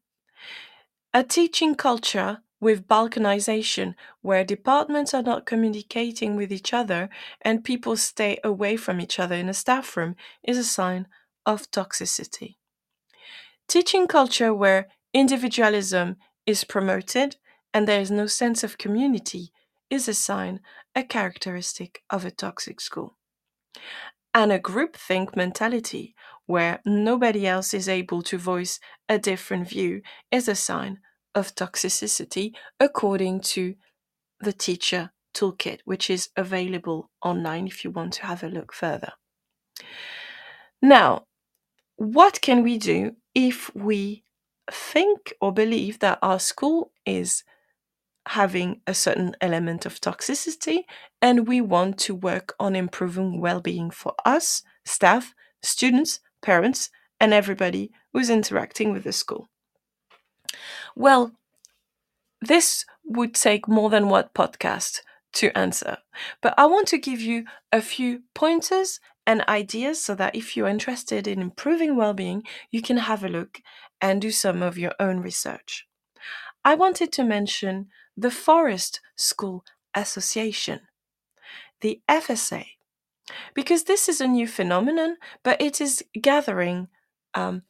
A 1.16 1.24
teaching 1.24 1.74
culture 1.74 2.44
with 2.62 2.88
balkanization, 2.88 3.96
where 4.22 4.44
departments 4.44 5.16
are 5.16 5.24
not 5.24 5.48
communicating 5.48 6.36
with 6.36 6.52
each 6.52 6.74
other 6.76 7.10
and 7.42 7.64
people 7.64 7.98
stay 7.98 8.38
away 8.44 8.78
from 8.78 9.02
each 9.02 9.18
other 9.20 9.36
in 9.36 9.50
a 9.50 9.54
staff 9.56 9.98
room, 9.98 10.16
is 10.44 10.60
a 10.60 10.64
sign 10.64 11.08
of 11.44 11.72
toxicity. 11.72 12.58
Teaching 13.68 14.08
culture 14.08 14.54
where 14.54 14.88
individualism 15.14 16.18
is 16.46 16.64
promoted 16.64 17.38
and 17.74 17.88
there 17.88 18.02
is 18.02 18.12
no 18.12 18.28
sense 18.28 18.64
of 18.64 18.78
community 18.78 19.52
is 19.90 20.08
a 20.08 20.14
sign, 20.14 20.60
a 20.96 21.04
characteristic 21.04 22.04
of 22.10 22.26
a 22.26 22.32
toxic 22.32 22.82
school. 22.82 23.18
And 24.34 24.52
a 24.52 24.60
groupthink 24.60 25.36
mentality, 25.36 26.16
where 26.46 26.82
nobody 26.86 27.48
else 27.48 27.74
is 27.74 27.88
able 27.88 28.22
to 28.24 28.38
voice 28.38 28.80
a 29.08 29.20
different 29.20 29.70
view, 29.70 30.02
is 30.32 30.48
a 30.48 30.56
sign 30.56 31.00
of 31.36 31.56
toxicity 31.56 32.54
according 32.80 33.42
to 33.42 33.76
the 34.40 34.54
teacher 34.54 35.12
toolkit, 35.34 35.80
which 35.86 36.10
is 36.10 36.30
available 36.36 37.10
online 37.22 37.68
if 37.68 37.84
you 37.84 37.92
want 37.92 38.14
to 38.14 38.26
have 38.26 38.44
a 38.44 38.48
look 38.48 38.74
further. 38.74 39.14
Now, 40.82 41.26
what 41.96 42.42
can 42.42 42.64
we 42.64 42.78
do 42.78 43.16
if 43.36 43.74
we 43.76 44.24
think 44.72 45.34
or 45.42 45.52
believe 45.52 46.00
that 46.00 46.20
our 46.22 46.40
school 46.40 46.92
is 47.06 47.44
having 48.28 48.80
a 48.88 48.94
certain 48.94 49.36
element 49.42 49.86
of 49.86 50.00
toxicity 50.00 50.84
and 51.22 51.48
we 51.48 51.60
want 51.60 51.98
to 51.98 52.16
work 52.16 52.56
on 52.60 52.76
improving 52.76 53.42
well-being 53.42 53.92
for 53.92 54.14
us 54.26 54.64
staff 54.86 55.34
students 55.62 56.22
parents 56.42 56.90
and 57.20 57.34
everybody 57.34 57.92
who's 58.14 58.30
interacting 58.30 58.94
with 58.94 59.04
the 59.04 59.12
school. 59.12 59.50
Well 60.96 61.34
this 62.42 62.86
would 63.06 63.34
take 63.34 63.68
more 63.68 63.90
than 63.90 64.10
one 64.10 64.30
podcast 64.36 65.02
to 65.34 65.58
answer 65.58 65.98
but 66.42 66.54
i 66.58 66.66
want 66.66 66.88
to 66.88 66.98
give 66.98 67.20
you 67.20 67.46
a 67.72 67.82
few 67.82 68.22
pointers 68.36 69.00
and 69.26 69.44
ideas 69.48 70.04
so 70.04 70.16
that 70.16 70.36
if 70.36 70.56
you're 70.56 70.68
interested 70.68 71.28
in 71.28 71.42
improving 71.42 71.96
well-being, 71.96 72.44
you 72.72 72.82
can 72.82 72.98
have 72.98 73.24
a 73.24 73.30
look 73.30 73.62
and 74.02 74.22
do 74.22 74.32
some 74.32 74.62
of 74.62 74.78
your 74.78 74.94
own 75.00 75.20
research. 75.20 75.88
I 76.66 76.76
wanted 76.76 77.12
to 77.14 77.24
mention 77.24 77.88
the 78.16 78.32
Forest 78.32 79.02
School 79.16 79.64
Association, 79.96 80.82
the 81.82 82.02
FSA, 82.10 82.66
because 83.54 83.84
this 83.84 84.08
is 84.08 84.22
a 84.22 84.28
new 84.28 84.48
phenomenon, 84.48 85.18
but 85.44 85.62
it 85.62 85.82
is 85.82 86.04
gathering 86.22 86.88
um, 87.34 87.64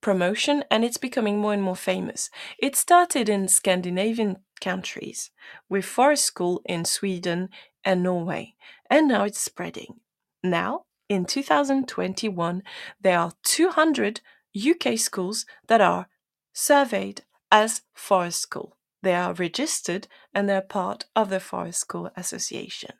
promotion 0.00 0.64
and 0.70 0.84
it's 0.84 0.98
becoming 0.98 1.38
more 1.38 1.52
and 1.54 1.62
more 1.62 1.76
famous. 1.76 2.28
It 2.58 2.76
started 2.76 3.28
in 3.28 3.48
Scandinavian 3.48 4.38
countries 4.62 5.30
with 5.68 5.84
Forest 5.84 6.24
School 6.24 6.62
in 6.64 6.86
Sweden 6.86 7.50
and 7.84 8.02
Norway, 8.02 8.54
and 8.88 9.08
now 9.08 9.24
it's 9.24 9.40
spreading. 9.40 10.00
Now, 10.42 10.84
in 11.08 11.26
2021, 11.26 12.62
there 13.00 13.18
are 13.18 13.32
200 13.42 14.20
UK 14.56 14.98
schools 14.98 15.44
that 15.66 15.80
are 15.80 16.08
surveyed 16.54 17.22
as 17.50 17.82
Forest 17.92 18.40
School. 18.40 18.76
They 19.02 19.14
are 19.14 19.34
registered 19.34 20.08
and 20.32 20.48
they're 20.48 20.62
part 20.62 21.04
of 21.14 21.28
the 21.28 21.40
Forest 21.40 21.80
School 21.80 22.10
Association. 22.16 22.92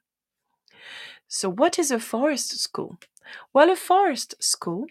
So, 1.29 1.49
what 1.49 1.79
is 1.79 1.91
a 1.91 1.99
forest 1.99 2.59
school? 2.59 2.99
Well, 3.55 3.71
a 3.71 3.77
forest 3.77 4.35
school 4.39 4.87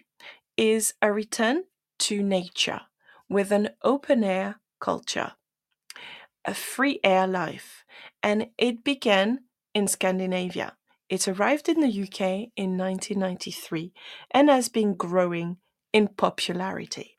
is 0.56 0.94
a 1.00 1.12
return 1.12 1.64
to 2.00 2.22
nature 2.22 2.80
with 3.28 3.52
an 3.52 3.70
open 3.84 4.24
air 4.24 4.56
culture, 4.80 5.34
a 6.44 6.54
free 6.54 7.00
air 7.04 7.26
life, 7.26 7.84
and 8.22 8.48
it 8.58 8.84
began 8.84 9.40
in 9.74 9.86
Scandinavia. 9.86 10.76
It 11.08 11.28
arrived 11.28 11.68
in 11.68 11.80
the 11.80 12.02
UK 12.02 12.50
in 12.56 12.78
1993 12.78 13.92
and 14.30 14.48
has 14.48 14.68
been 14.68 14.94
growing 14.94 15.58
in 15.92 16.08
popularity. 16.08 17.18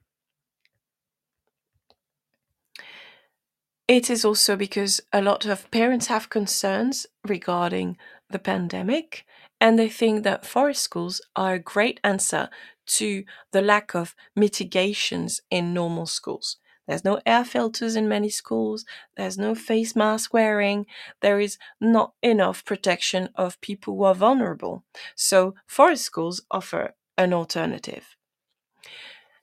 It 3.87 4.09
is 4.09 4.23
also 4.25 4.55
because 4.55 5.01
a 5.11 5.21
lot 5.21 5.45
of 5.45 5.69
parents 5.69 6.07
have 6.07 6.29
concerns 6.29 7.05
regarding 7.27 7.97
the 8.29 8.39
pandemic 8.39 9.25
and 9.59 9.77
they 9.77 9.89
think 9.89 10.23
that 10.23 10.45
forest 10.45 10.81
schools 10.81 11.21
are 11.35 11.53
a 11.53 11.59
great 11.59 11.99
answer 12.03 12.49
to 12.85 13.23
the 13.51 13.61
lack 13.61 13.93
of 13.93 14.15
mitigations 14.35 15.41
in 15.51 15.73
normal 15.73 16.05
schools. 16.05 16.57
There's 16.87 17.05
no 17.05 17.19
air 17.25 17.45
filters 17.45 17.95
in 17.95 18.07
many 18.07 18.29
schools. 18.29 18.85
There's 19.15 19.37
no 19.37 19.55
face 19.55 19.95
mask 19.95 20.33
wearing. 20.33 20.85
There 21.21 21.39
is 21.39 21.57
not 21.79 22.13
enough 22.21 22.65
protection 22.65 23.29
of 23.35 23.61
people 23.61 23.95
who 23.95 24.03
are 24.03 24.15
vulnerable. 24.15 24.83
So, 25.15 25.55
forest 25.65 26.03
schools 26.03 26.41
offer 26.51 26.95
an 27.17 27.33
alternative. 27.33 28.15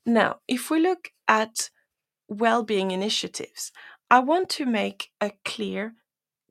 Now, 0.04 0.40
if 0.48 0.70
we 0.70 0.80
look 0.80 1.12
at 1.28 1.70
well 2.28 2.62
being 2.62 2.90
initiatives, 2.90 3.72
I 4.10 4.20
want 4.20 4.48
to 4.50 4.66
make 4.66 5.10
a 5.20 5.32
clear 5.44 5.94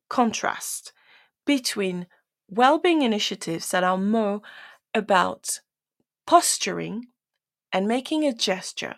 contrast 0.10 0.94
between 1.46 2.08
well 2.50 2.80
being 2.80 3.02
initiatives 3.02 3.70
that 3.72 3.84
are 3.84 3.98
more 3.98 4.42
about 4.94 5.60
posturing 6.26 7.08
and 7.72 7.88
making 7.88 8.26
a 8.26 8.34
gesture, 8.34 8.96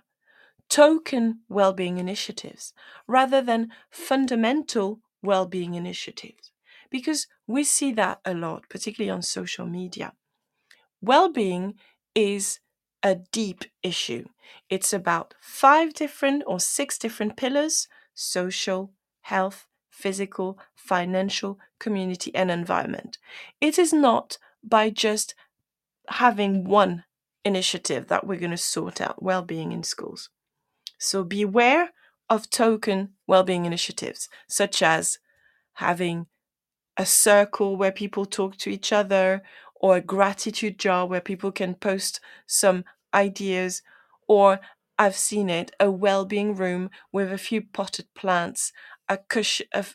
token 0.72 1.42
well 1.50 1.74
being 1.74 1.98
initiatives, 1.98 2.74
rather 3.06 3.42
than 3.42 3.70
fundamental 3.92 5.02
well 5.22 5.46
being 5.46 5.76
initiatives. 5.76 6.52
Because 6.90 7.28
we 7.46 7.64
see 7.64 7.92
that 7.94 8.22
a 8.26 8.34
lot, 8.34 8.70
particularly 8.70 9.12
on 9.12 9.22
social 9.22 9.66
media. 9.68 10.14
Well 11.02 11.30
being 11.32 11.76
is 12.16 12.60
a 13.04 13.16
deep 13.16 13.66
issue. 13.84 14.26
It's 14.70 14.94
about 14.94 15.34
five 15.42 15.94
different 15.94 16.44
or 16.48 16.60
six 16.60 16.98
different 16.98 17.36
pillars 17.36 17.88
social, 18.14 18.92
health, 19.22 19.68
physical, 19.90 20.58
financial, 20.76 21.60
community, 21.80 22.34
and 22.36 22.50
environment. 22.52 23.18
It 23.60 23.78
is 23.78 23.92
not 23.92 24.38
by 24.64 24.90
just 24.90 25.36
having 26.08 26.64
one 26.64 27.04
initiative 27.44 28.08
that 28.08 28.26
we're 28.26 28.40
going 28.40 28.52
to 28.52 28.58
sort 28.58 29.02
out 29.02 29.22
well 29.22 29.42
being 29.42 29.72
in 29.72 29.84
schools. 29.84 30.30
So 31.02 31.26
beware 31.26 31.92
of 32.30 32.50
token 32.52 33.16
well 33.28 33.44
being 33.44 33.66
initiatives, 33.66 34.30
such 34.50 34.84
as 34.84 35.20
having 35.76 36.28
a 36.98 37.06
circle 37.06 37.78
where 37.78 37.92
people 37.92 38.26
talk 38.26 38.58
to 38.58 38.70
each 38.70 38.94
other, 38.94 39.44
or 39.76 39.98
a 39.98 40.02
gratitude 40.02 40.80
jar 40.80 41.08
where 41.08 41.22
people 41.22 41.52
can 41.52 41.76
post 41.76 42.22
some 42.48 42.86
ideas, 43.14 43.82
or 44.28 44.60
I've 45.00 45.16
seen 45.18 45.50
it 45.50 45.74
a 45.80 45.92
well 45.92 46.26
being 46.26 46.56
room 46.56 46.92
with 47.12 47.34
a 47.34 47.40
few 47.40 47.62
potted 47.64 48.08
plants, 48.16 48.74
a 49.10 49.18
cushion, 49.18 49.68
a, 49.74 49.86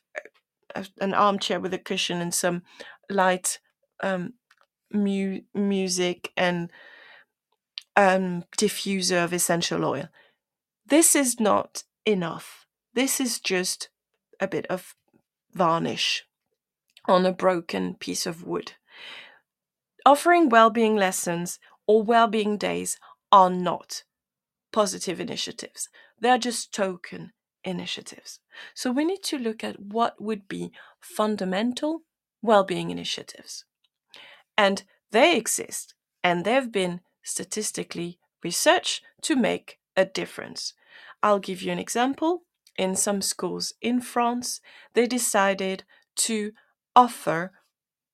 a, 0.75 0.87
an 1.01 1.15
armchair 1.15 1.61
with 1.61 1.75
a 1.75 1.79
cushion, 1.79 2.21
and 2.21 2.35
some 2.35 2.63
light 3.11 3.61
um, 4.03 4.35
mu- 4.93 5.43
music 5.55 6.33
and 6.37 6.71
um, 7.97 8.45
diffuser 8.59 9.25
of 9.25 9.33
essential 9.33 9.85
oil. 9.85 10.09
This 10.89 11.17
is 11.17 11.41
not 11.41 11.83
enough. 12.05 12.67
This 12.95 13.21
is 13.21 13.41
just 13.41 13.89
a 14.41 14.47
bit 14.47 14.67
of 14.69 14.95
varnish 15.53 16.25
on 17.07 17.27
a 17.27 17.33
broken 17.33 17.95
piece 17.95 18.25
of 18.25 18.45
wood. 18.45 18.73
Offering 20.05 20.49
well-being 20.49 20.95
lessons 20.95 21.59
or 21.87 22.05
well-being 22.05 22.57
days 22.57 22.99
are 23.33 23.51
not 23.51 24.05
positive 24.73 25.21
initiatives. 25.21 25.89
They 26.21 26.31
are 26.31 26.39
just 26.39 26.73
token 26.73 27.33
initiatives. 27.65 28.39
So 28.73 28.93
we 28.93 29.05
need 29.05 29.25
to 29.25 29.39
look 29.39 29.65
at 29.65 29.81
what 29.81 30.21
would 30.21 30.47
be 30.47 30.71
fundamental 31.01 32.03
well-being 32.43 32.91
initiatives. 32.91 33.65
And 34.57 34.85
they 35.11 35.37
exist 35.37 35.95
and 36.23 36.45
they've 36.45 36.71
been 36.71 37.01
statistically 37.25 38.21
researched 38.45 39.03
to 39.23 39.35
make 39.35 39.79
a 39.97 40.05
difference. 40.05 40.75
I'll 41.23 41.39
give 41.39 41.63
you 41.63 41.73
an 41.73 41.79
example. 41.79 42.43
In 42.77 42.95
some 42.95 43.23
schools 43.23 43.73
in 43.81 44.01
France, 44.01 44.61
they 44.95 45.07
decided 45.07 45.85
to 46.17 46.53
offer 46.95 47.53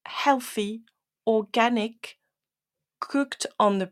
healthy, 0.06 0.82
organic, 1.26 2.18
cooked 3.00 3.46
on 3.58 3.78
the 3.78 3.90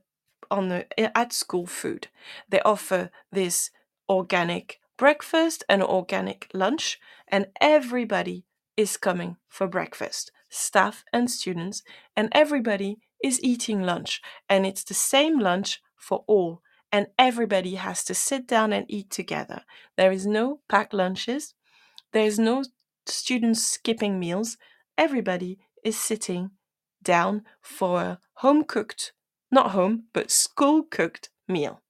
on 0.50 0.68
the 0.68 0.86
eh, 0.98 1.10
at 1.14 1.32
school 1.32 1.66
food. 1.66 2.08
They 2.48 2.60
offer 2.60 3.10
this 3.30 3.70
organic 4.08 4.80
breakfast 4.96 5.64
and 5.68 5.82
organic 5.82 6.48
lunch, 6.52 6.98
and 7.28 7.46
everybody 7.60 8.44
is 8.76 8.96
coming 8.96 9.36
for 9.48 9.66
breakfast, 9.66 10.32
staff 10.48 11.04
and 11.12 11.30
students, 11.30 11.82
and 12.16 12.28
everybody 12.32 12.98
is 13.22 13.42
eating 13.42 13.82
lunch, 13.82 14.20
and 14.48 14.66
it's 14.66 14.84
the 14.84 14.94
same 14.94 15.38
lunch 15.38 15.80
for 15.96 16.24
all, 16.26 16.62
and 16.92 17.06
everybody 17.18 17.76
has 17.76 18.04
to 18.04 18.14
sit 18.14 18.46
down 18.46 18.72
and 18.72 18.86
eat 18.88 19.10
together. 19.10 19.62
There 19.96 20.12
is 20.12 20.26
no 20.26 20.60
packed 20.68 20.92
lunches, 20.94 21.54
there 22.12 22.26
is 22.26 22.38
no 22.38 22.64
students 23.06 23.64
skipping 23.64 24.18
meals. 24.18 24.56
Everybody 24.98 25.58
is 25.84 25.98
sitting 25.98 26.50
down 27.02 27.42
for 27.62 28.00
a 28.00 28.18
home 28.34 28.64
cooked, 28.64 29.12
not 29.50 29.70
home, 29.70 30.04
but 30.12 30.30
school 30.30 30.82
cooked 30.82 31.30
meal. 31.48 31.80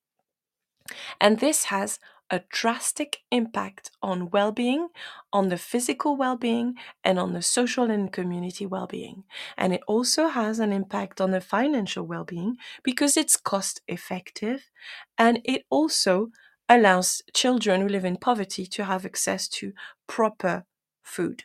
And 1.20 1.40
this 1.40 1.64
has 1.64 1.98
a 2.30 2.40
drastic 2.48 3.18
impact 3.30 3.90
on 4.02 4.30
well 4.30 4.52
being, 4.52 4.88
on 5.32 5.48
the 5.48 5.58
physical 5.58 6.16
well 6.16 6.36
being, 6.36 6.76
and 7.04 7.18
on 7.18 7.32
the 7.32 7.42
social 7.42 7.90
and 7.90 8.12
community 8.12 8.66
well 8.66 8.86
being. 8.86 9.24
And 9.58 9.72
it 9.74 9.82
also 9.86 10.28
has 10.28 10.58
an 10.60 10.72
impact 10.72 11.20
on 11.20 11.30
the 11.32 11.40
financial 11.40 12.06
well 12.06 12.24
being 12.24 12.56
because 12.82 13.16
it's 13.16 13.36
cost 13.36 13.80
effective 13.88 14.70
and 15.18 15.40
it 15.44 15.64
also 15.70 16.30
allows 16.68 17.22
children 17.34 17.80
who 17.82 17.88
live 17.88 18.04
in 18.04 18.16
poverty 18.16 18.66
to 18.66 18.84
have 18.84 19.04
access 19.04 19.48
to 19.48 19.72
proper 20.06 20.64
food. 21.02 21.44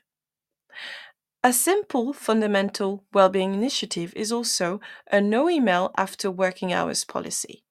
A 1.45 1.53
simple 1.53 2.11
fundamental 2.13 3.05
well-being 3.13 3.53
initiative 3.53 4.13
is 4.17 4.31
also 4.31 4.81
a 5.09 5.21
no 5.21 5.49
email 5.49 5.93
after 5.97 6.29
working 6.31 6.73
hours 6.73 7.05
policy. 7.05 7.64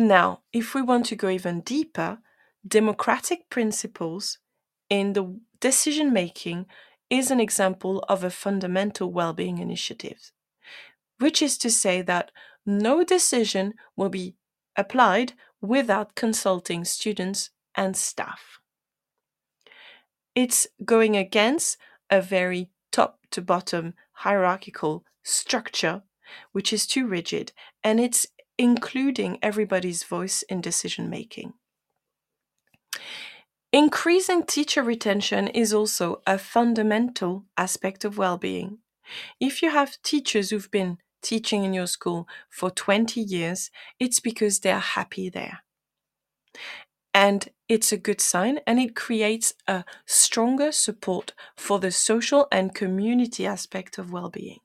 Now, 0.00 0.40
if 0.50 0.74
we 0.74 0.80
want 0.80 1.04
to 1.06 1.14
go 1.14 1.28
even 1.28 1.60
deeper, 1.60 2.20
democratic 2.66 3.50
principles 3.50 4.38
in 4.88 5.12
the 5.12 5.38
decision 5.60 6.10
making 6.10 6.64
is 7.10 7.30
an 7.30 7.38
example 7.38 8.02
of 8.08 8.24
a 8.24 8.30
fundamental 8.30 9.12
well-being 9.12 9.58
initiative, 9.58 10.32
which 11.18 11.42
is 11.42 11.58
to 11.58 11.70
say 11.70 12.00
that 12.00 12.30
no 12.64 13.04
decision 13.04 13.74
will 13.94 14.08
be 14.08 14.36
applied 14.74 15.34
without 15.60 16.14
consulting 16.14 16.86
students 16.86 17.50
and 17.74 17.94
staff. 17.94 18.58
It's 20.34 20.66
going 20.82 21.14
against 21.14 21.76
a 22.08 22.22
very 22.22 22.70
top 22.90 23.18
to 23.32 23.42
bottom 23.42 23.92
hierarchical 24.12 25.04
structure, 25.22 26.04
which 26.52 26.72
is 26.72 26.86
too 26.86 27.06
rigid, 27.06 27.52
and 27.84 28.00
it's 28.00 28.26
including 28.60 29.38
everybody's 29.40 30.04
voice 30.04 30.42
in 30.42 30.60
decision 30.60 31.08
making. 31.08 31.54
Increasing 33.72 34.42
teacher 34.42 34.82
retention 34.82 35.48
is 35.48 35.72
also 35.72 36.20
a 36.26 36.36
fundamental 36.36 37.46
aspect 37.56 38.04
of 38.04 38.18
well 38.18 38.36
being. 38.36 38.80
If 39.40 39.62
you 39.62 39.70
have 39.70 39.96
teachers 40.02 40.50
who've 40.50 40.70
been 40.70 40.98
teaching 41.22 41.64
in 41.64 41.72
your 41.72 41.86
school 41.86 42.28
for 42.50 42.70
20 42.70 43.18
years, 43.18 43.70
it's 43.98 44.20
because 44.20 44.60
they're 44.60 44.78
happy 44.78 45.30
there. 45.30 45.60
And 47.14 47.48
it's 47.66 47.92
a 47.92 47.96
good 47.96 48.20
sign 48.20 48.60
and 48.66 48.78
it 48.78 48.94
creates 48.94 49.54
a 49.66 49.84
stronger 50.04 50.70
support 50.70 51.32
for 51.56 51.78
the 51.78 51.90
social 51.90 52.46
and 52.52 52.74
community 52.74 53.46
aspect 53.46 53.96
of 53.96 54.12
well 54.12 54.28
being. 54.28 54.58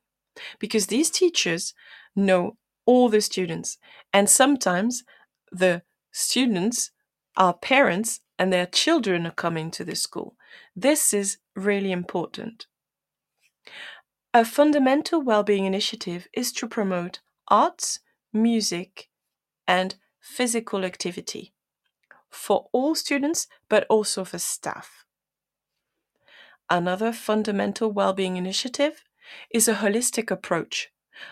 Because 0.59 0.87
these 0.87 1.09
teachers 1.09 1.73
know 2.13 2.57
all 2.85 3.09
the 3.09 3.21
students, 3.21 3.77
and 4.13 4.29
sometimes 4.29 5.03
the 5.51 5.81
students 6.11 6.91
are 7.37 7.53
parents 7.53 8.21
and 8.37 8.51
their 8.51 8.65
children 8.65 9.25
are 9.25 9.31
coming 9.31 9.71
to 9.71 9.83
the 9.83 9.95
school. 9.95 10.35
This 10.75 11.13
is 11.13 11.37
really 11.55 11.91
important. 11.91 12.67
A 14.33 14.43
fundamental 14.43 15.21
well-being 15.21 15.65
initiative 15.65 16.27
is 16.33 16.51
to 16.53 16.67
promote 16.67 17.21
arts, 17.47 17.99
music, 18.33 19.09
and 19.67 19.95
physical 20.19 20.83
activity 20.83 21.53
for 22.29 22.67
all 22.73 22.95
students, 22.95 23.47
but 23.69 23.85
also 23.89 24.25
for 24.25 24.37
staff. 24.37 25.05
Another 26.69 27.13
fundamental 27.13 27.91
well-being 27.91 28.35
initiative 28.35 29.03
is 29.49 29.67
a 29.67 29.75
holistic 29.75 30.29
approach 30.29 30.89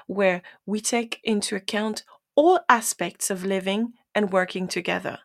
where 0.08 0.42
we 0.66 0.80
take 0.80 1.20
into 1.24 1.56
account 1.56 2.04
all 2.36 2.60
aspects 2.68 3.30
of 3.30 3.46
living 3.46 3.94
and 4.16 4.32
working 4.32 4.68
together. 4.68 5.20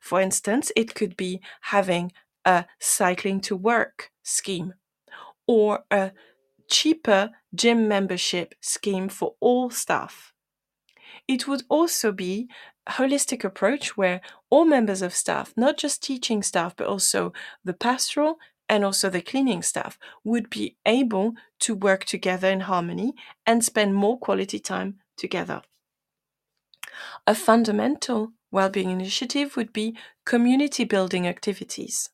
For 0.00 0.20
instance, 0.20 0.70
it 0.76 0.94
could 0.94 1.16
be 1.16 1.40
having 1.62 2.12
a 2.44 2.66
cycling 2.78 3.40
to 3.40 3.56
work 3.56 4.10
scheme 4.22 4.74
or 5.46 5.84
a 5.90 6.12
cheaper 6.70 7.30
gym 7.54 7.88
membership 7.88 8.54
scheme 8.60 9.08
for 9.08 9.34
all 9.40 9.70
staff. 9.70 10.32
It 11.26 11.46
would 11.48 11.62
also 11.68 12.12
be 12.12 12.48
a 12.86 12.92
holistic 12.92 13.44
approach 13.44 13.96
where 13.96 14.20
all 14.50 14.64
members 14.64 15.02
of 15.02 15.14
staff, 15.14 15.52
not 15.56 15.78
just 15.78 16.02
teaching 16.02 16.42
staff, 16.42 16.76
but 16.76 16.86
also 16.86 17.32
the 17.64 17.74
pastoral 17.74 18.38
and 18.68 18.84
also 18.84 19.10
the 19.10 19.20
cleaning 19.20 19.62
staff, 19.62 19.98
would 20.22 20.50
be 20.50 20.76
able 20.86 21.34
to 21.60 21.74
work 21.74 22.04
together 22.04 22.48
in 22.48 22.60
harmony 22.60 23.14
and 23.46 23.64
spend 23.64 23.94
more 23.94 24.18
quality 24.18 24.58
time 24.58 24.96
together. 25.16 25.62
A 27.26 27.34
fundamental 27.34 28.32
well-being 28.50 28.90
initiative 28.90 29.56
would 29.56 29.72
be 29.72 29.96
community 30.24 30.84
building 30.84 31.26
activities 31.26 32.10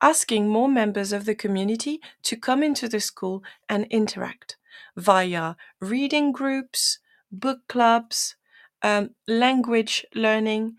asking 0.00 0.48
more 0.48 0.68
members 0.68 1.12
of 1.12 1.24
the 1.24 1.34
community 1.34 2.00
to 2.22 2.36
come 2.36 2.62
into 2.62 2.88
the 2.88 3.00
school 3.00 3.42
and 3.68 3.86
interact 3.86 4.56
via 4.96 5.54
reading 5.80 6.32
groups, 6.32 6.98
book 7.30 7.60
clubs, 7.68 8.36
um, 8.82 9.10
language 9.26 10.04
learning. 10.14 10.76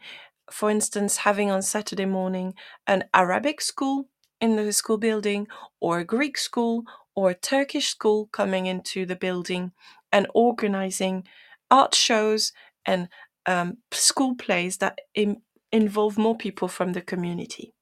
For 0.51 0.69
instance, 0.69 1.17
having 1.17 1.49
on 1.49 1.61
Saturday 1.61 2.05
morning 2.05 2.53
an 2.85 3.05
Arabic 3.13 3.61
school 3.61 4.09
in 4.43 4.55
the 4.57 4.73
school 4.73 4.97
building, 4.99 5.47
or 5.79 5.99
a 5.99 6.05
Greek 6.05 6.37
school, 6.37 6.83
or 7.15 7.31
a 7.31 7.35
Turkish 7.35 7.87
school 7.87 8.27
coming 8.31 8.65
into 8.67 9.05
the 9.05 9.15
building 9.15 9.71
and 10.11 10.27
organizing 10.35 11.23
art 11.71 11.95
shows 11.95 12.53
and 12.85 13.09
um, 13.45 13.77
school 13.91 14.35
plays 14.35 14.77
that 14.79 14.99
Im- 15.15 15.43
involve 15.71 16.17
more 16.17 16.37
people 16.37 16.67
from 16.67 16.93
the 16.93 17.01
community. 17.01 17.73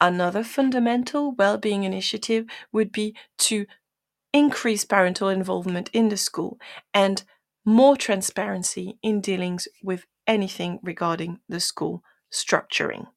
Another 0.00 0.44
fundamental 0.44 1.32
well-being 1.32 1.84
initiative 1.84 2.46
would 2.72 2.92
be 2.92 3.16
to 3.38 3.66
increase 4.34 4.84
parental 4.84 5.28
involvement 5.30 5.90
in 5.94 6.10
the 6.10 6.18
school 6.18 6.58
and 6.94 7.24
more 7.64 7.96
transparency 7.96 8.98
in 9.02 9.20
dealings 9.22 9.68
with 9.82 10.06
anything 10.26 10.80
regarding 10.82 11.40
the 11.48 11.60
school 11.60 12.02
structuring. 12.32 13.11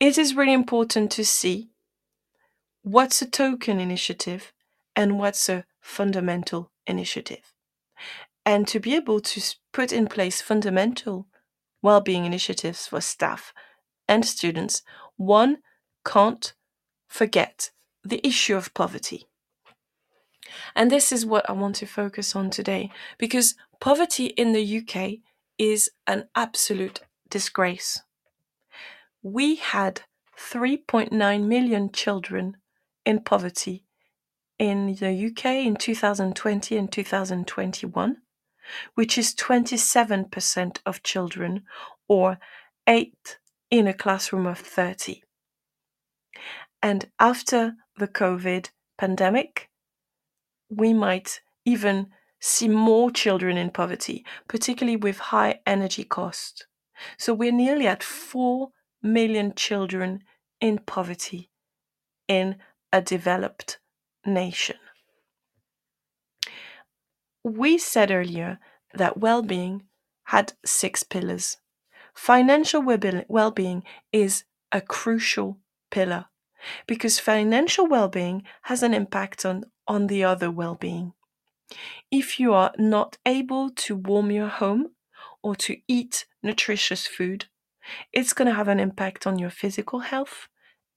It 0.00 0.16
is 0.16 0.36
really 0.36 0.52
important 0.52 1.10
to 1.12 1.24
see 1.24 1.70
what's 2.82 3.20
a 3.20 3.26
token 3.26 3.80
initiative 3.80 4.52
and 4.94 5.18
what's 5.18 5.48
a 5.48 5.64
fundamental 5.80 6.70
initiative. 6.86 7.52
And 8.46 8.68
to 8.68 8.78
be 8.78 8.94
able 8.94 9.20
to 9.20 9.40
put 9.72 9.92
in 9.92 10.06
place 10.06 10.40
fundamental 10.40 11.26
well-being 11.82 12.24
initiatives 12.24 12.86
for 12.86 13.00
staff 13.00 13.52
and 14.06 14.24
students, 14.24 14.82
one 15.16 15.58
can't 16.04 16.54
forget 17.08 17.70
the 18.04 18.24
issue 18.26 18.56
of 18.56 18.72
poverty. 18.74 19.26
And 20.74 20.90
this 20.90 21.10
is 21.10 21.26
what 21.26 21.48
I 21.50 21.52
want 21.52 21.74
to 21.76 21.86
focus 21.86 22.36
on 22.36 22.50
today 22.50 22.90
because 23.18 23.56
poverty 23.80 24.26
in 24.26 24.52
the 24.52 24.78
UK 24.78 25.18
is 25.58 25.90
an 26.06 26.28
absolute 26.34 27.00
disgrace. 27.28 28.02
We 29.22 29.56
had 29.56 30.02
3.9 30.38 31.44
million 31.46 31.90
children 31.90 32.56
in 33.04 33.20
poverty 33.20 33.84
in 34.58 34.94
the 34.94 35.26
UK 35.26 35.66
in 35.66 35.76
2020 35.76 36.76
and 36.76 36.90
2021, 36.90 38.16
which 38.94 39.18
is 39.18 39.34
27% 39.34 40.78
of 40.84 41.02
children 41.02 41.62
or 42.08 42.38
8 42.86 43.38
in 43.70 43.86
a 43.86 43.94
classroom 43.94 44.46
of 44.46 44.58
30. 44.58 45.22
And 46.82 47.10
after 47.18 47.74
the 47.96 48.08
COVID 48.08 48.70
pandemic, 48.96 49.68
we 50.70 50.92
might 50.92 51.40
even 51.64 52.08
see 52.40 52.68
more 52.68 53.10
children 53.10 53.56
in 53.56 53.70
poverty, 53.70 54.24
particularly 54.46 54.96
with 54.96 55.18
high 55.18 55.60
energy 55.66 56.04
costs. 56.04 56.66
So 57.16 57.34
we're 57.34 57.52
nearly 57.52 57.86
at 57.86 58.02
4 58.02 58.70
million 59.02 59.54
children 59.54 60.22
in 60.60 60.78
poverty 60.78 61.50
in 62.26 62.56
a 62.92 63.00
developed 63.00 63.78
nation. 64.24 64.76
We 67.44 67.78
said 67.78 68.10
earlier 68.10 68.58
that 68.94 69.18
well 69.18 69.42
being 69.42 69.84
had 70.24 70.52
six 70.64 71.02
pillars. 71.02 71.58
Financial 72.14 72.82
well 72.82 73.50
being 73.50 73.84
is 74.12 74.44
a 74.72 74.80
crucial 74.80 75.58
pillar 75.90 76.26
because 76.86 77.18
financial 77.20 77.86
well 77.86 78.08
being 78.08 78.42
has 78.62 78.82
an 78.82 78.92
impact 78.92 79.46
on, 79.46 79.64
on 79.86 80.08
the 80.08 80.24
other 80.24 80.50
well 80.50 80.74
being. 80.74 81.12
If 82.10 82.40
you 82.40 82.52
are 82.54 82.72
not 82.78 83.18
able 83.24 83.70
to 83.70 83.96
warm 83.96 84.30
your 84.30 84.48
home 84.48 84.92
or 85.42 85.54
to 85.56 85.76
eat 85.86 86.26
nutritious 86.42 87.06
food, 87.06 87.46
it's 88.12 88.32
going 88.32 88.48
to 88.48 88.54
have 88.54 88.68
an 88.68 88.80
impact 88.80 89.26
on 89.26 89.38
your 89.38 89.50
physical 89.50 90.00
health 90.00 90.48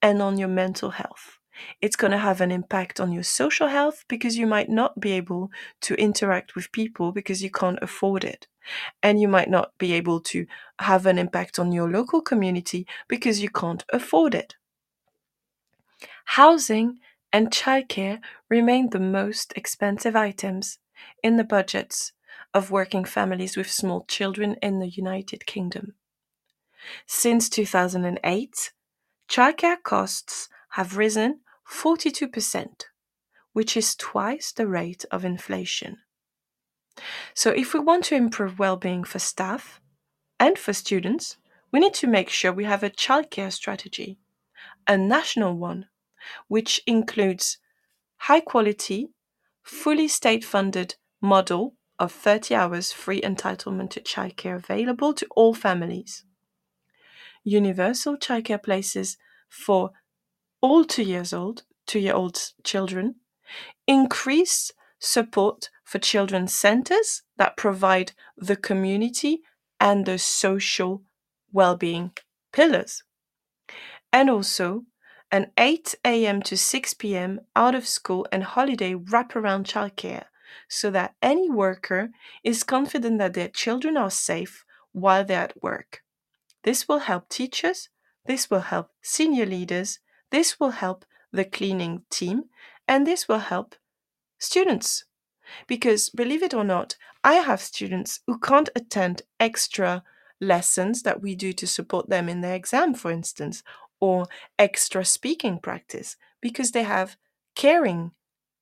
and 0.02 0.22
on 0.22 0.38
your 0.38 0.48
mental 0.48 0.92
health. 0.92 1.38
It's 1.82 1.96
going 1.96 2.12
to 2.12 2.18
have 2.18 2.42
an 2.42 2.52
impact 2.52 3.00
on 3.00 3.12
your 3.12 3.24
social 3.24 3.68
health 3.68 4.06
because 4.08 4.38
you 4.38 4.48
might 4.48 4.70
not 4.70 5.00
be 5.00 5.12
able 5.12 5.52
to 5.82 5.96
interact 5.96 6.56
with 6.56 6.72
people 6.72 7.12
because 7.12 7.44
you 7.44 7.52
can't 7.52 7.80
afford 7.82 8.24
it. 8.24 8.48
And 9.04 9.20
you 9.20 9.28
might 9.28 9.50
not 9.50 9.72
be 9.78 9.94
able 9.94 10.22
to 10.22 10.46
have 10.80 11.06
an 11.06 11.18
impact 11.18 11.60
on 11.60 11.72
your 11.72 11.90
local 11.90 12.22
community 12.22 12.88
because 13.08 13.42
you 13.42 13.50
can't 13.50 13.84
afford 13.92 14.34
it. 14.36 14.56
Housing 16.26 17.00
and 17.34 17.52
childcare 17.52 18.20
remain 18.50 18.90
the 18.90 19.00
most 19.00 19.54
expensive 19.56 20.16
items 20.16 20.80
in 21.24 21.38
the 21.38 21.44
budgets 21.44 22.14
of 22.54 22.72
working 22.72 23.06
families 23.06 23.58
with 23.58 23.70
small 23.70 24.06
children 24.08 24.56
in 24.62 24.80
the 24.80 24.90
United 24.90 25.46
Kingdom. 25.46 25.96
Since 27.06 27.50
2008, 27.50 28.72
childcare 29.30 29.82
costs 29.84 30.50
have 30.72 30.98
risen 30.98 31.42
42%, 31.70 32.86
which 33.54 33.78
is 33.78 33.96
twice 33.96 34.52
the 34.52 34.68
rate 34.68 35.06
of 35.12 35.24
inflation. 35.24 35.98
So, 37.34 37.52
if 37.52 37.74
we 37.74 37.80
want 37.80 38.04
to 38.06 38.16
improve 38.16 38.60
well 38.60 38.76
being 38.76 39.04
for 39.04 39.20
staff 39.20 39.80
and 40.40 40.58
for 40.58 40.74
students, 40.74 41.38
we 41.72 41.80
need 41.80 41.94
to 41.96 42.08
make 42.08 42.30
sure 42.30 42.52
we 42.52 42.66
have 42.66 42.84
a 42.84 42.90
childcare 42.90 43.52
strategy, 43.52 44.20
a 44.88 44.98
national 44.98 45.58
one, 45.58 45.88
which 46.48 46.82
includes 46.86 47.58
high 48.18 48.42
quality, 48.42 49.10
fully 49.64 50.08
state 50.08 50.44
funded 50.44 50.96
model 51.22 51.76
of 51.98 52.12
30 52.12 52.56
hours 52.56 52.92
free 52.92 53.22
entitlement 53.22 53.92
to 53.92 54.02
childcare 54.02 54.56
available 54.56 55.14
to 55.14 55.28
all 55.36 55.54
families, 55.54 56.26
universal 57.44 58.18
childcare 58.18 58.62
places 58.62 59.18
for 59.50 59.92
all 60.62 60.86
two 60.86 61.04
years 61.04 61.34
old 61.34 61.64
two 61.92 62.00
year 62.00 62.14
old 62.14 62.54
children, 62.64 63.16
increase 63.86 64.72
support 65.00 65.70
for 65.84 66.00
children's 66.00 66.54
centers 66.54 67.24
that 67.38 67.58
provide 67.58 68.14
the 68.38 68.56
community 68.56 69.42
and 69.80 70.06
the 70.06 70.18
social 70.18 71.04
well 71.52 71.76
being 71.76 72.12
pillars, 72.54 73.04
and 74.14 74.30
also 74.30 74.84
an 75.32 75.52
8 75.58 75.96
a.m. 76.06 76.42
to 76.42 76.58
6 76.58 76.94
p.m. 76.96 77.40
out 77.56 77.76
of 77.76 77.88
school 77.88 78.26
and 78.32 78.44
holiday 78.44 78.94
wraparound 78.94 79.66
childcare 79.66 80.26
so 80.70 80.92
that 80.92 81.16
any 81.22 81.50
worker 81.50 82.10
is 82.44 82.64
confident 82.64 83.18
that 83.18 83.34
their 83.34 83.48
children 83.48 83.98
are 83.98 84.12
safe 84.12 84.64
while 84.92 85.24
they're 85.26 85.44
at 85.44 85.62
work. 85.64 86.04
This 86.64 86.88
will 86.88 87.00
help 87.00 87.30
teachers, 87.30 87.90
this 88.26 88.50
will 88.50 88.62
help 88.62 88.92
senior 89.02 89.46
leaders, 89.46 90.00
this 90.32 90.60
will 90.60 90.72
help 90.72 91.06
the 91.32 91.46
cleaning 91.46 92.04
team, 92.10 92.46
and 92.88 93.06
this 93.08 93.28
will 93.28 93.40
help 93.40 93.76
students. 94.38 95.06
Because 95.68 96.10
believe 96.10 96.44
it 96.44 96.54
or 96.54 96.64
not, 96.64 96.96
I 97.24 97.36
have 97.36 97.62
students 97.62 98.22
who 98.28 98.40
can't 98.40 98.70
attend 98.76 99.24
extra 99.40 100.04
lessons 100.40 101.04
that 101.04 101.22
we 101.22 101.36
do 101.36 101.54
to 101.54 101.68
support 101.68 102.10
them 102.10 102.28
in 102.30 102.42
their 102.42 102.56
exam, 102.56 102.94
for 102.94 103.12
instance, 103.12 103.64
or 104.00 104.26
extra 104.58 105.06
speaking 105.06 105.60
practice 105.60 106.18
because 106.42 106.72
they 106.72 106.84
have 106.84 107.18
caring 107.56 108.12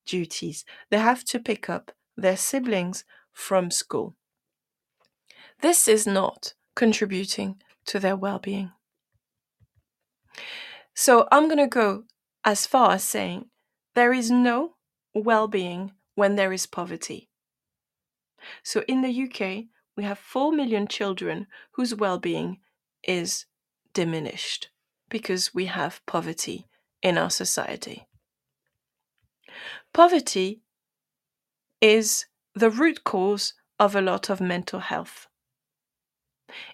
duties. 0.06 0.64
They 0.90 0.98
have 0.98 1.24
to 1.26 1.38
pick 1.38 1.70
up 1.70 1.92
their 2.16 2.36
siblings 2.36 3.04
from 3.32 3.70
school. 3.70 4.14
This 5.62 5.88
is 5.88 6.06
not 6.06 6.54
contributing 6.74 7.62
to 7.86 7.98
their 7.98 8.16
well 8.16 8.38
being. 8.38 8.72
So 10.94 11.26
I'm 11.32 11.44
going 11.44 11.58
to 11.58 11.66
go 11.66 12.04
as 12.44 12.66
far 12.66 12.92
as 12.92 13.04
saying 13.04 13.46
there 13.94 14.12
is 14.12 14.30
no 14.30 14.74
well 15.14 15.48
being 15.48 15.92
when 16.14 16.36
there 16.36 16.52
is 16.52 16.66
poverty. 16.66 17.28
So 18.62 18.82
in 18.88 19.02
the 19.02 19.24
UK, 19.24 19.64
we 19.96 20.04
have 20.04 20.18
4 20.18 20.52
million 20.52 20.86
children 20.86 21.46
whose 21.72 21.94
well 21.94 22.18
being 22.18 22.58
is 23.02 23.46
diminished 23.92 24.70
because 25.08 25.54
we 25.54 25.66
have 25.66 26.04
poverty 26.06 26.66
in 27.02 27.18
our 27.18 27.30
society. 27.30 28.06
Poverty 29.92 30.62
is 31.80 32.26
the 32.54 32.70
root 32.70 33.04
cause 33.04 33.54
of 33.78 33.96
a 33.96 34.00
lot 34.00 34.30
of 34.30 34.40
mental 34.40 34.80
health. 34.80 35.26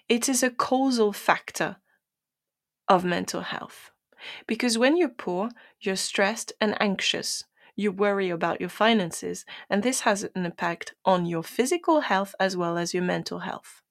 It 0.07 0.29
is 0.29 0.43
a 0.43 0.49
causal 0.49 1.13
factor 1.13 1.77
of 2.87 3.03
mental 3.03 3.41
health 3.41 3.91
because 4.47 4.77
when 4.77 4.97
you're 4.97 5.09
poor, 5.09 5.49
you're 5.79 5.95
stressed 5.95 6.53
and 6.59 6.79
anxious. 6.81 7.43
You 7.75 7.91
worry 7.91 8.29
about 8.29 8.59
your 8.59 8.69
finances, 8.69 9.45
and 9.69 9.83
this 9.83 10.01
has 10.01 10.23
an 10.23 10.45
impact 10.45 10.95
on 11.05 11.25
your 11.27 11.43
physical 11.43 12.01
health 12.01 12.33
as 12.39 12.57
well 12.57 12.77
as 12.77 12.93
your 12.93 13.03
mental 13.03 13.39
health. 13.39 13.81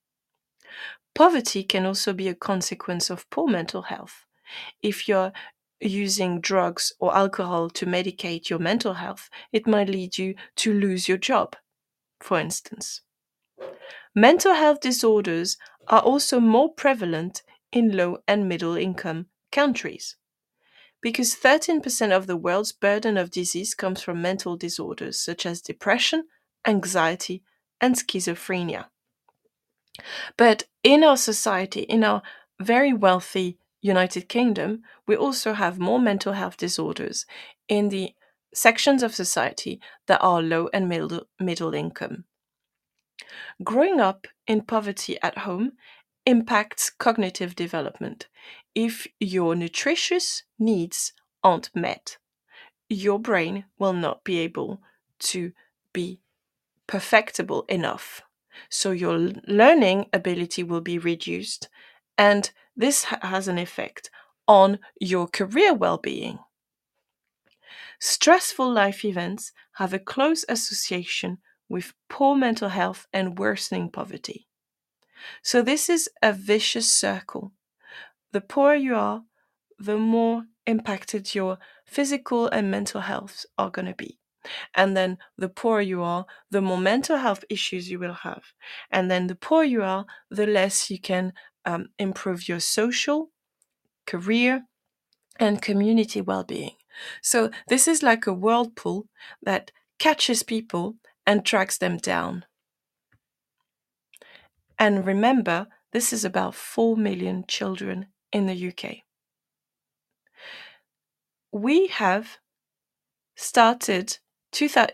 Poverty 1.15 1.63
can 1.63 1.87
also 1.87 2.13
be 2.13 2.29
a 2.29 2.35
consequence 2.35 3.11
of 3.11 3.29
poor 3.31 3.47
mental 3.47 3.83
health. 3.83 4.27
If 4.83 5.09
you're 5.09 5.33
using 5.81 6.41
drugs 6.41 6.93
or 6.99 7.15
alcohol 7.17 7.71
to 7.71 7.87
medicate 7.87 8.51
your 8.51 8.59
mental 8.59 8.95
health, 8.95 9.31
it 9.53 9.67
might 9.67 9.89
lead 9.89 10.19
you 10.19 10.35
to 10.57 10.73
lose 10.73 11.09
your 11.09 11.19
job, 11.19 11.57
for 12.21 12.39
instance. 12.41 13.03
Mental 14.15 14.55
health 14.55 14.81
disorders 14.81 15.57
are 15.89 16.01
also 16.01 16.41
more 16.41 16.73
prevalent 16.73 17.43
in 17.73 17.97
low 17.97 18.19
and 18.27 18.49
middle 18.49 18.77
income 18.77 19.27
countries 19.53 20.17
because 21.01 21.35
13% 21.35 22.11
of 22.11 22.27
the 22.27 22.37
world's 22.37 22.73
burden 22.73 23.17
of 23.17 23.31
disease 23.31 23.75
comes 23.75 24.03
from 24.03 24.21
mental 24.21 24.57
disorders 24.57 25.21
such 25.21 25.47
as 25.47 25.61
depression, 25.61 26.25
anxiety, 26.67 27.43
and 27.81 27.95
schizophrenia. 27.95 28.87
But 30.37 30.65
in 30.83 31.05
our 31.05 31.17
society, 31.17 31.83
in 31.83 32.03
our 32.03 32.23
very 32.61 32.93
wealthy 32.93 33.59
United 33.81 34.29
Kingdom, 34.29 34.83
we 35.07 35.17
also 35.17 35.53
have 35.53 35.79
more 35.79 36.01
mental 36.01 36.33
health 36.33 36.57
disorders 36.57 37.25
in 37.69 37.89
the 37.91 38.15
sections 38.53 39.03
of 39.03 39.15
society 39.15 39.81
that 40.07 40.21
are 40.23 40.43
low 40.43 40.69
and 40.73 40.89
middle, 40.89 41.27
middle 41.39 41.75
income. 41.75 42.25
Growing 43.63 44.01
up 44.01 44.27
in 44.47 44.63
poverty 44.63 45.19
at 45.23 45.39
home 45.39 45.73
impacts 46.25 46.91
cognitive 46.91 47.55
development. 47.55 48.27
If 48.75 49.07
your 49.21 49.55
nutritious 49.55 50.43
needs 50.59 51.13
aren't 51.43 51.75
met, 51.75 52.19
your 52.89 53.19
brain 53.19 53.65
will 53.79 53.93
not 53.93 54.25
be 54.25 54.39
able 54.41 54.81
to 55.19 55.53
be 55.93 56.21
perfectible 56.87 57.65
enough. 57.69 58.23
So 58.69 58.91
your 58.91 59.19
learning 59.47 60.07
ability 60.13 60.63
will 60.63 60.81
be 60.81 60.99
reduced 60.99 61.69
and 62.19 62.51
this 62.77 63.05
has 63.05 63.49
an 63.49 63.59
effect 63.59 64.11
on 64.49 64.79
your 65.01 65.27
career 65.27 65.75
well 65.75 65.99
being. 65.99 66.39
Stressful 67.99 68.71
life 68.71 69.05
events 69.05 69.53
have 69.75 69.93
a 69.93 69.99
close 69.99 70.45
association 70.49 71.39
with 71.69 71.95
poor 72.09 72.37
mental 72.37 72.69
health 72.69 73.07
and 73.13 73.39
worsening 73.39 73.91
poverty. 73.91 74.47
So, 75.43 75.63
this 75.63 75.89
is 75.89 76.09
a 76.23 76.33
vicious 76.33 76.89
circle. 76.89 77.53
The 78.33 78.41
poorer 78.41 78.75
you 78.75 78.95
are, 78.95 79.23
the 79.79 79.97
more 79.97 80.45
impacted 80.67 81.35
your 81.35 81.59
physical 81.85 82.49
and 82.49 82.71
mental 82.71 83.01
health 83.01 83.47
are 83.57 83.71
going 83.71 83.87
to 83.87 83.95
be. 83.95 84.19
And 84.75 84.97
then 84.97 85.19
the 85.37 85.49
poorer 85.49 85.81
you 85.81 86.03
are, 86.03 86.27
the 86.51 86.61
more 86.61 86.79
mental 86.79 87.17
health 87.17 87.45
issues 87.49 87.91
you 87.91 87.99
will 87.99 88.15
have. 88.15 88.43
And 88.91 89.11
then 89.11 89.27
the 89.27 89.35
poorer 89.35 89.65
you 89.65 89.83
are, 89.83 90.07
the 90.31 90.47
less 90.47 90.91
you 90.91 91.01
can 91.01 91.33
um, 91.65 91.89
improve 91.99 92.49
your 92.49 92.61
social, 92.61 93.31
career, 94.07 94.67
and 95.39 95.61
community 95.61 96.21
well 96.21 96.45
being. 96.45 96.77
So, 97.23 97.51
this 97.69 97.87
is 97.89 98.03
like 98.03 98.27
a 98.27 98.33
whirlpool 98.33 99.07
that 99.43 99.71
catches 99.99 100.43
people 100.43 100.97
and 101.27 101.45
tracks 101.45 101.79
them 101.79 101.97
down. 101.97 102.45
And 104.79 105.07
remember, 105.07 105.67
this 105.93 106.13
is 106.13 106.25
about 106.25 106.55
4 106.55 106.97
million 106.97 107.45
children 107.49 108.07
in 108.33 108.47
the 108.47 108.69
UK. 108.69 108.99
We 111.51 111.89
have 111.89 112.39
started 113.35 114.19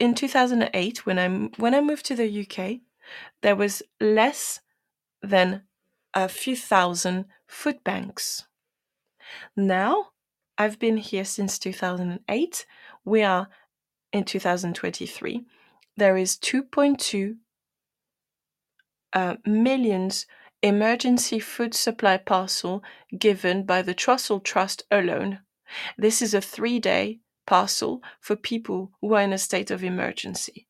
in 0.01 0.15
2008 0.15 1.07
when 1.07 1.19
I 1.19 1.29
when 1.57 1.75
I 1.75 1.81
moved 1.81 2.05
to 2.07 2.17
the 2.17 2.41
UK 2.43 2.81
there 3.43 3.57
was 3.57 3.83
less 4.01 4.61
than 5.23 5.63
a 6.15 6.29
few 6.29 6.57
thousand 6.57 7.27
food 7.47 7.83
banks. 7.85 8.47
Now, 9.57 10.09
I've 10.59 10.79
been 10.79 10.99
here 10.99 11.25
since 11.25 11.59
2008. 11.59 12.67
We 13.05 13.23
are 13.23 13.49
in 14.13 14.25
2023. 14.25 15.45
There 15.97 16.17
is 16.17 16.37
2.2 16.37 17.37
uh, 19.13 19.37
millions 19.45 20.27
emergency 20.63 21.39
food 21.39 21.75
supply 21.75 22.17
parcel 22.17 22.83
given 23.19 23.65
by 23.65 23.83
the 23.83 23.95
Trussell 23.95 24.43
Trust 24.43 24.85
alone. 24.91 25.41
This 25.99 26.23
is 26.23 26.35
a 26.35 26.41
three 26.41 26.79
day 26.79 27.21
parcel 27.47 28.03
for 28.21 28.37
people 28.37 28.93
who 29.01 29.15
are 29.15 29.23
in 29.23 29.33
a 29.33 29.39
state 29.39 29.71
of 29.71 29.83
emergency. 29.83 30.69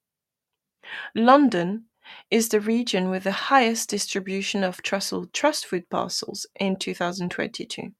London 1.15 1.85
is 2.31 2.49
the 2.49 2.61
region 2.61 3.11
with 3.11 3.25
the 3.25 3.33
highest 3.33 3.91
distribution 3.91 4.65
of 4.65 4.83
Trussell 4.83 5.33
Trust 5.33 5.67
food 5.67 5.89
parcels 5.89 6.47
in 6.59 6.77
2022, 6.77 7.93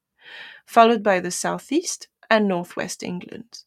followed 0.67 1.03
by 1.03 1.21
the 1.21 1.31
Southeast 1.31 2.09
and 2.31 2.49
Northwest 2.49 3.03
England. 3.03 3.65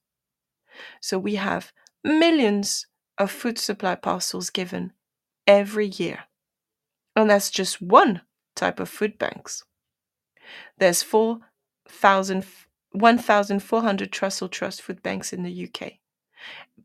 So 0.99 1.17
we 1.17 1.35
have 1.35 1.71
millions 2.03 2.87
of 3.17 3.31
food 3.31 3.57
supply 3.57 3.95
parcels 3.95 4.49
given 4.49 4.93
every 5.47 5.87
year. 5.87 6.25
And 7.15 7.29
that's 7.29 7.49
just 7.49 7.81
one 7.81 8.21
type 8.55 8.79
of 8.79 8.89
food 8.89 9.17
banks. 9.17 9.63
There's 10.77 11.03
4,000 11.03 12.45
1,400 12.95 14.11
Trussell 14.11 14.49
Trust 14.49 14.81
food 14.81 15.03
banks 15.03 15.33
in 15.33 15.43
the 15.43 15.67
UK. 15.67 15.93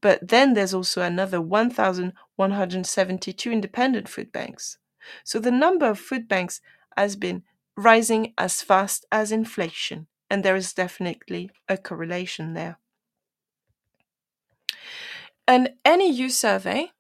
But 0.01 0.29
then 0.29 0.55
there's 0.55 0.75
also 0.75 1.03
another 1.03 1.41
1,172 1.41 3.53
independent 3.53 4.09
food 4.09 4.33
banks. 4.33 4.79
So 5.25 5.39
the 5.39 5.51
number 5.51 5.87
of 5.87 5.99
food 5.99 6.29
banks 6.29 6.61
has 6.97 7.17
been 7.17 7.43
rising 7.77 8.35
as 8.37 8.63
fast 8.63 9.07
as 9.13 9.33
inflation, 9.33 10.07
and 10.29 10.45
there 10.45 10.57
is 10.57 10.73
definitely 10.73 11.51
a 11.69 11.77
correlation 11.77 12.55
there. 12.55 12.79
An 15.51 15.71
NEU 15.85 16.29
survey, 16.29 16.93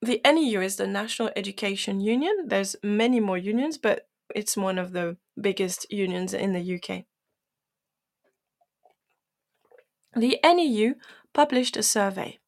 the 0.00 0.22
NEU 0.24 0.62
is 0.62 0.76
the 0.76 0.86
National 0.86 1.30
Education 1.36 2.00
Union. 2.00 2.46
There's 2.46 2.74
many 2.82 3.20
more 3.20 3.36
unions, 3.36 3.76
but 3.76 4.08
it's 4.34 4.56
one 4.56 4.78
of 4.78 4.92
the 4.92 5.18
biggest 5.38 5.92
unions 5.92 6.32
in 6.32 6.54
the 6.54 6.74
UK. 6.76 7.04
the 10.16 10.38
NEU 10.42 10.94
published 11.34 11.76
a 11.76 11.82
survey 11.82 12.38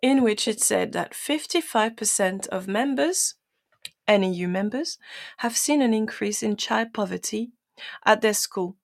in 0.00 0.22
which 0.22 0.46
it 0.46 0.60
said 0.60 0.92
that 0.92 1.12
55% 1.12 2.46
of 2.48 2.68
members, 2.68 3.34
NEU 4.06 4.46
members, 4.46 4.98
have 5.38 5.56
seen 5.56 5.82
an 5.82 5.92
increase 5.92 6.40
in 6.40 6.56
child 6.56 6.94
poverty 6.94 7.50
at 8.06 8.20
their 8.20 8.32
school. 8.32 8.76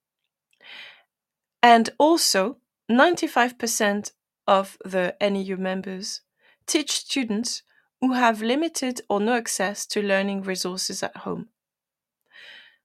And 1.62 1.90
also, 1.98 2.56
95% 2.90 4.10
of 4.50 4.76
the 4.84 5.14
NEU 5.20 5.56
members 5.56 6.22
teach 6.66 6.90
students 6.90 7.62
who 8.00 8.14
have 8.14 8.42
limited 8.42 9.00
or 9.08 9.20
no 9.20 9.34
access 9.34 9.86
to 9.86 10.02
learning 10.02 10.42
resources 10.42 11.04
at 11.04 11.18
home. 11.18 11.48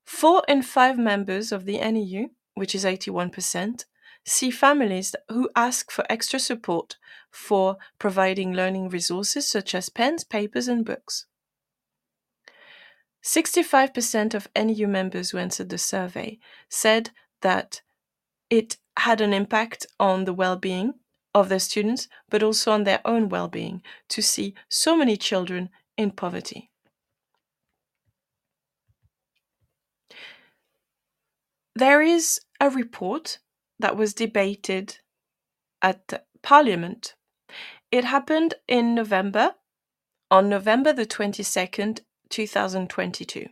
Four 0.05 0.43
in 0.47 0.61
five 0.61 0.99
members 0.99 1.51
of 1.51 1.65
the 1.65 1.79
NEU, 1.79 2.27
which 2.53 2.75
is 2.75 2.85
81%, 2.85 3.85
see 4.23 4.51
families 4.51 5.15
who 5.29 5.49
ask 5.55 5.89
for 5.89 6.05
extra 6.07 6.37
support 6.37 6.97
for 7.31 7.77
providing 7.97 8.53
learning 8.53 8.89
resources 8.89 9.49
such 9.49 9.73
as 9.73 9.89
pens, 9.89 10.23
papers, 10.23 10.67
and 10.67 10.85
books. 10.85 11.25
65% 13.23 14.35
of 14.35 14.47
NEU 14.55 14.87
members 14.87 15.31
who 15.31 15.39
answered 15.39 15.69
the 15.69 15.79
survey 15.79 16.37
said 16.69 17.09
that 17.41 17.81
it 18.51 18.77
had 18.97 19.19
an 19.19 19.33
impact 19.33 19.87
on 19.99 20.25
the 20.25 20.33
well 20.33 20.57
being 20.57 20.93
of 21.35 21.49
their 21.49 21.59
students, 21.59 22.07
but 22.29 22.41
also 22.41 22.71
on 22.71 22.85
their 22.85 23.01
own 23.05 23.27
well 23.27 23.49
being 23.49 23.83
to 24.07 24.21
see 24.21 24.55
so 24.69 24.95
many 24.95 25.17
children 25.17 25.69
in 25.97 26.09
poverty. 26.09 26.71
There 31.75 32.01
is 32.01 32.39
a 32.61 32.69
report 32.69 33.39
that 33.79 33.97
was 33.97 34.13
debated 34.13 34.99
at 35.81 36.25
Parliament. 36.41 37.15
It 37.91 38.05
happened 38.05 38.55
in 38.65 38.95
November, 38.95 39.55
on 40.31 40.47
November 40.47 40.93
the 40.93 41.05
22nd, 41.05 41.99
2022. 42.29 43.47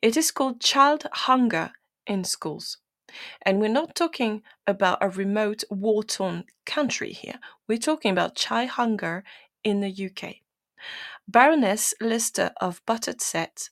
It 0.00 0.16
is 0.16 0.30
called 0.30 0.60
Child 0.60 1.06
Hunger 1.12 1.72
in 2.06 2.24
Schools. 2.24 2.78
And 3.42 3.60
we're 3.60 3.68
not 3.68 3.94
talking 3.94 4.42
about 4.66 4.98
a 5.00 5.08
remote 5.08 5.64
war 5.70 6.02
torn 6.04 6.44
country 6.66 7.12
here. 7.12 7.38
We're 7.68 7.78
talking 7.78 8.12
about 8.12 8.36
child 8.36 8.70
hunger 8.70 9.24
in 9.64 9.80
the 9.80 10.10
UK. 10.10 10.36
Baroness 11.28 11.94
Lister 12.00 12.52
of 12.60 12.84
Burtersett 12.86 13.70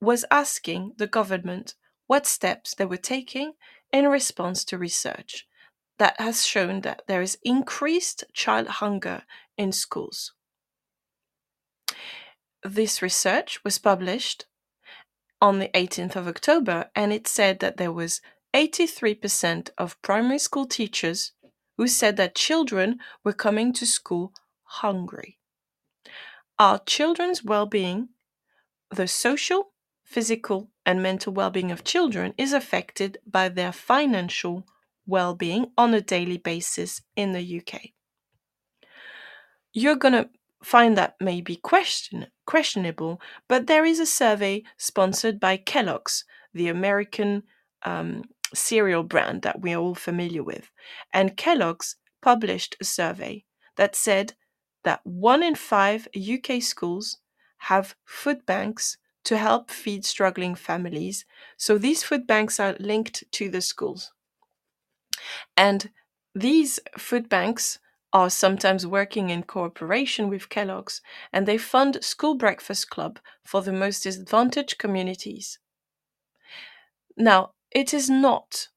was 0.00 0.24
asking 0.30 0.94
the 0.96 1.06
government 1.06 1.74
what 2.06 2.26
steps 2.26 2.74
they 2.74 2.84
were 2.84 2.96
taking 2.96 3.52
in 3.92 4.06
response 4.08 4.64
to 4.64 4.78
research 4.78 5.46
that 5.98 6.20
has 6.20 6.46
shown 6.46 6.80
that 6.82 7.02
there 7.06 7.22
is 7.22 7.38
increased 7.42 8.24
child 8.32 8.66
hunger 8.66 9.22
in 9.56 9.72
schools. 9.72 10.32
This 12.62 13.02
research 13.02 13.62
was 13.64 13.78
published 13.78 14.46
on 15.40 15.58
the 15.58 15.68
18th 15.74 16.16
of 16.16 16.26
October 16.26 16.90
and 16.94 17.12
it 17.12 17.28
said 17.28 17.60
that 17.60 17.76
there 17.76 17.92
was 17.92 18.20
83% 18.54 19.70
of 19.76 20.00
primary 20.02 20.38
school 20.38 20.66
teachers 20.66 21.32
who 21.76 21.86
said 21.86 22.16
that 22.16 22.34
children 22.34 22.98
were 23.24 23.32
coming 23.32 23.72
to 23.74 23.86
school 23.86 24.32
hungry. 24.64 25.38
Our 26.58 26.80
children's 26.80 27.44
well 27.44 27.66
being, 27.66 28.08
the 28.90 29.06
social, 29.06 29.72
physical, 30.02 30.70
and 30.84 31.02
mental 31.02 31.32
well 31.32 31.50
being 31.50 31.70
of 31.70 31.84
children 31.84 32.34
is 32.36 32.52
affected 32.52 33.18
by 33.26 33.48
their 33.48 33.72
financial 33.72 34.66
well 35.06 35.34
being 35.34 35.66
on 35.76 35.94
a 35.94 36.00
daily 36.00 36.38
basis 36.38 37.02
in 37.14 37.32
the 37.32 37.60
UK. 37.60 37.90
You're 39.72 39.96
going 39.96 40.14
to 40.14 40.30
find 40.62 40.96
that 40.98 41.14
maybe 41.20 41.56
question, 41.56 42.26
questionable, 42.46 43.20
but 43.48 43.66
there 43.66 43.84
is 43.84 44.00
a 44.00 44.06
survey 44.06 44.64
sponsored 44.76 45.38
by 45.38 45.56
Kellogg's, 45.56 46.24
the 46.52 46.68
American 46.68 47.44
um, 47.84 48.24
cereal 48.54 49.02
brand 49.02 49.42
that 49.42 49.60
we're 49.60 49.78
all 49.78 49.94
familiar 49.94 50.42
with. 50.42 50.70
And 51.12 51.36
Kellogg's 51.36 51.96
published 52.22 52.76
a 52.80 52.84
survey 52.84 53.44
that 53.76 53.94
said 53.94 54.34
that 54.84 55.00
one 55.04 55.42
in 55.42 55.54
five 55.54 56.08
UK 56.16 56.62
schools 56.62 57.18
have 57.58 57.94
food 58.04 58.46
banks 58.46 58.96
to 59.24 59.36
help 59.36 59.70
feed 59.70 60.04
struggling 60.04 60.54
families. 60.54 61.24
So 61.56 61.76
these 61.76 62.02
food 62.02 62.26
banks 62.26 62.58
are 62.58 62.76
linked 62.78 63.24
to 63.32 63.50
the 63.50 63.60
schools. 63.60 64.12
And 65.56 65.90
these 66.34 66.80
food 66.96 67.28
banks 67.28 67.78
are 68.12 68.30
sometimes 68.30 68.86
working 68.86 69.28
in 69.28 69.42
cooperation 69.42 70.28
with 70.28 70.48
Kellogg's 70.48 71.02
and 71.32 71.46
they 71.46 71.58
fund 71.58 72.02
school 72.02 72.36
breakfast 72.36 72.88
club 72.88 73.18
for 73.44 73.60
the 73.60 73.72
most 73.72 74.04
disadvantaged 74.04 74.78
communities. 74.78 75.58
Now, 77.16 77.52
it 77.70 77.94
is 77.94 78.10
not 78.10 78.68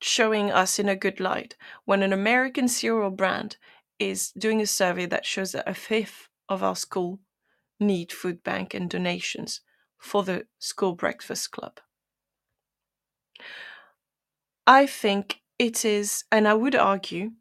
showing 0.00 0.50
us 0.52 0.78
in 0.78 0.88
a 0.88 0.94
good 0.96 1.18
light 1.18 1.56
when 1.84 2.02
an 2.02 2.12
American 2.12 2.68
cereal 2.68 3.10
brand 3.10 3.56
is 3.98 4.30
doing 4.32 4.60
a 4.60 4.66
survey 4.66 5.06
that 5.06 5.24
shows 5.26 5.52
that 5.52 5.68
a 5.68 5.74
fifth 5.74 6.28
of 6.48 6.62
our 6.62 6.76
school 6.76 7.18
need 7.80 8.12
food 8.12 8.42
bank 8.44 8.74
and 8.74 8.90
donations 8.90 9.60
for 9.98 10.22
the 10.24 10.46
school 10.58 10.94
breakfast 10.94 11.50
club. 11.52 11.80
I 14.66 14.86
think 14.86 15.42
it 15.58 15.84
is, 15.86 16.24
and 16.30 16.46
I 16.46 16.52
would 16.54 16.74
argue 16.74 17.32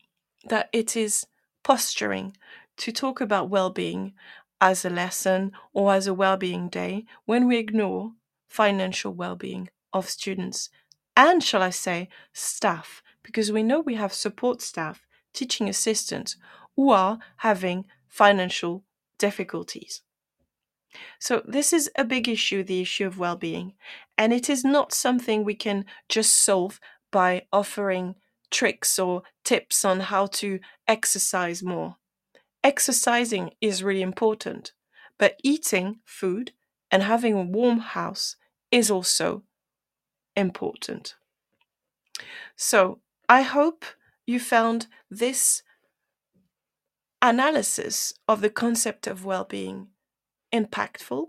that 0.46 0.70
it 0.72 0.96
is 0.96 1.28
posturing 1.64 2.36
to 2.78 2.92
talk 2.94 3.20
about 3.22 3.50
well 3.50 3.70
being 3.70 4.14
as 4.62 4.86
a 4.86 4.90
lesson 4.90 5.52
or 5.74 5.94
as 5.94 6.08
a 6.08 6.14
well 6.14 6.38
being 6.38 6.70
day 6.70 7.06
when 7.26 7.46
we 7.48 7.58
ignore 7.58 8.14
financial 8.48 9.14
well 9.14 9.36
being 9.36 9.70
of 9.94 10.10
students 10.10 10.70
and, 11.16 11.44
shall 11.44 11.62
I 11.62 11.70
say, 11.70 12.10
staff, 12.34 13.04
because 13.22 13.52
we 13.52 13.64
know 13.64 13.80
we 13.80 13.96
have 13.96 14.14
support 14.14 14.62
staff, 14.62 15.06
teaching 15.34 15.70
assistants 15.70 16.36
who 16.76 16.92
are 16.92 17.20
having 17.38 17.86
financial 18.08 18.84
difficulties. 19.18 20.02
So, 21.20 21.42
this 21.46 21.74
is 21.74 21.90
a 21.96 22.04
big 22.04 22.28
issue 22.28 22.64
the 22.64 22.82
issue 22.82 23.08
of 23.08 23.18
well 23.18 23.36
being. 23.36 23.74
And 24.18 24.32
it 24.32 24.50
is 24.50 24.64
not 24.64 24.94
something 24.94 25.44
we 25.44 25.56
can 25.56 25.86
just 26.08 26.34
solve 26.34 26.80
by 27.12 27.46
offering 27.52 28.16
tricks 28.52 29.00
or 29.00 29.24
tips 29.44 29.84
on 29.84 30.02
how 30.02 30.28
to 30.28 30.60
exercise 30.88 31.64
more. 31.64 31.96
Exercising 32.64 33.52
is 33.60 33.84
really 33.84 34.04
important, 34.04 34.74
but 35.18 35.40
eating 35.44 36.00
food 36.06 36.52
and 36.92 37.02
having 37.04 37.34
a 37.34 37.42
warm 37.42 37.80
house 37.80 38.36
is 38.72 38.92
also 38.92 39.44
important. 40.36 41.16
So, 42.56 43.00
I 43.28 43.42
hope 43.42 43.86
you 44.26 44.40
found 44.40 44.88
this 45.10 45.64
analysis 47.22 48.14
of 48.28 48.42
the 48.42 48.50
concept 48.50 49.08
of 49.08 49.26
well 49.26 49.46
being 49.46 49.88
impactful 50.54 51.28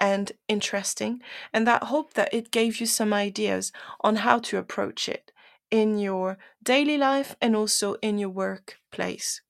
and 0.00 0.32
interesting, 0.48 1.20
and 1.52 1.66
that 1.66 1.84
hope 1.84 2.14
that 2.14 2.32
it 2.32 2.50
gave 2.50 2.80
you 2.80 2.86
some 2.86 3.12
ideas 3.12 3.72
on 4.00 4.16
how 4.16 4.38
to 4.38 4.58
approach 4.58 5.08
it 5.08 5.32
in 5.70 5.98
your 5.98 6.38
daily 6.62 6.98
life 6.98 7.36
and 7.40 7.56
also 7.56 7.94
in 7.94 8.18
your 8.18 8.30
workplace. 8.30 9.40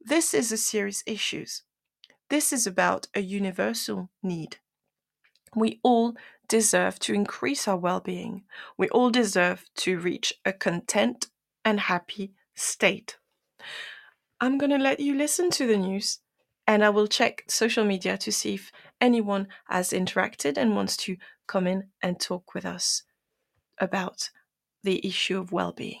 This 0.00 0.32
is 0.32 0.50
a 0.50 0.56
serious 0.56 1.02
issue. 1.06 1.44
This 2.28 2.52
is 2.52 2.66
about 2.66 3.08
a 3.14 3.20
universal 3.20 4.10
need. 4.22 4.56
We 5.54 5.80
all 5.82 6.14
deserve 6.50 6.98
to 6.98 7.14
increase 7.14 7.66
our 7.66 7.76
well 7.76 8.00
being. 8.00 8.42
We 8.76 8.90
all 8.90 9.10
deserve 9.10 9.64
to 9.76 9.98
reach 9.98 10.34
a 10.44 10.52
content 10.52 11.28
and 11.64 11.80
happy 11.80 12.32
state. 12.54 13.16
I'm 14.40 14.58
going 14.58 14.70
to 14.72 14.78
let 14.78 15.00
you 15.00 15.14
listen 15.14 15.50
to 15.52 15.66
the 15.66 15.76
news 15.76 16.18
and 16.66 16.84
I 16.84 16.90
will 16.90 17.06
check 17.06 17.44
social 17.48 17.84
media 17.84 18.18
to 18.18 18.32
see 18.32 18.54
if 18.54 18.72
anyone 19.00 19.48
has 19.68 19.90
interacted 19.90 20.58
and 20.58 20.74
wants 20.74 20.96
to 20.98 21.16
come 21.46 21.66
in 21.66 21.84
and 22.02 22.20
talk 22.20 22.52
with 22.52 22.66
us 22.66 23.04
about 23.78 24.30
the 24.82 25.06
issue 25.06 25.38
of 25.38 25.52
well 25.52 25.72
being. 25.72 26.00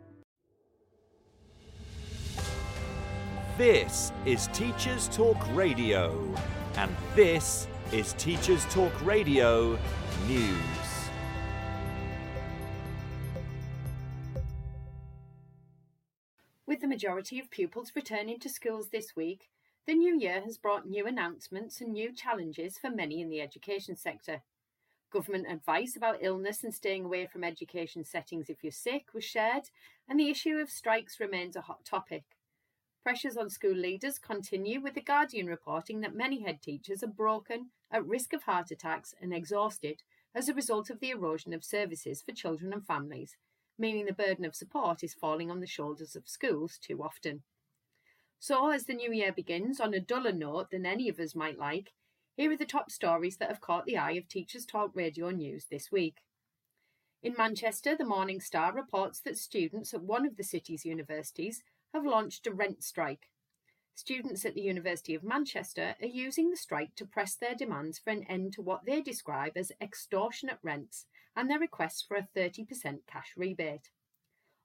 This 3.57 4.13
is 4.25 4.47
Teachers 4.53 5.09
Talk 5.09 5.37
Radio, 5.53 6.33
and 6.77 6.95
this 7.15 7.67
is 7.91 8.13
Teachers 8.13 8.63
Talk 8.65 8.93
Radio 9.05 9.77
News. 10.25 10.57
With 16.65 16.79
the 16.79 16.87
majority 16.87 17.39
of 17.39 17.51
pupils 17.51 17.91
returning 17.93 18.39
to 18.39 18.49
schools 18.49 18.87
this 18.89 19.17
week, 19.17 19.49
the 19.85 19.95
new 19.95 20.17
year 20.17 20.41
has 20.41 20.57
brought 20.57 20.87
new 20.87 21.05
announcements 21.05 21.81
and 21.81 21.91
new 21.91 22.13
challenges 22.13 22.77
for 22.77 22.89
many 22.89 23.21
in 23.21 23.29
the 23.29 23.41
education 23.41 23.97
sector. 23.97 24.43
Government 25.11 25.45
advice 25.51 25.97
about 25.97 26.19
illness 26.21 26.63
and 26.63 26.73
staying 26.73 27.03
away 27.03 27.25
from 27.27 27.43
education 27.43 28.05
settings 28.05 28.49
if 28.49 28.63
you're 28.63 28.71
sick 28.71 29.07
was 29.13 29.25
shared, 29.25 29.63
and 30.07 30.17
the 30.17 30.29
issue 30.29 30.57
of 30.57 30.69
strikes 30.69 31.19
remains 31.19 31.57
a 31.57 31.61
hot 31.61 31.83
topic. 31.83 32.23
Pressures 33.03 33.35
on 33.35 33.49
school 33.49 33.75
leaders 33.75 34.19
continue, 34.19 34.79
with 34.79 34.93
The 34.93 35.01
Guardian 35.01 35.47
reporting 35.47 36.01
that 36.01 36.13
many 36.13 36.43
head 36.43 36.61
teachers 36.61 37.01
are 37.01 37.07
broken, 37.07 37.71
at 37.89 38.05
risk 38.05 38.31
of 38.31 38.43
heart 38.43 38.69
attacks, 38.69 39.15
and 39.19 39.33
exhausted 39.33 40.03
as 40.35 40.47
a 40.47 40.53
result 40.53 40.91
of 40.91 40.99
the 40.99 41.09
erosion 41.09 41.51
of 41.51 41.63
services 41.63 42.21
for 42.21 42.31
children 42.31 42.71
and 42.71 42.85
families, 42.85 43.37
meaning 43.75 44.05
the 44.05 44.13
burden 44.13 44.45
of 44.45 44.55
support 44.55 45.03
is 45.03 45.15
falling 45.15 45.49
on 45.49 45.61
the 45.61 45.67
shoulders 45.67 46.15
of 46.15 46.29
schools 46.29 46.77
too 46.77 47.01
often. 47.01 47.41
So, 48.39 48.69
as 48.69 48.85
the 48.85 48.93
new 48.93 49.11
year 49.11 49.31
begins 49.31 49.79
on 49.79 49.95
a 49.95 49.99
duller 49.99 50.31
note 50.31 50.69
than 50.69 50.85
any 50.85 51.09
of 51.09 51.19
us 51.19 51.33
might 51.33 51.57
like, 51.57 51.93
here 52.37 52.51
are 52.51 52.57
the 52.57 52.65
top 52.65 52.91
stories 52.91 53.37
that 53.37 53.49
have 53.49 53.61
caught 53.61 53.85
the 53.85 53.97
eye 53.97 54.11
of 54.11 54.27
Teachers 54.27 54.65
Talk 54.65 54.91
Radio 54.95 55.31
News 55.31 55.65
this 55.71 55.91
week. 55.91 56.17
In 57.23 57.35
Manchester, 57.35 57.95
the 57.95 58.05
Morning 58.05 58.39
Star 58.39 58.73
reports 58.73 59.19
that 59.21 59.37
students 59.37 59.93
at 59.93 60.03
one 60.03 60.25
of 60.25 60.37
the 60.37 60.43
city's 60.43 60.85
universities 60.85 61.63
have 61.93 62.05
launched 62.05 62.47
a 62.47 62.53
rent 62.53 62.83
strike. 62.83 63.29
Students 63.93 64.45
at 64.45 64.55
the 64.55 64.61
University 64.61 65.13
of 65.13 65.23
Manchester 65.23 65.95
are 66.01 66.07
using 66.07 66.49
the 66.49 66.57
strike 66.57 66.95
to 66.95 67.05
press 67.05 67.35
their 67.35 67.53
demands 67.53 67.99
for 67.99 68.09
an 68.09 68.23
end 68.23 68.53
to 68.53 68.61
what 68.61 68.85
they 68.85 69.01
describe 69.01 69.53
as 69.55 69.71
extortionate 69.81 70.59
rents 70.63 71.05
and 71.35 71.49
their 71.49 71.59
requests 71.59 72.01
for 72.01 72.15
a 72.15 72.27
30% 72.35 72.99
cash 73.05 73.33
rebate. 73.35 73.89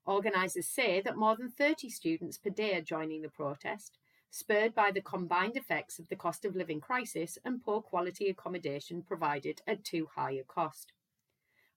Organisers 0.07 0.69
say 0.69 1.01
that 1.01 1.17
more 1.17 1.37
than 1.37 1.51
30 1.51 1.91
students 1.91 2.39
per 2.39 2.51
day 2.51 2.77
are 2.77 2.81
joining 2.81 3.23
the 3.23 3.29
protest, 3.29 3.99
spurred 4.31 4.75
by 4.75 4.91
the 4.93 5.01
combined 5.01 5.57
effects 5.57 5.99
of 5.99 6.09
the 6.09 6.17
cost 6.17 6.45
of 6.45 6.55
living 6.55 6.81
crisis 6.81 7.39
and 7.45 7.63
poor 7.63 7.83
quality 7.83 8.29
accommodation 8.29 9.03
provided 9.03 9.61
at 9.67 9.83
too 9.83 10.09
high 10.15 10.33
a 10.33 10.45
cost. 10.45 10.93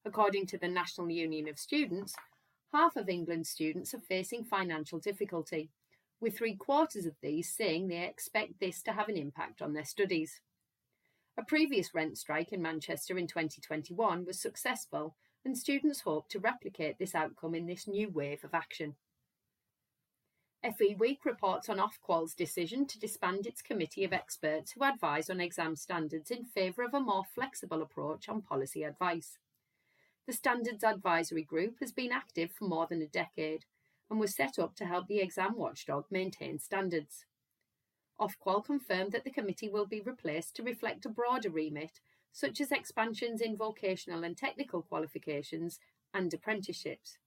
According 0.04 0.46
to 0.46 0.58
the 0.58 0.68
National 0.68 1.10
Union 1.10 1.48
of 1.48 1.58
Students, 1.58 2.14
half 2.72 2.96
of 2.96 3.08
England's 3.08 3.48
students 3.48 3.94
are 3.94 4.00
facing 4.00 4.44
financial 4.44 4.98
difficulty, 4.98 5.70
with 6.20 6.36
three 6.36 6.54
quarters 6.54 7.06
of 7.06 7.14
these 7.22 7.52
saying 7.52 7.88
they 7.88 8.04
expect 8.04 8.60
this 8.60 8.82
to 8.82 8.92
have 8.92 9.08
an 9.08 9.16
impact 9.16 9.62
on 9.62 9.72
their 9.72 9.84
studies. 9.84 10.40
A 11.36 11.44
previous 11.44 11.94
rent 11.94 12.18
strike 12.18 12.52
in 12.52 12.60
Manchester 12.60 13.16
in 13.16 13.26
2021 13.26 14.24
was 14.24 14.40
successful, 14.40 15.16
and 15.44 15.56
students 15.56 16.00
hope 16.00 16.28
to 16.28 16.38
replicate 16.38 16.98
this 16.98 17.14
outcome 17.14 17.54
in 17.54 17.66
this 17.66 17.88
new 17.88 18.10
wave 18.10 18.44
of 18.44 18.54
action. 18.54 18.94
FE 20.62 20.94
Week 20.98 21.24
reports 21.24 21.70
on 21.70 21.78
Ofqual's 21.78 22.34
decision 22.34 22.86
to 22.86 22.98
disband 22.98 23.46
its 23.46 23.62
committee 23.62 24.04
of 24.04 24.12
experts 24.12 24.72
who 24.72 24.84
advise 24.84 25.30
on 25.30 25.40
exam 25.40 25.74
standards 25.74 26.30
in 26.30 26.44
favour 26.44 26.82
of 26.82 26.92
a 26.92 27.00
more 27.00 27.24
flexible 27.34 27.80
approach 27.80 28.28
on 28.28 28.42
policy 28.42 28.82
advice. 28.82 29.38
The 30.26 30.32
Standards 30.32 30.84
Advisory 30.84 31.42
Group 31.42 31.80
has 31.80 31.92
been 31.92 32.12
active 32.12 32.52
for 32.52 32.66
more 32.66 32.86
than 32.86 33.02
a 33.02 33.06
decade 33.06 33.64
and 34.10 34.20
was 34.20 34.34
set 34.34 34.58
up 34.58 34.76
to 34.76 34.86
help 34.86 35.06
the 35.06 35.20
exam 35.20 35.56
watchdog 35.56 36.04
maintain 36.10 36.58
standards. 36.58 37.24
Ofqual 38.20 38.64
confirmed 38.64 39.12
that 39.12 39.24
the 39.24 39.30
committee 39.30 39.68
will 39.68 39.86
be 39.86 40.00
replaced 40.00 40.54
to 40.56 40.62
reflect 40.62 41.06
a 41.06 41.08
broader 41.08 41.50
remit, 41.50 42.00
such 42.32 42.60
as 42.60 42.70
expansions 42.70 43.40
in 43.40 43.56
vocational 43.56 44.24
and 44.24 44.36
technical 44.36 44.82
qualifications 44.82 45.78
and 46.12 46.32
apprenticeships. 46.34 47.18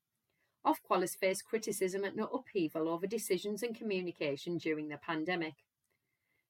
Ofqual 0.65 1.01
has 1.01 1.15
faced 1.15 1.45
criticism 1.45 2.05
at 2.05 2.15
no 2.15 2.25
upheaval 2.25 2.87
over 2.87 3.07
decisions 3.07 3.63
and 3.63 3.75
communication 3.75 4.57
during 4.57 4.87
the 4.87 4.97
pandemic. 4.97 5.55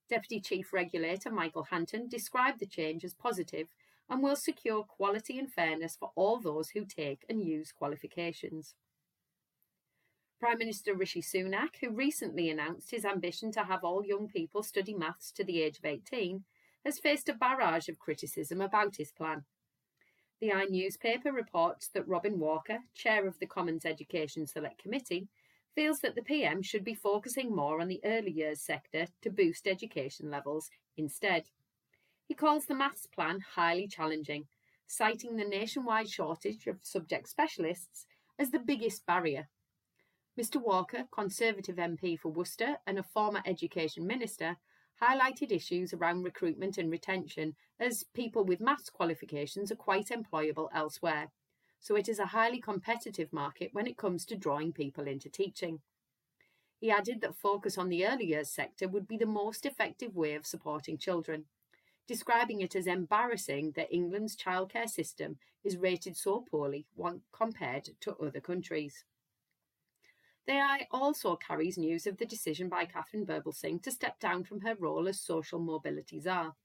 Deputy 0.09 0.39
Chief 0.39 0.73
Regulator 0.73 1.31
Michael 1.31 1.63
Hanton 1.63 2.09
described 2.09 2.59
the 2.59 2.67
change 2.67 3.03
as 3.03 3.13
positive 3.13 3.69
and 4.13 4.21
will 4.21 4.35
secure 4.35 4.83
quality 4.83 5.39
and 5.39 5.51
fairness 5.51 5.97
for 5.99 6.11
all 6.13 6.39
those 6.39 6.69
who 6.69 6.85
take 6.85 7.25
and 7.27 7.43
use 7.43 7.71
qualifications. 7.71 8.75
Prime 10.39 10.59
Minister 10.59 10.93
Rishi 10.93 11.19
Sunak, 11.19 11.77
who 11.81 11.89
recently 11.89 12.51
announced 12.51 12.91
his 12.91 13.05
ambition 13.05 13.51
to 13.53 13.63
have 13.63 13.83
all 13.83 14.05
young 14.05 14.27
people 14.27 14.61
study 14.61 14.93
maths 14.93 15.31
to 15.31 15.43
the 15.43 15.63
age 15.63 15.79
of 15.79 15.85
18, 15.85 16.43
has 16.85 16.99
faced 16.99 17.27
a 17.27 17.33
barrage 17.33 17.89
of 17.89 17.97
criticism 17.97 18.61
about 18.61 18.97
his 18.97 19.11
plan. 19.11 19.45
The 20.39 20.53
I 20.53 20.65
newspaper 20.65 21.31
reports 21.31 21.89
that 21.95 22.07
Robin 22.07 22.37
Walker, 22.37 22.77
chair 22.93 23.25
of 23.25 23.39
the 23.39 23.47
Commons 23.47 23.83
Education 23.83 24.45
Select 24.45 24.77
Committee, 24.79 25.27
feels 25.73 25.97
that 26.01 26.13
the 26.13 26.21
PM 26.21 26.61
should 26.61 26.83
be 26.83 26.93
focusing 26.93 27.55
more 27.55 27.81
on 27.81 27.87
the 27.87 28.01
early 28.05 28.31
years 28.31 28.61
sector 28.61 29.07
to 29.23 29.31
boost 29.31 29.65
education 29.65 30.29
levels 30.29 30.69
instead. 30.97 31.45
He 32.25 32.33
calls 32.33 32.65
the 32.65 32.75
maths 32.75 33.05
plan 33.05 33.41
highly 33.55 33.87
challenging, 33.87 34.47
citing 34.87 35.35
the 35.35 35.45
nationwide 35.45 36.09
shortage 36.09 36.67
of 36.67 36.79
subject 36.81 37.27
specialists 37.27 38.05
as 38.39 38.51
the 38.51 38.59
biggest 38.59 39.05
barrier. 39.05 39.49
Mr 40.39 40.59
Walker, 40.59 41.05
Conservative 41.11 41.75
MP 41.75 42.17
for 42.17 42.29
Worcester 42.29 42.77
and 42.87 42.97
a 42.97 43.03
former 43.03 43.41
Education 43.45 44.07
Minister, 44.07 44.57
highlighted 45.01 45.51
issues 45.51 45.93
around 45.93 46.23
recruitment 46.23 46.77
and 46.77 46.89
retention 46.89 47.55
as 47.79 48.05
people 48.13 48.43
with 48.43 48.61
maths 48.61 48.89
qualifications 48.89 49.71
are 49.71 49.75
quite 49.75 50.07
employable 50.07 50.69
elsewhere. 50.73 51.31
So 51.79 51.95
it 51.95 52.07
is 52.07 52.19
a 52.19 52.27
highly 52.27 52.61
competitive 52.61 53.33
market 53.33 53.69
when 53.73 53.85
it 53.85 53.97
comes 53.97 54.25
to 54.25 54.37
drawing 54.37 54.71
people 54.71 55.05
into 55.07 55.29
teaching. 55.29 55.81
He 56.79 56.89
added 56.89 57.21
that 57.21 57.35
focus 57.35 57.77
on 57.77 57.89
the 57.89 58.05
early 58.05 58.25
years 58.25 58.49
sector 58.49 58.87
would 58.87 59.07
be 59.07 59.17
the 59.17 59.25
most 59.25 59.65
effective 59.65 60.15
way 60.15 60.33
of 60.33 60.45
supporting 60.45 60.97
children, 60.97 61.45
describing 62.07 62.61
it 62.61 62.75
as 62.75 62.87
embarrassing 62.87 63.71
that 63.75 63.93
England's 63.93 64.35
childcare 64.35 64.89
system 64.89 65.37
is 65.63 65.77
rated 65.77 66.17
so 66.17 66.45
poorly 66.49 66.85
when 66.95 67.21
compared 67.31 67.89
to 68.01 68.15
other 68.17 68.41
countries. 68.41 69.05
The 70.45 70.53
Eye 70.53 70.87
also 70.91 71.37
carries 71.37 71.77
news 71.77 72.05
of 72.05 72.17
the 72.17 72.25
decision 72.25 72.67
by 72.67 72.85
Katharine 72.85 73.25
Birbalsingh 73.25 73.81
to 73.83 73.91
step 73.91 74.19
down 74.19 74.43
from 74.43 74.61
her 74.61 74.75
role 74.75 75.07
as 75.07 75.21
social 75.21 75.59
mobility 75.59 76.19
czar. 76.19 76.55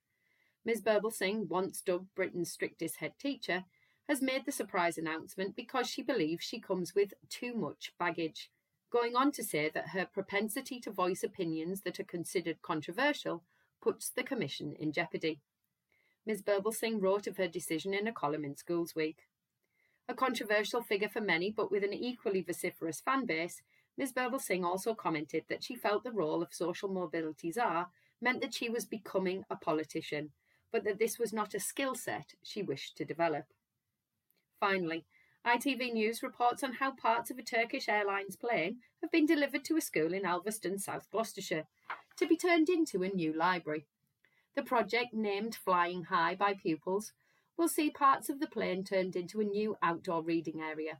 Ms 0.65 0.83
Birbalsingh, 0.83 1.47
once 1.47 1.81
dubbed 1.81 2.13
Britain's 2.17 2.51
strictest 2.51 2.97
head 2.97 3.13
teacher, 3.21 3.65
has 4.09 4.21
made 4.21 4.45
the 4.47 4.53
surprise 4.53 4.99
announcement 4.99 5.55
because 5.55 5.89
she 5.89 6.03
believes 6.03 6.43
she 6.43 6.59
comes 6.59 6.95
with 6.95 7.15
too 7.29 7.55
much 7.55 7.93
baggage, 7.99 8.51
going 8.91 9.15
on 9.15 9.31
to 9.33 9.45
say 9.45 9.71
that 9.73 9.91
her 9.91 10.07
propensity 10.07 10.81
to 10.81 10.91
voice 10.91 11.23
opinions 11.23 11.83
that 11.83 12.01
are 12.01 12.05
considered 12.05 12.63
controversial 12.63 13.45
puts 13.81 14.11
the 14.11 14.23
Commission 14.23 14.75
in 14.79 14.93
jeopardy. 14.93 15.41
Ms 16.27 16.43
Birbalsingh 16.43 17.01
wrote 17.01 17.27
of 17.27 17.37
her 17.37 17.49
decision 17.49 17.95
in 17.95 18.07
a 18.07 18.13
column 18.13 18.45
in 18.45 18.57
Schools 18.57 18.95
Week. 18.95 19.19
A 20.09 20.15
controversial 20.15 20.83
figure 20.83 21.09
for 21.09 21.21
many, 21.21 21.51
but 21.51 21.71
with 21.71 21.85
an 21.85 21.93
equally 21.93 22.43
vociferous 22.43 23.01
fan 23.01 23.27
base, 23.27 23.63
Ms. 23.97 24.13
Birbalsingh 24.13 24.65
also 24.65 24.95
commented 24.95 25.45
that 25.49 25.65
she 25.65 25.75
felt 25.75 26.05
the 26.05 26.13
role 26.13 26.43
of 26.43 26.55
social 26.55 26.89
mobility 26.89 27.51
czar 27.51 27.89
meant 28.21 28.41
that 28.41 28.55
she 28.55 28.69
was 28.69 28.85
becoming 28.85 29.45
a 29.51 29.57
politician, 29.57 30.31
but 30.73 30.85
that 30.85 30.99
this 30.99 31.19
was 31.19 31.33
not 31.33 31.55
a 31.55 31.61
skill 31.61 31.95
set 31.95 32.35
she 32.43 32.63
wished 32.63 32.97
to 32.97 33.05
develop. 33.05 33.47
Finally, 34.61 35.05
ITV 35.47 35.93
News 35.93 36.23
reports 36.23 36.63
on 36.63 36.75
how 36.75 36.91
parts 36.93 37.31
of 37.31 37.39
a 37.39 37.43
Turkish 37.43 37.89
Airlines 37.89 38.37
plane 38.37 38.79
have 39.01 39.11
been 39.11 39.27
delivered 39.27 39.65
to 39.65 39.77
a 39.77 39.81
school 39.81 40.13
in 40.13 40.23
Alveston, 40.23 40.79
South 40.79 41.11
Gloucestershire, 41.11 41.67
to 42.19 42.27
be 42.27 42.37
turned 42.37 42.69
into 42.69 43.03
a 43.03 43.09
new 43.09 43.33
library. 43.33 43.87
The 44.55 44.63
project, 44.63 45.15
named 45.15 45.55
Flying 45.55 46.05
High 46.05 46.35
by 46.35 46.55
pupils, 46.55 47.13
will 47.57 47.69
see 47.69 47.91
parts 47.91 48.29
of 48.29 48.41
the 48.41 48.47
plane 48.47 48.85
turned 48.85 49.17
into 49.17 49.41
a 49.41 49.45
new 49.45 49.77
outdoor 49.83 50.23
reading 50.23 50.61
area. 50.61 50.99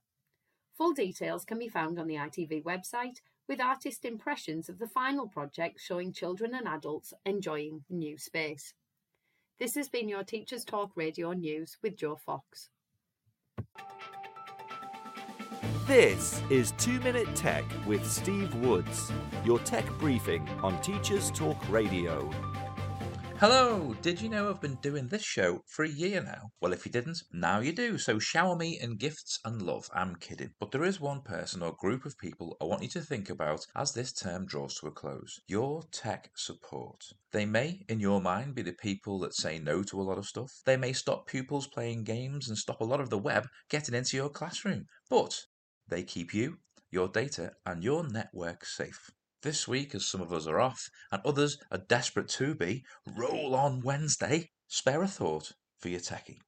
Full 0.77 0.93
details 0.93 1.45
can 1.45 1.59
be 1.59 1.69
found 1.69 1.99
on 1.99 2.07
the 2.07 2.15
ITV 2.15 2.63
website, 2.63 3.21
with 3.49 3.61
artist 3.61 4.05
impressions 4.05 4.69
of 4.69 4.79
the 4.79 4.87
final 4.87 5.27
project 5.27 5.81
showing 5.81 6.13
children 6.13 6.55
and 6.55 6.69
adults 6.69 7.15
enjoying 7.25 7.85
the 7.89 7.97
new 7.97 8.19
space. 8.19 8.75
This 9.59 9.75
has 9.75 9.89
been 9.89 10.09
your 10.09 10.23
Teachers 10.23 10.65
Talk 10.65 10.93
Radio 10.95 11.33
News 11.33 11.79
with 11.83 11.97
Joe 11.97 12.15
Fox. 12.15 12.69
This 15.89 16.43
is 16.51 16.73
2 16.73 17.01
Minute 17.01 17.35
Tech 17.35 17.65
with 17.87 18.07
Steve 18.07 18.55
Woods, 18.57 19.11
your 19.43 19.59
tech 19.61 19.89
briefing 19.99 20.47
on 20.63 20.79
Teachers 20.83 21.31
Talk 21.31 21.57
Radio. 21.71 22.31
Hello! 23.39 23.97
Did 24.03 24.21
you 24.21 24.29
know 24.29 24.51
I've 24.51 24.61
been 24.61 24.77
doing 24.83 25.09
this 25.09 25.23
show 25.23 25.63
for 25.67 25.87
a 25.87 25.89
year 25.89 26.23
now? 26.23 26.51
Well, 26.61 26.75
if 26.75 26.85
you 26.85 26.93
didn't, 26.93 27.23
now 27.33 27.61
you 27.61 27.73
do. 27.73 27.97
So 27.97 28.19
shower 28.19 28.55
me 28.55 28.79
in 28.79 28.99
gifts 28.99 29.41
and 29.47 29.63
love. 29.63 29.89
I'm 29.95 30.17
kidding. 30.17 30.51
But 30.61 30.73
there 30.73 30.85
is 30.85 31.01
one 31.01 31.23
person 31.23 31.63
or 31.63 31.75
group 31.81 32.05
of 32.05 32.19
people 32.19 32.59
I 32.61 32.67
want 32.67 32.83
you 32.83 32.91
to 32.91 33.01
think 33.01 33.31
about 33.31 33.65
as 33.75 33.95
this 33.95 34.13
term 34.13 34.45
draws 34.45 34.75
to 34.81 34.89
a 34.89 34.91
close 34.91 35.41
your 35.47 35.85
tech 35.91 36.29
support. 36.37 37.03
They 37.33 37.47
may, 37.47 37.87
in 37.89 37.99
your 37.99 38.21
mind, 38.21 38.55
be 38.55 38.61
the 38.61 38.73
people 38.73 39.19
that 39.21 39.35
say 39.35 39.59
no 39.59 39.83
to 39.85 39.99
a 39.99 40.05
lot 40.05 40.19
of 40.19 40.27
stuff. 40.27 40.53
They 40.67 40.77
may 40.77 40.93
stop 40.93 41.27
pupils 41.27 41.67
playing 41.67 42.05
games 42.05 42.47
and 42.47 42.59
stop 42.59 42.83
a 42.83 42.85
lot 42.85 43.01
of 43.01 43.09
the 43.09 43.17
web 43.17 43.47
getting 43.71 43.95
into 43.95 44.19
your 44.19 44.29
classroom. 44.29 44.85
But 45.09 45.47
they 45.89 46.03
keep 46.03 46.35
you, 46.35 46.59
your 46.91 47.09
data, 47.09 47.53
and 47.67 47.83
your 47.83 48.07
network 48.07 48.65
safe. 48.65 49.11
This 49.43 49.69
week, 49.69 49.95
as 49.95 50.07
some 50.07 50.21
of 50.21 50.33
us 50.33 50.47
are 50.47 50.59
off 50.59 50.91
and 51.13 51.23
others 51.25 51.59
are 51.71 51.79
desperate 51.79 52.29
to 52.31 52.55
be, 52.55 52.85
roll 53.17 53.55
on 53.55 53.83
Wednesday, 53.83 54.51
spare 54.67 55.03
a 55.03 55.09
thought 55.09 55.53
for 55.79 55.89
your 55.89 56.01
techie. 56.01 56.41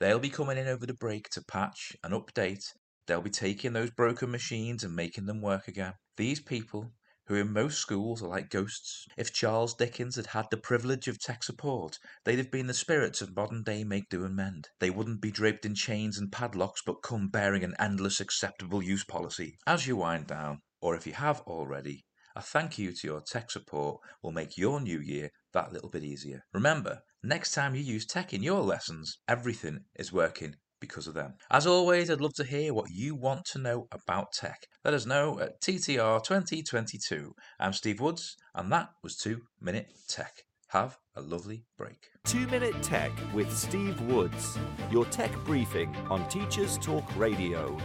They'll 0.00 0.18
be 0.18 0.30
coming 0.30 0.58
in 0.58 0.66
over 0.66 0.86
the 0.86 0.94
break 0.94 1.28
to 1.30 1.44
patch 1.44 1.96
and 2.02 2.14
update. 2.14 2.64
They'll 3.06 3.20
be 3.20 3.30
taking 3.30 3.74
those 3.74 3.90
broken 3.90 4.30
machines 4.30 4.84
and 4.84 4.96
making 4.96 5.26
them 5.26 5.42
work 5.42 5.68
again. 5.68 5.92
These 6.16 6.40
people, 6.40 6.92
who 7.26 7.34
in 7.34 7.52
most 7.52 7.78
schools 7.78 8.22
are 8.22 8.28
like 8.28 8.50
ghosts, 8.50 9.06
if 9.16 9.32
Charles 9.32 9.74
Dickens 9.74 10.16
had 10.16 10.26
had 10.26 10.46
the 10.50 10.56
privilege 10.56 11.08
of 11.08 11.18
tech 11.18 11.42
support, 11.42 11.98
they'd 12.24 12.38
have 12.38 12.50
been 12.50 12.66
the 12.66 12.74
spirits 12.74 13.22
of 13.22 13.34
modern 13.34 13.62
day 13.62 13.82
make 13.82 14.08
do 14.10 14.24
and 14.24 14.36
mend. 14.36 14.68
They 14.78 14.90
wouldn't 14.90 15.22
be 15.22 15.30
draped 15.30 15.64
in 15.64 15.74
chains 15.74 16.18
and 16.18 16.30
padlocks, 16.30 16.82
but 16.84 17.02
come 17.02 17.28
bearing 17.28 17.64
an 17.64 17.74
endless 17.78 18.20
acceptable 18.20 18.82
use 18.82 19.04
policy. 19.04 19.56
As 19.66 19.86
you 19.86 19.96
wind 19.96 20.26
down, 20.26 20.60
or 20.80 20.94
if 20.94 21.06
you 21.06 21.14
have 21.14 21.40
already, 21.42 22.04
a 22.36 22.42
thank 22.42 22.78
you 22.78 22.92
to 22.92 23.06
your 23.06 23.20
tech 23.20 23.50
support 23.50 24.00
will 24.22 24.32
make 24.32 24.58
your 24.58 24.80
new 24.80 25.00
year 25.00 25.30
that 25.52 25.72
little 25.72 25.88
bit 25.88 26.04
easier. 26.04 26.44
Remember, 26.52 27.00
next 27.22 27.52
time 27.52 27.74
you 27.74 27.82
use 27.82 28.04
tech 28.04 28.34
in 28.34 28.42
your 28.42 28.60
lessons, 28.60 29.18
everything 29.28 29.84
is 29.94 30.12
working 30.12 30.56
because 30.84 31.06
of 31.06 31.14
them. 31.14 31.34
As 31.50 31.66
always, 31.66 32.10
I'd 32.10 32.20
love 32.20 32.34
to 32.34 32.44
hear 32.44 32.74
what 32.74 32.90
you 32.90 33.14
want 33.14 33.46
to 33.46 33.58
know 33.58 33.88
about 33.90 34.32
tech. 34.32 34.66
Let 34.84 34.92
us 34.92 35.06
know 35.06 35.40
at 35.40 35.60
TTR 35.62 36.22
2022. 36.22 37.34
I'm 37.58 37.72
Steve 37.72 38.00
Woods, 38.00 38.36
and 38.54 38.70
that 38.70 38.90
was 39.02 39.16
2 39.16 39.40
Minute 39.60 39.88
Tech. 40.08 40.42
Have 40.68 40.98
a 41.16 41.22
lovely 41.22 41.64
break. 41.78 42.08
2 42.26 42.48
Minute 42.48 42.82
Tech 42.82 43.12
with 43.32 43.50
Steve 43.56 43.98
Woods, 44.02 44.58
your 44.90 45.06
tech 45.06 45.32
briefing 45.44 45.94
on 46.10 46.28
Teachers 46.28 46.76
Talk 46.78 47.04
Radio. 47.16 47.78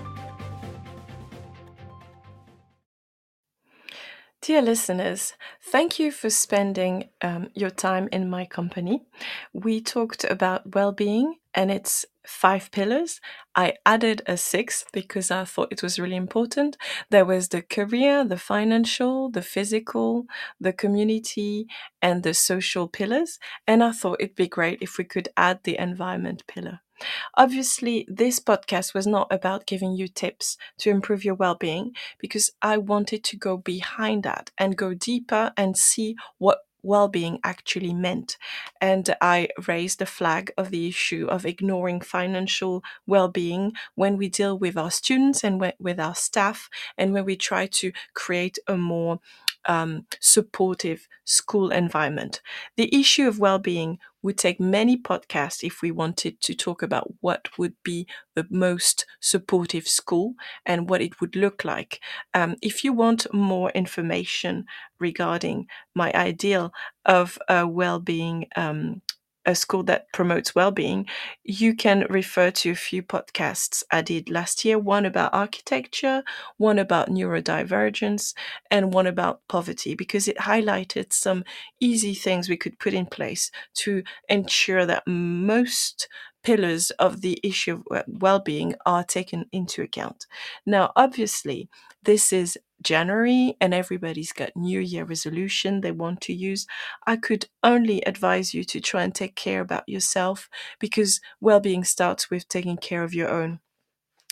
Dear 4.41 4.61
listeners, 4.61 5.33
thank 5.61 5.99
you 5.99 6.11
for 6.11 6.29
spending 6.29 7.09
um, 7.21 7.49
your 7.53 7.69
time 7.69 8.09
in 8.11 8.29
my 8.29 8.45
company. 8.45 9.03
We 9.53 9.79
talked 9.79 10.25
about 10.25 10.73
well 10.73 10.91
being 10.91 11.35
and 11.53 11.71
its 11.71 12.05
five 12.25 12.71
pillars. 12.71 13.19
I 13.55 13.73
added 13.85 14.21
a 14.27 14.37
sixth 14.37 14.89
because 14.93 15.31
I 15.31 15.45
thought 15.45 15.71
it 15.71 15.83
was 15.83 15.99
really 15.99 16.15
important. 16.15 16.77
There 17.09 17.25
was 17.25 17.49
the 17.49 17.61
career, 17.61 18.23
the 18.23 18.37
financial, 18.37 19.29
the 19.29 19.41
physical, 19.41 20.25
the 20.59 20.73
community, 20.73 21.67
and 22.01 22.23
the 22.23 22.33
social 22.33 22.87
pillars. 22.87 23.39
And 23.67 23.83
I 23.83 23.91
thought 23.91 24.21
it'd 24.21 24.35
be 24.35 24.47
great 24.47 24.81
if 24.81 24.97
we 24.97 25.03
could 25.03 25.29
add 25.35 25.61
the 25.63 25.77
environment 25.79 26.43
pillar. 26.47 26.81
Obviously, 27.35 28.05
this 28.09 28.39
podcast 28.39 28.93
was 28.93 29.07
not 29.07 29.27
about 29.31 29.65
giving 29.65 29.93
you 29.93 30.07
tips 30.07 30.57
to 30.79 30.89
improve 30.89 31.23
your 31.23 31.35
well 31.35 31.55
being 31.55 31.93
because 32.19 32.51
I 32.61 32.77
wanted 32.77 33.23
to 33.25 33.37
go 33.37 33.57
behind 33.57 34.23
that 34.23 34.51
and 34.57 34.75
go 34.75 34.93
deeper 34.93 35.53
and 35.55 35.77
see 35.77 36.15
what 36.37 36.59
well-being 36.83 37.39
actually 37.43 37.93
meant 37.93 38.37
and 38.81 39.15
i 39.21 39.47
raised 39.67 39.99
the 39.99 40.05
flag 40.05 40.51
of 40.57 40.69
the 40.69 40.87
issue 40.87 41.25
of 41.29 41.45
ignoring 41.45 41.99
financial 42.01 42.83
well-being 43.07 43.71
when 43.95 44.17
we 44.17 44.29
deal 44.29 44.57
with 44.57 44.77
our 44.77 44.91
students 44.91 45.43
and 45.43 45.61
with 45.79 45.99
our 45.99 46.15
staff 46.15 46.69
and 46.97 47.13
when 47.13 47.25
we 47.25 47.35
try 47.35 47.65
to 47.67 47.91
create 48.13 48.57
a 48.67 48.77
more 48.77 49.19
um, 49.65 50.05
supportive 50.19 51.07
school 51.25 51.69
environment. 51.71 52.41
The 52.75 52.93
issue 52.97 53.27
of 53.27 53.39
well 53.39 53.59
being 53.59 53.99
would 54.21 54.37
take 54.37 54.59
many 54.59 54.97
podcasts 54.97 55.63
if 55.63 55.81
we 55.81 55.91
wanted 55.91 56.39
to 56.41 56.53
talk 56.53 56.81
about 56.81 57.07
what 57.21 57.47
would 57.57 57.73
be 57.83 58.07
the 58.35 58.45
most 58.49 59.05
supportive 59.19 59.87
school 59.87 60.33
and 60.65 60.89
what 60.89 61.01
it 61.01 61.21
would 61.21 61.35
look 61.35 61.63
like. 61.63 61.99
Um, 62.33 62.55
if 62.61 62.83
you 62.83 62.93
want 62.93 63.31
more 63.33 63.69
information 63.71 64.65
regarding 64.99 65.67
my 65.95 66.11
ideal 66.13 66.71
of 67.05 67.37
a 67.47 67.67
well 67.67 67.99
being 67.99 68.47
um, 68.55 69.01
a 69.45 69.55
school 69.55 69.83
that 69.83 70.11
promotes 70.13 70.53
well-being, 70.53 71.07
you 71.43 71.75
can 71.75 72.05
refer 72.09 72.51
to 72.51 72.71
a 72.71 72.75
few 72.75 73.01
podcasts 73.01 73.83
I 73.91 74.01
did 74.01 74.29
last 74.29 74.65
year, 74.65 74.77
one 74.77 75.05
about 75.05 75.33
architecture, 75.33 76.23
one 76.57 76.77
about 76.77 77.09
neurodivergence, 77.09 78.33
and 78.69 78.93
one 78.93 79.07
about 79.07 79.41
poverty, 79.47 79.95
because 79.95 80.27
it 80.27 80.37
highlighted 80.37 81.13
some 81.13 81.43
easy 81.79 82.13
things 82.13 82.49
we 82.49 82.57
could 82.57 82.79
put 82.79 82.93
in 82.93 83.05
place 83.05 83.51
to 83.75 84.03
ensure 84.27 84.85
that 84.85 85.03
most 85.07 86.09
pillars 86.43 86.89
of 86.91 87.21
the 87.21 87.39
issue 87.43 87.83
of 87.91 87.97
uh, 87.97 88.03
well-being 88.07 88.73
are 88.85 89.03
taken 89.03 89.45
into 89.51 89.81
account. 89.81 90.25
Now, 90.65 90.91
obviously, 90.95 91.69
this 92.03 92.31
is 92.31 92.57
January 92.81 93.55
and 93.61 93.73
everybody's 93.73 94.31
got 94.31 94.55
New 94.55 94.79
Year 94.79 95.03
resolution 95.05 95.81
they 95.81 95.91
want 95.91 96.21
to 96.21 96.33
use, 96.33 96.65
I 97.05 97.17
could 97.17 97.47
only 97.63 98.01
advise 98.05 98.53
you 98.53 98.63
to 98.65 98.79
try 98.79 99.03
and 99.03 99.13
take 99.13 99.35
care 99.35 99.61
about 99.61 99.87
yourself 99.89 100.49
because 100.79 101.19
well-being 101.41 101.83
starts 101.83 102.29
with 102.29 102.47
taking 102.47 102.77
care 102.77 103.03
of 103.03 103.13
your 103.13 103.29
own. 103.29 103.59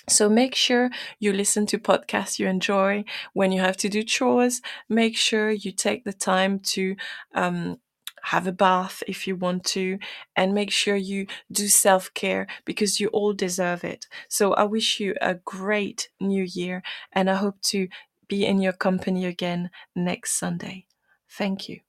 So 0.10 0.30
make 0.30 0.56
sure 0.56 0.90
you 1.20 1.34
listen 1.34 1.66
to 1.68 1.78
podcasts 1.78 2.40
you 2.40 2.48
enjoy 2.48 3.04
when 3.34 3.52
you 3.52 3.60
have 3.62 3.78
to 3.78 3.90
do 3.90 4.04
chores. 4.04 4.62
Make 4.88 5.18
sure 5.18 5.52
you 5.52 5.72
take 5.72 6.06
the 6.06 6.14
time 6.14 6.60
to 6.76 6.96
um, 7.36 7.80
have 8.24 8.48
a 8.48 8.52
bath 8.54 9.04
if 9.08 9.28
you 9.28 9.36
want 9.36 9.66
to, 9.66 10.00
and 10.36 10.54
make 10.54 10.72
sure 10.72 10.96
you 10.96 11.28
do 11.52 11.68
self 11.68 12.14
care 12.14 12.48
because 12.66 13.00
you 13.02 13.08
all 13.10 13.34
deserve 13.34 13.84
it. 13.84 14.08
So 14.30 14.54
I 14.54 14.64
wish 14.64 15.00
you 15.02 15.14
a 15.22 15.36
great 15.36 16.10
new 16.22 16.44
year, 16.44 16.84
and 17.12 17.30
I 17.30 17.36
hope 17.36 17.62
to 17.74 17.88
be 18.28 18.46
in 18.46 18.62
your 18.62 18.74
company 18.74 19.26
again 19.26 19.70
next 19.96 20.40
Sunday. 20.40 20.86
Thank 21.30 21.70
you. 21.70 21.80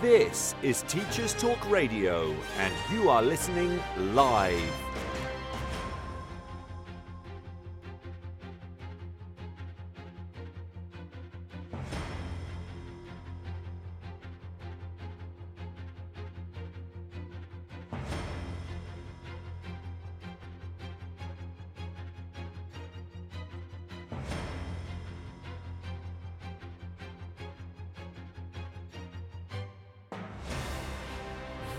This 0.00 0.54
is 0.62 0.82
Teachers 0.86 1.34
Talk 1.34 1.58
Radio, 1.68 2.32
and 2.58 2.72
you 2.92 3.10
are 3.10 3.22
listening 3.22 3.80
live. 4.14 4.87